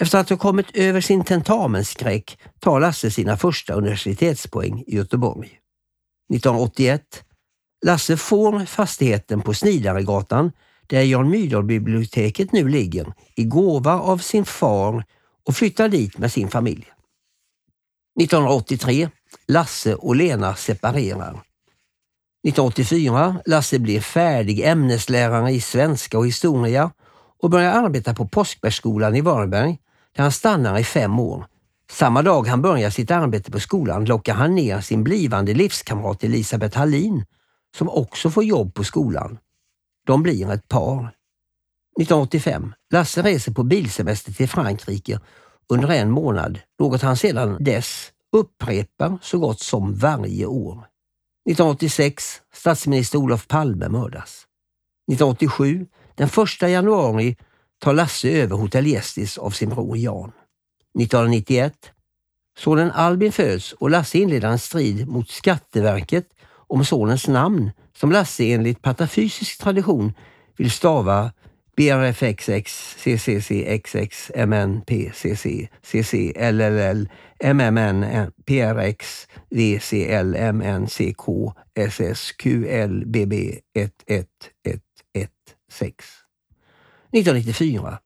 Efter 0.00 0.18
att 0.18 0.30
ha 0.30 0.36
kommit 0.36 0.76
över 0.76 1.00
sin 1.00 1.24
tentamensskräck 1.24 2.38
tar 2.58 2.80
Lasse 2.80 3.10
sina 3.10 3.36
första 3.36 3.74
universitetspoäng 3.74 4.84
i 4.86 4.96
Göteborg. 4.96 5.48
1981. 6.34 7.24
Lasse 7.86 8.16
får 8.16 8.64
fastigheten 8.64 9.40
på 9.40 9.54
Snidaregatan 9.54 10.52
där 10.86 11.02
Jan 11.02 11.30
Myrdal-biblioteket 11.30 12.52
nu 12.52 12.68
ligger 12.68 13.12
i 13.36 13.44
gåva 13.44 14.00
av 14.00 14.18
sin 14.18 14.44
far 14.44 15.04
och 15.46 15.56
flyttar 15.56 15.88
dit 15.88 16.18
med 16.18 16.32
sin 16.32 16.48
familj. 16.48 16.86
1983. 18.20 19.08
Lasse 19.48 19.94
och 19.94 20.16
Lena 20.16 20.54
separerar. 20.54 21.30
1984. 21.30 23.40
Lasse 23.46 23.78
blir 23.78 24.00
färdig 24.00 24.60
ämneslärare 24.60 25.50
i 25.50 25.60
svenska 25.60 26.18
och 26.18 26.26
historia 26.26 26.90
och 27.42 27.50
börjar 27.50 27.72
arbeta 27.72 28.14
på 28.14 28.28
Påskbergsskolan 28.28 29.16
i 29.16 29.20
Varberg 29.20 29.78
där 30.16 30.22
han 30.22 30.32
stannar 30.32 30.78
i 30.78 30.84
fem 30.84 31.18
år. 31.18 31.46
Samma 31.90 32.22
dag 32.22 32.46
han 32.46 32.62
börjar 32.62 32.90
sitt 32.90 33.10
arbete 33.10 33.50
på 33.50 33.60
skolan 33.60 34.04
lockar 34.04 34.34
han 34.34 34.54
ner 34.54 34.80
sin 34.80 35.04
blivande 35.04 35.54
livskamrat 35.54 36.24
Elisabeth 36.24 36.78
Hallin 36.78 37.24
som 37.76 37.88
också 37.88 38.30
får 38.30 38.44
jobb 38.44 38.74
på 38.74 38.84
skolan. 38.84 39.38
De 40.06 40.22
blir 40.22 40.50
ett 40.50 40.68
par. 40.68 40.98
1985. 42.00 42.74
Lasse 42.92 43.22
reser 43.22 43.52
på 43.52 43.62
bilsemester 43.62 44.32
till 44.32 44.48
Frankrike 44.48 45.20
under 45.68 45.88
en 45.88 46.10
månad, 46.10 46.58
något 46.78 47.02
han 47.02 47.16
sedan 47.16 47.56
dess 47.60 48.12
upprepar 48.32 49.18
så 49.22 49.38
gott 49.38 49.60
som 49.60 49.94
varje 49.94 50.46
år. 50.46 50.72
1986. 50.72 52.42
Statsminister 52.52 53.18
Olof 53.18 53.48
Palme 53.48 53.88
mördas. 53.88 54.46
1987. 55.12 55.86
Den 56.20 56.28
1 56.28 56.62
januari 56.62 57.36
tar 57.78 57.92
Lasse 57.92 58.28
över 58.28 58.56
Hotell 58.56 58.86
Gästis 58.86 59.38
av 59.38 59.50
sin 59.50 59.68
bror 59.68 59.96
Jan. 59.96 60.32
1991. 60.98 61.72
Sonen 62.58 62.90
Albin 62.90 63.32
föds 63.32 63.72
och 63.72 63.90
Lasse 63.90 64.18
inleder 64.18 64.48
en 64.48 64.58
strid 64.58 65.08
mot 65.08 65.30
Skatteverket 65.30 66.26
om 66.50 66.84
sonens 66.84 67.28
namn 67.28 67.70
som 67.96 68.12
Lasse 68.12 68.44
enligt 68.44 68.82
patafysisk 68.82 69.58
tradition 69.58 70.12
vill 70.56 70.70
stava 70.70 71.32
BRFXX, 71.76 72.96
CCCXX, 72.98 74.30
CC, 75.82 76.32
LLL, 76.52 77.08
MMN, 77.44 78.32
PRX, 78.46 79.26
VCL, 79.50 80.52
MNCK, 80.52 81.54
SS, 81.74 82.32
QL, 82.32 83.04
BB 83.06 83.60
6. 85.70 86.04
1994. 87.12 87.98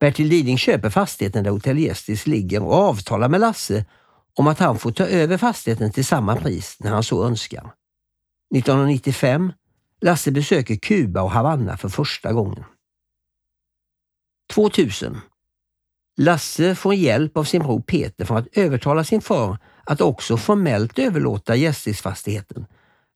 Bertil 0.00 0.26
Liding 0.26 0.58
köper 0.58 0.90
fastigheten 0.90 1.44
där 1.44 1.50
Hotell 1.50 1.78
Gästis 1.78 2.26
ligger 2.26 2.62
och 2.62 2.74
avtalar 2.74 3.28
med 3.28 3.40
Lasse 3.40 3.84
om 4.34 4.46
att 4.46 4.58
han 4.58 4.78
får 4.78 4.92
ta 4.92 5.06
över 5.06 5.38
fastigheten 5.38 5.92
till 5.92 6.04
samma 6.04 6.36
pris 6.36 6.76
när 6.80 6.90
han 6.90 7.02
så 7.02 7.24
önskar. 7.24 7.72
1995. 8.56 9.52
Lasse 10.00 10.30
besöker 10.30 10.76
Kuba 10.76 11.22
och 11.22 11.30
Havanna 11.30 11.76
för 11.76 11.88
första 11.88 12.32
gången. 12.32 12.64
2000. 14.54 15.20
Lasse 16.16 16.74
får 16.74 16.94
hjälp 16.94 17.36
av 17.36 17.44
sin 17.44 17.62
bror 17.62 17.80
Peter 17.80 18.24
för 18.24 18.36
att 18.36 18.46
övertala 18.52 19.04
sin 19.04 19.20
far 19.20 19.58
att 19.84 20.00
också 20.00 20.36
formellt 20.36 20.98
överlåta 20.98 21.56
Gästisfastigheten. 21.56 22.66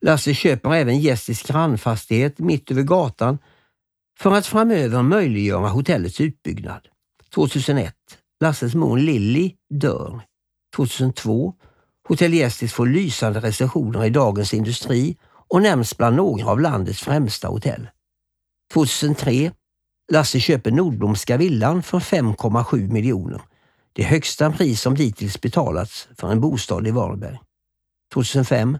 Lasse 0.01 0.34
köper 0.34 0.74
även 0.74 1.01
Gästis 1.01 1.42
grannfastighet 1.42 2.38
mitt 2.38 2.70
över 2.70 2.82
gatan 2.82 3.38
för 4.21 4.33
att 4.33 4.47
framöver 4.47 5.03
möjliggöra 5.03 5.68
hotellets 5.68 6.21
utbyggnad. 6.21 6.89
2001. 7.35 7.95
Lasses 8.41 8.75
mor 8.75 8.99
Lilly 8.99 9.53
dör. 9.71 10.21
2002. 10.77 11.55
Hotell 12.09 12.35
Gästis 12.35 12.73
får 12.73 12.87
lysande 12.87 13.41
recensioner 13.41 14.05
i 14.05 14.11
Dagens 14.11 14.55
Industri 14.55 15.16
och 15.49 15.62
nämns 15.62 15.97
bland 15.97 16.16
några 16.16 16.51
av 16.51 16.61
landets 16.61 17.01
främsta 17.01 17.49
hotell. 17.49 17.89
2003. 18.73 19.53
Lasse 20.12 20.41
köper 20.41 20.71
Nordblomska 20.71 21.37
villan 21.37 21.83
för 21.83 21.99
5,7 21.99 22.93
miljoner. 22.93 23.41
Det 23.93 24.03
högsta 24.03 24.53
pris 24.53 24.81
som 24.81 24.95
dittills 24.95 25.41
betalats 25.41 26.09
för 26.18 26.33
en 26.33 26.41
bostad 26.41 26.89
i 26.89 26.91
Varberg. 26.91 27.39
2005. 28.14 28.79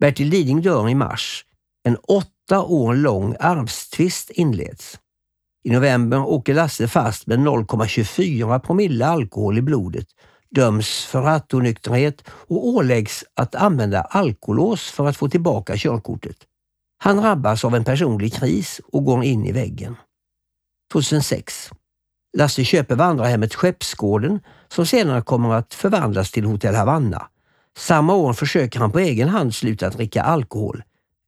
Bertil 0.00 0.28
Liding 0.28 0.62
dör 0.62 0.88
i 0.88 0.94
mars. 0.94 1.44
En 1.84 1.96
åtta 1.96 2.62
år 2.62 2.94
lång 2.94 3.36
arvstvist 3.40 4.30
inleds. 4.30 4.98
I 5.64 5.70
november 5.70 6.18
åker 6.18 6.54
Lasse 6.54 6.88
fast 6.88 7.26
med 7.26 7.38
0,24 7.38 8.58
promille 8.58 9.06
alkohol 9.06 9.58
i 9.58 9.62
blodet, 9.62 10.06
döms 10.50 11.04
för 11.04 11.22
rattonykterhet 11.22 12.28
och 12.28 12.66
åläggs 12.66 13.24
att 13.34 13.54
använda 13.54 14.00
alkolås 14.00 14.90
för 14.90 15.08
att 15.08 15.16
få 15.16 15.28
tillbaka 15.28 15.76
körkortet. 15.76 16.36
Han 16.98 17.16
drabbas 17.16 17.64
av 17.64 17.74
en 17.74 17.84
personlig 17.84 18.34
kris 18.34 18.80
och 18.92 19.04
går 19.04 19.24
in 19.24 19.46
i 19.46 19.52
väggen. 19.52 19.96
2006. 20.92 21.70
Lasse 22.36 22.64
köper 22.64 22.94
vandrarhemmet 22.94 23.54
Skeppsgården 23.54 24.40
som 24.68 24.86
senare 24.86 25.22
kommer 25.22 25.54
att 25.54 25.74
förvandlas 25.74 26.30
till 26.30 26.44
Hotell 26.44 26.74
Havanna. 26.74 27.28
Samma 27.78 28.14
år 28.14 28.32
försöker 28.32 28.78
han 28.78 28.92
på 28.92 28.98
egen 28.98 29.28
hand 29.28 29.54
sluta 29.54 29.90
dricka 29.90 30.22
alkohol. 30.22 30.82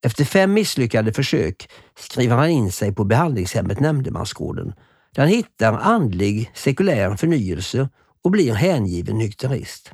Efter 0.04 0.24
fem 0.24 0.52
misslyckade 0.52 1.12
försök 1.12 1.70
skriver 1.98 2.36
han 2.36 2.48
in 2.48 2.72
sig 2.72 2.94
på 2.94 3.04
behandlingshemmet 3.04 3.80
Nämndemansgården 3.80 4.74
där 5.14 5.22
han 5.22 5.28
hittar 5.28 5.72
andlig 5.72 6.50
sekulär 6.54 7.16
förnyelse 7.16 7.88
och 8.24 8.30
blir 8.30 8.54
hängiven 8.54 9.18
nykterist. 9.18 9.90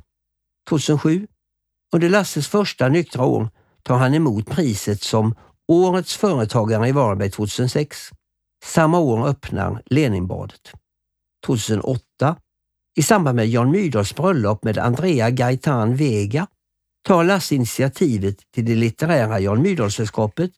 2007. 0.68 1.26
Under 1.94 2.08
Lasses 2.08 2.48
första 2.48 2.88
nyktra 2.88 3.24
år 3.24 3.48
tar 3.82 3.98
han 3.98 4.14
emot 4.14 4.46
priset 4.46 5.02
som 5.02 5.34
Årets 5.68 6.16
företagare 6.16 6.88
i 6.88 6.92
Varberg 6.92 7.30
2006. 7.30 8.10
Samma 8.64 8.98
år 8.98 9.26
öppnar 9.26 9.82
Leninbadet. 9.86 10.72
2008. 11.46 12.36
I 12.96 13.02
samband 13.02 13.36
med 13.36 13.48
Jan 13.48 13.70
Myrdals 13.70 14.14
bröllop 14.14 14.64
med 14.64 14.78
Andrea 14.78 15.30
Gaitan 15.30 15.96
Vega 15.96 16.46
tar 17.04 17.24
Lasse 17.24 17.54
initiativet 17.54 18.36
till 18.54 18.64
det 18.64 18.74
litterära 18.74 19.40
Jan 19.40 19.62
Myrdalssällskapet 19.62 20.50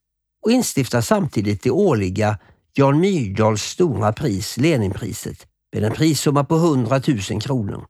och 0.44 0.50
instiftar 0.50 1.00
samtidigt 1.00 1.62
det 1.62 1.70
årliga 1.70 2.38
Jan 2.74 3.00
Myrdals 3.00 3.62
stora 3.62 4.12
pris, 4.12 4.56
Leninpriset, 4.56 5.46
med 5.72 5.84
en 5.84 5.92
prissumma 5.92 6.44
på 6.44 6.56
100 6.56 7.00
000 7.30 7.40
kronor. 7.40 7.86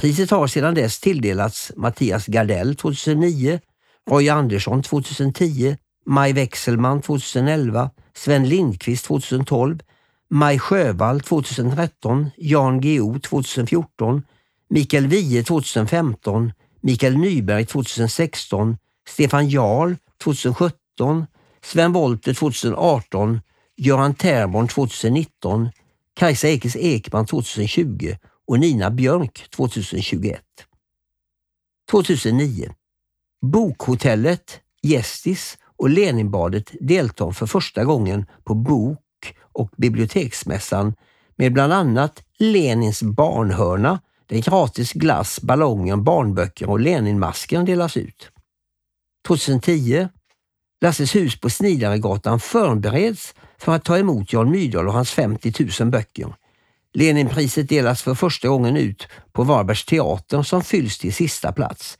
Priset 0.00 0.30
har 0.30 0.46
sedan 0.46 0.74
dess 0.74 1.00
tilldelats 1.00 1.72
Mattias 1.76 2.26
Gardell 2.26 2.76
2009, 2.76 3.60
Roy 4.10 4.28
Andersson 4.28 4.82
2010, 4.82 5.76
Maj 6.06 6.32
Wechselman 6.32 7.02
2011, 7.02 7.90
Sven 8.14 8.48
Lindqvist 8.48 9.04
2012, 9.04 9.78
Maj 10.30 10.58
Sjövall 10.58 11.20
2013, 11.20 12.30
Jan 12.36 12.80
Guillou 12.80 13.18
2014, 13.18 14.22
Mikael 14.70 15.06
Wiehe 15.06 15.42
2015, 15.42 16.52
Mikael 16.80 17.16
Nyberg 17.16 17.66
2016, 17.66 18.76
Stefan 19.08 19.48
Jarl 19.48 19.94
2017, 20.24 21.26
Sven 21.62 21.92
Wollter 21.92 22.34
2018, 22.34 23.40
Göran 23.76 24.14
Terborn 24.14 24.68
2019, 24.68 25.70
Kajsa 26.14 26.48
Ekis 26.48 26.76
Ekman 26.76 27.26
2020 27.26 28.16
och 28.46 28.58
Nina 28.58 28.90
Björk 28.90 29.50
2021. 29.50 30.40
2009. 31.90 32.74
Bokhotellet 33.42 34.60
Gästis 34.82 35.58
och 35.76 35.90
Leninbadet 35.90 36.70
deltar 36.80 37.30
för 37.30 37.46
första 37.46 37.84
gången 37.84 38.26
på 38.44 38.54
bok 38.54 39.34
och 39.40 39.70
biblioteksmässan 39.76 40.94
med 41.36 41.52
bland 41.52 41.72
annat 41.72 42.24
Lenins 42.38 43.02
barnhörna 43.02 44.00
där 44.30 44.38
gratis 44.38 44.92
glass, 44.92 45.40
ballonger, 45.40 45.96
barnböcker 45.96 46.70
och 46.70 46.80
Leninmasken 46.80 47.64
delas 47.64 47.96
ut. 47.96 48.30
2010 49.28 50.08
Lasses 50.80 51.14
hus 51.14 51.40
på 51.40 51.50
Snidaregatan 51.50 52.40
förbereds 52.40 53.34
för 53.58 53.74
att 53.74 53.84
ta 53.84 53.98
emot 53.98 54.32
Jan 54.32 54.50
Myrdal 54.50 54.88
och 54.88 54.92
hans 54.92 55.10
50 55.10 55.52
000 55.80 55.90
böcker. 55.90 56.34
Leninpriset 56.92 57.68
delas 57.68 58.02
för 58.02 58.14
första 58.14 58.48
gången 58.48 58.76
ut 58.76 59.08
på 59.32 59.44
Varbergs 59.44 59.84
teater 59.84 60.42
som 60.42 60.62
fylls 60.62 60.98
till 60.98 61.14
sista 61.14 61.52
plats. 61.52 61.98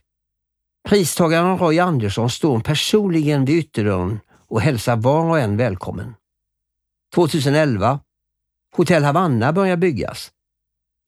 Pristagaren 0.89 1.59
Roy 1.59 1.78
Andersson 1.78 2.31
står 2.31 2.61
personligen 2.61 3.45
vid 3.45 3.57
ytterdörren 3.57 4.20
och 4.49 4.61
hälsar 4.61 4.97
var 4.97 5.24
och 5.24 5.39
en 5.39 5.57
välkommen. 5.57 6.14
2011. 7.14 8.01
Hotell 8.76 9.05
Havanna 9.05 9.53
börjar 9.53 9.76
byggas. 9.76 10.31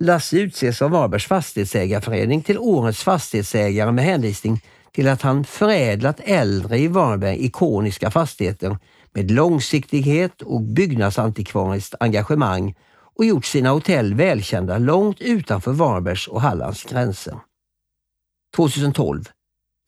Lasse 0.03 0.37
utses 0.37 0.83
av 0.83 0.91
Varbergs 0.91 1.27
fastighetsägarförening 1.27 2.43
till 2.43 2.59
årets 2.59 3.03
fastighetsägare 3.03 3.93
med 3.93 4.05
hänvisning 4.05 4.61
till 4.93 5.09
att 5.09 5.23
han 5.23 5.45
förädlat 5.45 6.21
äldre 6.25 6.79
i 6.79 6.89
Varberg 6.89 7.45
ikoniska 7.45 8.11
fastigheter 8.11 8.79
med 9.13 9.31
långsiktighet 9.31 10.43
och 10.43 10.61
byggnadsantikvariskt 10.61 11.95
engagemang 12.01 12.75
och 13.17 13.25
gjort 13.25 13.45
sina 13.45 13.71
hotell 13.71 14.15
välkända 14.15 14.79
långt 14.79 15.21
utanför 15.21 15.73
Varbergs 15.73 16.29
och 16.29 16.41
Hallands 16.41 16.85
gränser. 16.85 17.39
2012. 18.57 19.25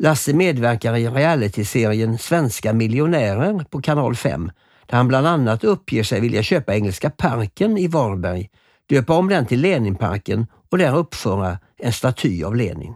Lasse 0.03 0.35
medverkar 0.35 0.97
i 0.97 1.09
realityserien 1.09 2.19
Svenska 2.19 2.73
miljonärer 2.73 3.65
på 3.71 3.83
kanal 3.83 4.17
5 4.17 4.51
där 4.87 4.97
han 4.97 5.09
bland 5.09 5.27
annat 5.27 5.65
uppger 5.65 6.03
sig 6.03 6.21
vilja 6.21 6.43
köpa 6.43 6.75
Engelska 6.75 7.11
parken 7.11 7.79
i 7.79 7.87
Varberg, 7.87 8.51
döpa 8.89 9.15
om 9.15 9.29
den 9.29 9.47
till 9.47 9.61
Leninparken 9.61 10.47
och 10.71 10.79
där 10.79 10.97
uppföra 10.97 11.59
en 11.79 11.93
staty 11.93 12.45
av 12.45 12.57
Lenin. 12.57 12.95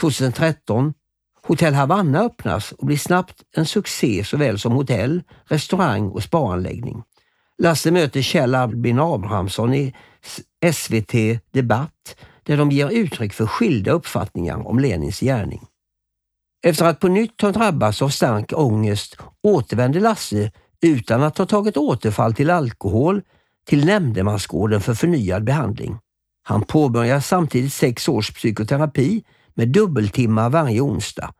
2013 0.00 0.94
Hotell 1.42 1.74
Havanna 1.74 2.20
öppnas 2.20 2.72
och 2.72 2.86
blir 2.86 2.96
snabbt 2.96 3.42
en 3.56 3.66
succé 3.66 4.24
såväl 4.24 4.58
som 4.58 4.72
hotell, 4.72 5.22
restaurang 5.44 6.08
och 6.08 6.22
spaanläggning. 6.22 7.02
Lasse 7.58 7.90
möter 7.90 8.22
Kjell 8.22 8.54
Albin 8.54 8.98
Abrahamsson 8.98 9.74
i 9.74 9.94
SVT 10.72 11.14
Debatt 11.52 12.16
där 12.42 12.56
de 12.56 12.70
ger 12.70 12.90
uttryck 12.90 13.32
för 13.32 13.46
skilda 13.46 13.90
uppfattningar 13.90 14.66
om 14.66 14.78
Lenins 14.78 15.20
gärning. 15.20 15.66
Efter 16.62 16.84
att 16.84 17.00
på 17.00 17.08
nytt 17.08 17.40
ha 17.40 17.52
drabbats 17.52 18.02
av 18.02 18.08
stark 18.08 18.52
ångest 18.56 19.16
återvänder 19.42 20.00
Lasse 20.00 20.52
utan 20.80 21.22
att 21.22 21.38
ha 21.38 21.46
tagit 21.46 21.76
återfall 21.76 22.34
till 22.34 22.50
alkohol 22.50 23.22
till 23.68 23.86
Nämndemansgården 23.86 24.80
för 24.80 24.94
förnyad 24.94 25.44
behandling. 25.44 25.98
Han 26.42 26.62
påbörjar 26.62 27.20
samtidigt 27.20 27.72
sex 27.72 28.08
års 28.08 28.30
psykoterapi 28.34 29.24
med 29.54 29.68
dubbeltimmar 29.68 30.50
varje 30.50 30.80
onsdag. 30.80 31.32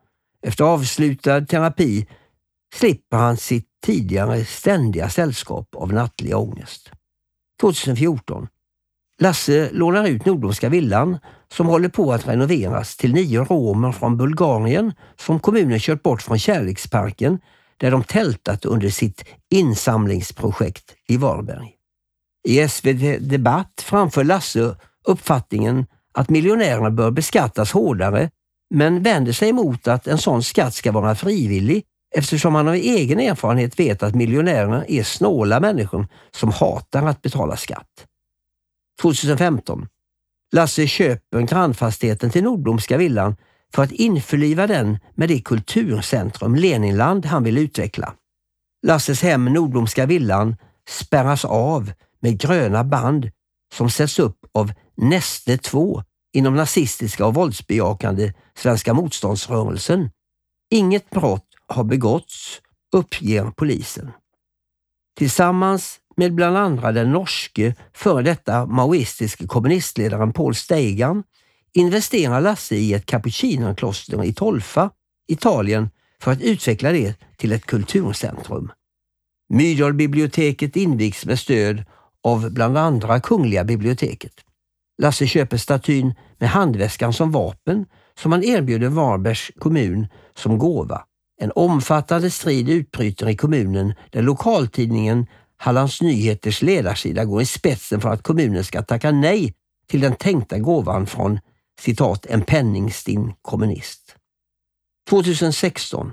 Efter 0.43 0.65
avslutad 0.65 1.41
terapi 1.41 2.07
slipper 2.75 3.17
han 3.17 3.37
sitt 3.37 3.67
tidigare 3.87 4.45
ständiga 4.45 5.09
sällskap 5.11 5.75
av 5.77 5.93
nattlig 5.93 6.37
ångest. 6.37 6.91
2014. 7.61 8.49
Lasse 9.21 9.71
lånar 9.73 10.07
ut 10.09 10.25
Nordomska 10.25 10.69
villan 10.69 11.19
som 11.53 11.67
håller 11.67 11.89
på 11.89 12.13
att 12.13 12.29
renoveras 12.29 12.97
till 12.97 13.15
nio 13.15 13.45
romer 13.45 13.93
från 13.93 14.17
Bulgarien 14.17 14.93
som 15.17 15.41
kommunen 15.41 15.79
kört 15.79 16.03
bort 16.03 16.23
från 16.23 16.39
Kärleksparken 16.39 17.39
där 17.77 17.91
de 17.91 18.05
tältat 18.05 18.65
under 18.65 18.91
sitt 18.91 19.25
insamlingsprojekt 19.51 20.95
i 21.07 21.17
Varberg. 21.17 21.78
I 22.45 22.69
SVT 22.69 23.19
Debatt 23.21 23.85
framför 23.85 24.25
Lasse 24.25 24.77
uppfattningen 25.05 25.87
att 26.15 26.31
miljonärerna 26.31 26.91
bör 26.91 27.11
beskattas 27.11 27.73
hårdare 27.73 28.31
men 28.71 29.03
vänder 29.03 29.33
sig 29.33 29.49
emot 29.49 29.89
att 29.89 30.07
en 30.07 30.19
sån 30.19 30.43
skatt 30.43 30.75
ska 30.75 30.93
vara 30.93 31.15
frivillig 31.15 31.85
eftersom 32.15 32.55
han 32.55 32.69
av 32.69 32.75
egen 32.75 33.21
erfarenhet 33.21 33.81
vet 33.81 34.03
att 34.03 34.15
miljonärerna 34.15 34.85
är 34.85 35.03
snåla 35.03 35.61
människor 35.61 36.07
som 36.31 36.51
hatar 36.51 37.07
att 37.07 37.23
betala 37.23 37.57
skatt. 37.57 38.07
2015. 39.03 39.89
Lasse 40.53 40.87
köper 40.87 41.41
grannfastigheten 41.41 42.31
till 42.31 42.43
Nordblomska 42.45 42.97
villan 42.97 43.37
för 43.75 43.83
att 43.83 43.93
införliva 43.93 44.67
den 44.67 44.99
med 45.15 45.29
det 45.29 45.41
kulturcentrum 45.41 46.55
Leninland 46.55 47.27
han 47.27 47.45
vill 47.45 47.59
utveckla. 47.59 48.15
Lasses 48.87 49.23
hem 49.23 49.45
Nordblomska 49.45 50.07
villan 50.07 50.57
spärras 50.89 51.45
av 51.45 51.93
med 52.21 52.41
gröna 52.41 52.85
band 52.85 53.31
som 53.75 53.91
sätts 53.91 54.19
upp 54.19 54.39
av 54.55 54.73
Näste 54.97 55.59
2 55.59 56.03
inom 56.33 56.55
nazistiska 56.55 57.27
och 57.27 57.35
våldsbejakande 57.35 58.33
Svenska 58.55 58.95
motståndsrörelsen. 58.95 60.11
Inget 60.71 61.11
brott 61.11 61.47
har 61.67 61.85
begåtts, 61.85 62.61
uppger 62.93 63.51
polisen. 63.57 64.11
Tillsammans 65.19 66.01
med 66.17 66.35
bland 66.35 66.57
andra 66.57 66.93
den 66.93 67.13
norske 67.13 67.75
före 67.95 68.23
detta 68.23 68.67
maoistiske 68.67 69.47
kommunistledaren 69.47 70.33
Paul 70.33 70.55
Steigan 70.55 71.23
investerar 71.73 72.41
Lasse 72.41 72.77
i 72.77 72.95
ett 72.95 73.07
cappuccinokloster 73.07 74.25
i 74.25 74.35
Tolfa, 74.35 74.91
Italien, 75.29 75.91
för 76.21 76.33
att 76.33 76.41
utveckla 76.41 76.93
det 76.93 77.15
till 77.37 77.53
ett 77.53 77.67
kulturcentrum. 77.67 78.73
Myrdalbiblioteket 79.49 80.77
invigs 80.77 81.27
med 81.27 81.39
stöd 81.39 81.85
av 82.29 82.51
bland 82.51 82.79
andra 82.79 83.21
Kungliga 83.21 83.65
biblioteket. 83.65 84.33
Lasse 85.03 85.27
köper 85.27 85.57
statyn 85.57 86.15
med 86.39 86.49
handväskan 86.49 87.13
som 87.13 87.31
vapen 87.31 87.87
som 88.21 88.33
han 88.33 88.45
erbjuder 88.45 88.89
Varbergs 88.89 89.51
kommun 89.59 90.07
som 90.35 90.59
gåva. 90.59 91.05
En 91.41 91.53
omfattande 91.55 92.31
strid 92.31 92.69
utbryter 92.69 93.29
i 93.29 93.37
kommunen 93.37 93.95
där 94.11 94.23
lokaltidningen 94.23 95.27
Hallands 95.57 96.03
Nyheters 96.03 96.63
ledarsida 96.63 97.25
går 97.25 97.43
i 97.43 97.47
spetsen 97.47 98.01
för 98.01 98.09
att 98.09 98.23
kommunen 98.23 98.65
ska 98.65 98.83
tacka 98.83 99.11
nej 99.11 99.55
till 99.89 100.01
den 100.01 100.15
tänkta 100.15 100.59
gåvan 100.59 101.07
från 101.07 101.41
citat 101.81 102.27
en 102.27 102.43
penningstinn 102.43 103.33
kommunist. 103.43 104.17
2016. 105.11 106.13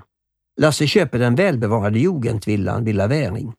Lasse 0.61 0.87
köper 0.87 1.19
den 1.19 1.35
välbevarade 1.35 1.99
jugendvillan 1.99 2.83
Villa 2.83 3.07
Väring. 3.07 3.53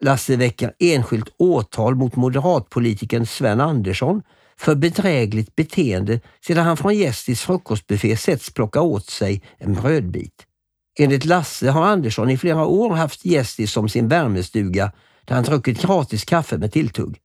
Lasse 0.00 0.36
väcker 0.36 0.74
enskilt 0.78 1.28
åtal 1.38 1.94
mot 1.94 2.16
moderatpolitikern 2.16 3.26
Sven 3.26 3.60
Andersson 3.60 4.22
för 4.56 4.74
bedrägligt 4.74 5.56
beteende 5.56 6.20
sedan 6.46 6.66
han 6.66 6.76
från 6.76 6.96
gästis 6.96 7.40
frukostbuffé 7.40 8.16
setts 8.16 8.50
plocka 8.54 8.80
åt 8.80 9.06
sig 9.06 9.42
en 9.58 9.74
brödbit. 9.74 10.46
Enligt 10.98 11.24
Lasse 11.24 11.70
har 11.70 11.86
Andersson 11.86 12.30
i 12.30 12.38
flera 12.38 12.66
år 12.66 12.94
haft 12.94 13.24
gästis 13.24 13.72
som 13.72 13.88
sin 13.88 14.08
värmestuga 14.08 14.92
där 15.24 15.34
han 15.34 15.44
druckit 15.44 15.82
gratis 15.82 16.24
kaffe 16.24 16.58
med 16.58 16.72
tilltugg. 16.72 17.18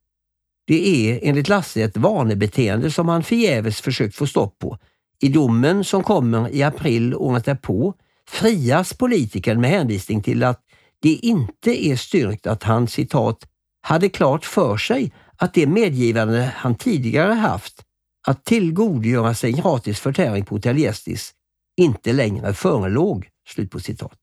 Det 0.68 0.88
är 0.88 1.20
enligt 1.24 1.50
Lasse 1.50 1.82
ett 1.82 1.98
vanebeteende 1.98 2.92
som 2.92 3.08
han 3.08 3.24
förgäves 3.24 3.82
försökt 3.82 4.16
få 4.16 4.28
stopp 4.28 4.60
på. 4.60 4.78
I 5.22 5.30
domen 5.30 5.84
som 5.84 6.04
kommer 6.04 6.50
i 6.50 6.64
april 6.64 7.16
året 7.16 7.46
därpå 7.46 7.94
frias 8.30 8.94
politikern 8.94 9.62
med 9.62 9.70
hänvisning 9.70 10.24
till 10.24 10.44
att 10.44 10.60
det 11.04 11.14
inte 11.14 11.86
är 11.88 11.96
styrkt 11.96 12.48
att 12.48 12.64
han 12.64 12.88
citat 12.88 13.48
hade 13.82 14.10
klart 14.10 14.46
för 14.46 14.78
sig 14.78 15.14
att 15.38 15.54
det 15.54 15.68
medgivande 15.68 16.54
han 16.56 16.76
tidigare 16.76 17.34
haft 17.34 17.84
att 18.28 18.46
tillgodogöra 18.46 19.34
sig 19.34 19.52
gratis 19.52 20.00
förtäring 20.00 20.46
på 20.46 20.56
Hotell 20.56 20.78
Gästis 20.78 21.34
inte 21.78 22.14
längre 22.14 22.54
förelåg. 22.54 23.30
Slut 23.48 23.72
på 23.72 23.80
citat. 23.80 24.20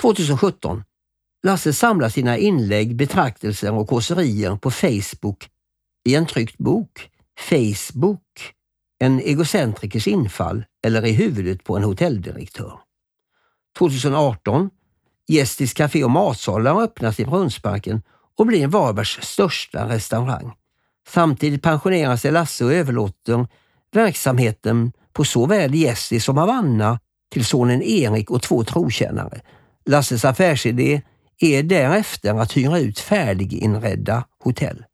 2017. 0.00 0.84
Lasse 1.46 1.72
samlar 1.72 2.08
sina 2.08 2.38
inlägg, 2.38 2.96
betraktelser 2.96 3.72
och 3.72 3.88
kåserier 3.88 4.56
på 4.56 4.70
Facebook 4.70 5.48
i 6.08 6.14
en 6.14 6.26
tryckt 6.26 6.58
bok. 6.58 7.10
Facebook, 7.38 8.54
en 8.98 9.20
egocentrikers 9.20 10.08
infall 10.08 10.64
eller 10.86 11.06
i 11.06 11.12
huvudet 11.12 11.64
på 11.64 11.76
en 11.76 11.82
hotelldirektör. 11.82 12.80
2018. 13.78 14.70
Gästis 15.30 15.72
Café 15.72 16.04
och 16.04 16.10
matsalar 16.10 16.82
öppnas 16.82 17.20
i 17.20 17.24
Brunnsparken 17.24 18.02
och 18.38 18.46
blir 18.46 18.66
Varbergs 18.66 19.18
största 19.22 19.88
restaurang. 19.88 20.52
Samtidigt 21.08 21.62
pensionerar 21.62 22.16
sig 22.16 22.32
Lasse 22.32 22.64
och 22.64 22.72
överlåter 22.72 23.46
verksamheten 23.92 24.92
på 25.12 25.24
såväl 25.24 25.74
Gästis 25.74 26.24
som 26.24 26.36
Havanna 26.36 27.00
till 27.32 27.44
sonen 27.44 27.82
Erik 27.82 28.30
och 28.30 28.42
två 28.42 28.64
trotjänare. 28.64 29.40
Lasses 29.86 30.24
affärsidé 30.24 31.02
är 31.38 31.62
därefter 31.62 32.34
att 32.34 32.56
hyra 32.56 32.78
ut 32.78 32.98
färdiginredda 32.98 34.24
hotell. 34.44 34.84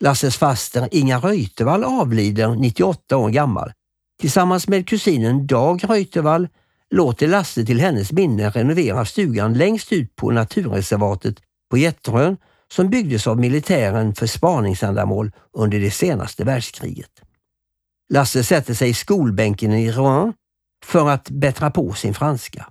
Lasses 0.00 0.36
faster 0.36 0.88
Inga 0.90 1.18
Reutervall 1.18 1.84
avlider 1.84 2.54
98 2.54 3.16
år 3.16 3.30
gammal. 3.30 3.72
Tillsammans 4.20 4.68
med 4.68 4.88
kusinen 4.88 5.46
Dag 5.46 5.84
Reutervall 5.88 6.48
låter 6.92 7.28
Lasse 7.28 7.66
till 7.66 7.80
hennes 7.80 8.12
minne 8.12 8.50
renovera 8.50 9.04
stugan 9.04 9.54
längst 9.54 9.92
ut 9.92 10.16
på 10.16 10.30
naturreservatet 10.30 11.36
på 11.70 11.78
Jättrön 11.78 12.36
som 12.72 12.90
byggdes 12.90 13.26
av 13.26 13.38
militären 13.38 14.14
för 14.14 14.26
spaningsändamål 14.26 15.32
under 15.52 15.80
det 15.80 15.90
senaste 15.90 16.44
världskriget. 16.44 17.10
Lasse 18.12 18.44
sätter 18.44 18.74
sig 18.74 18.90
i 18.90 18.94
skolbänken 18.94 19.72
i 19.72 19.92
Rouen 19.92 20.32
för 20.84 21.10
att 21.10 21.30
bättra 21.30 21.70
på 21.70 21.92
sin 21.92 22.14
franska. 22.14 22.66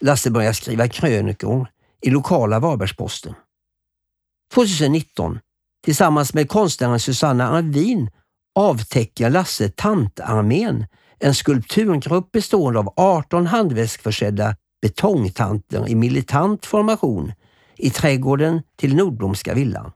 Lasse 0.00 0.30
börjar 0.30 0.52
skriva 0.52 0.88
krönikor 0.88 1.68
i 2.02 2.10
lokala 2.10 2.58
Varbergsposten. 2.58 3.34
2019, 4.54 5.38
tillsammans 5.84 6.34
med 6.34 6.48
konstnären 6.48 7.00
Susanna 7.00 7.48
Arvin, 7.48 8.10
avtäcker 8.54 9.30
Lasse 9.30 9.68
Tantarmén, 9.68 10.86
en 11.20 11.34
skulpturgrupp 11.34 12.32
bestående 12.32 12.78
av 12.78 12.92
18 12.96 13.46
handväskförsedda 13.46 14.56
betongtanter 14.82 15.88
i 15.88 15.94
militant 15.94 16.66
formation 16.66 17.32
i 17.76 17.90
trädgården 17.90 18.62
till 18.76 18.96
Nordblomska 18.96 19.54
villan. 19.54 19.92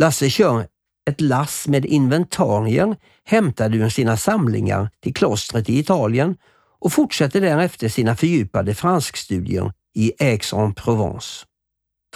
Lasse 0.00 0.30
kör 0.30 0.66
ett 1.10 1.20
lass 1.20 1.68
med 1.68 1.84
inventarier 1.84 2.96
hämtade 3.24 3.76
ur 3.76 3.88
sina 3.88 4.16
samlingar 4.16 4.90
till 5.02 5.14
klostret 5.14 5.68
i 5.68 5.78
Italien 5.78 6.36
och 6.78 6.92
fortsätter 6.92 7.40
därefter 7.40 7.88
sina 7.88 8.16
fördjupade 8.16 8.74
franskstudier 8.74 9.72
i 9.94 10.12
Aix-en-Provence. 10.18 11.46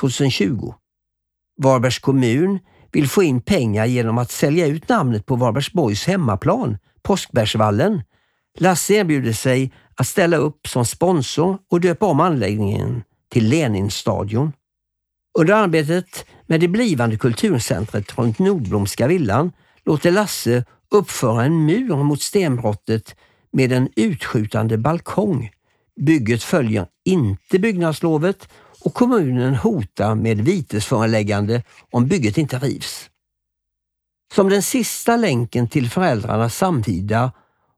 2020. 0.00 0.74
Varbergs 1.62 1.98
kommun 1.98 2.58
vill 2.92 3.08
få 3.08 3.22
in 3.22 3.42
pengar 3.42 3.86
genom 3.86 4.18
att 4.18 4.30
sälja 4.30 4.66
ut 4.66 4.88
namnet 4.88 5.26
på 5.26 5.36
Varbergsborgs 5.36 6.06
hemmaplan, 6.06 6.78
Påskbergsvallen. 7.02 8.02
Lasse 8.58 8.94
erbjuder 8.94 9.32
sig 9.32 9.72
att 9.94 10.06
ställa 10.06 10.36
upp 10.36 10.68
som 10.68 10.86
sponsor 10.86 11.58
och 11.70 11.80
döpa 11.80 12.06
om 12.06 12.20
anläggningen 12.20 13.02
till 13.28 13.48
Leninstadion. 13.48 14.52
Under 15.38 15.54
arbetet 15.54 16.26
med 16.46 16.60
det 16.60 16.68
blivande 16.68 17.16
kulturcentret 17.16 18.18
runt 18.18 18.38
Nordblomska 18.38 19.06
villan 19.06 19.52
låter 19.84 20.10
Lasse 20.10 20.64
uppföra 20.90 21.44
en 21.44 21.66
mur 21.66 21.96
mot 21.96 22.22
stenbrottet 22.22 23.16
med 23.52 23.72
en 23.72 23.88
utskjutande 23.96 24.78
balkong. 24.78 25.50
Bygget 26.00 26.42
följer 26.42 26.86
inte 27.04 27.58
byggnadslovet 27.58 28.48
och 28.80 28.94
kommunen 28.94 29.54
hotar 29.54 30.14
med 30.14 30.40
vitesföreläggande 30.40 31.62
om 31.90 32.06
bygget 32.06 32.38
inte 32.38 32.58
rivs. 32.58 33.10
Som 34.34 34.48
den 34.48 34.62
sista 34.62 35.16
länken 35.16 35.68
till 35.68 35.90
föräldrarnas 35.90 36.56
samtida 36.56 37.32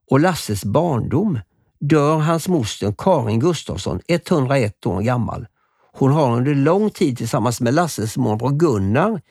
och 0.09 0.19
Lasses 0.19 0.65
barndom 0.65 1.39
dör 1.79 2.17
hans 2.17 2.47
moster 2.47 2.93
Karin 2.97 3.39
Gustafsson 3.39 4.01
101 4.07 4.85
år 4.85 5.01
gammal. 5.01 5.47
Hon 5.93 6.11
har 6.11 6.37
under 6.37 6.55
lång 6.55 6.89
tid 6.89 7.17
tillsammans 7.17 7.61
med 7.61 7.73
Lasses 7.73 8.17
morbror 8.17 8.51
Gunnar 8.51 9.21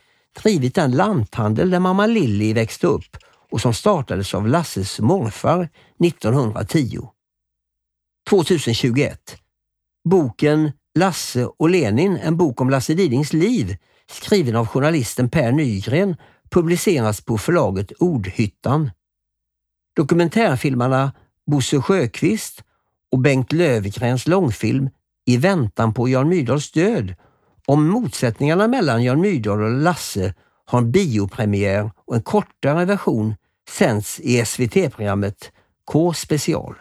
drivit 0.43 0.75
den 0.75 0.91
lanthandel 0.91 1.71
där 1.71 1.79
mamma 1.79 2.07
Lilly 2.07 2.53
växte 2.53 2.87
upp 2.87 3.17
och 3.51 3.61
som 3.61 3.75
startades 3.75 4.35
av 4.35 4.49
Lasses 4.49 5.01
morfar 5.01 5.69
1910. 6.05 7.09
2021. 8.31 9.37
Boken 10.05 10.73
Lasse 10.99 11.45
och 11.45 11.71
Lenin, 11.71 12.17
en 12.17 12.37
bok 12.37 12.61
om 12.61 12.71
Lasse 12.71 12.95
Didings 12.95 13.33
liv, 13.33 13.77
skriven 14.11 14.57
av 14.57 14.67
journalisten 14.67 15.31
Per 15.31 15.53
Nygren, 15.53 16.17
publiceras 16.51 17.21
på 17.21 17.39
förlaget 17.39 17.93
Ordhyttan. 17.99 18.91
Dokumentärfilmarna 19.97 21.13
Bosse 21.47 21.81
Sjöqvist 21.81 22.65
och 23.13 23.19
Bengt 23.19 23.53
Lövgrens 23.53 24.27
långfilm 24.27 24.91
I 25.25 25.37
väntan 25.37 25.95
på 25.95 26.09
Jan 26.09 26.29
Myrdals 26.29 26.73
död 26.73 27.15
om 27.67 27.89
motsättningarna 27.89 28.69
mellan 28.69 29.05
Jan 29.05 29.21
Myrdal 29.21 29.63
och 29.63 29.71
Lasse 29.71 30.35
har 30.65 30.79
en 30.79 30.93
biopremiär 30.93 31.91
och 32.05 32.15
en 32.15 32.23
kortare 32.23 32.85
version 32.85 33.35
sänds 33.69 34.21
i 34.21 34.45
SVT-programmet 34.45 35.53
K 35.85 36.13
special. 36.15 36.75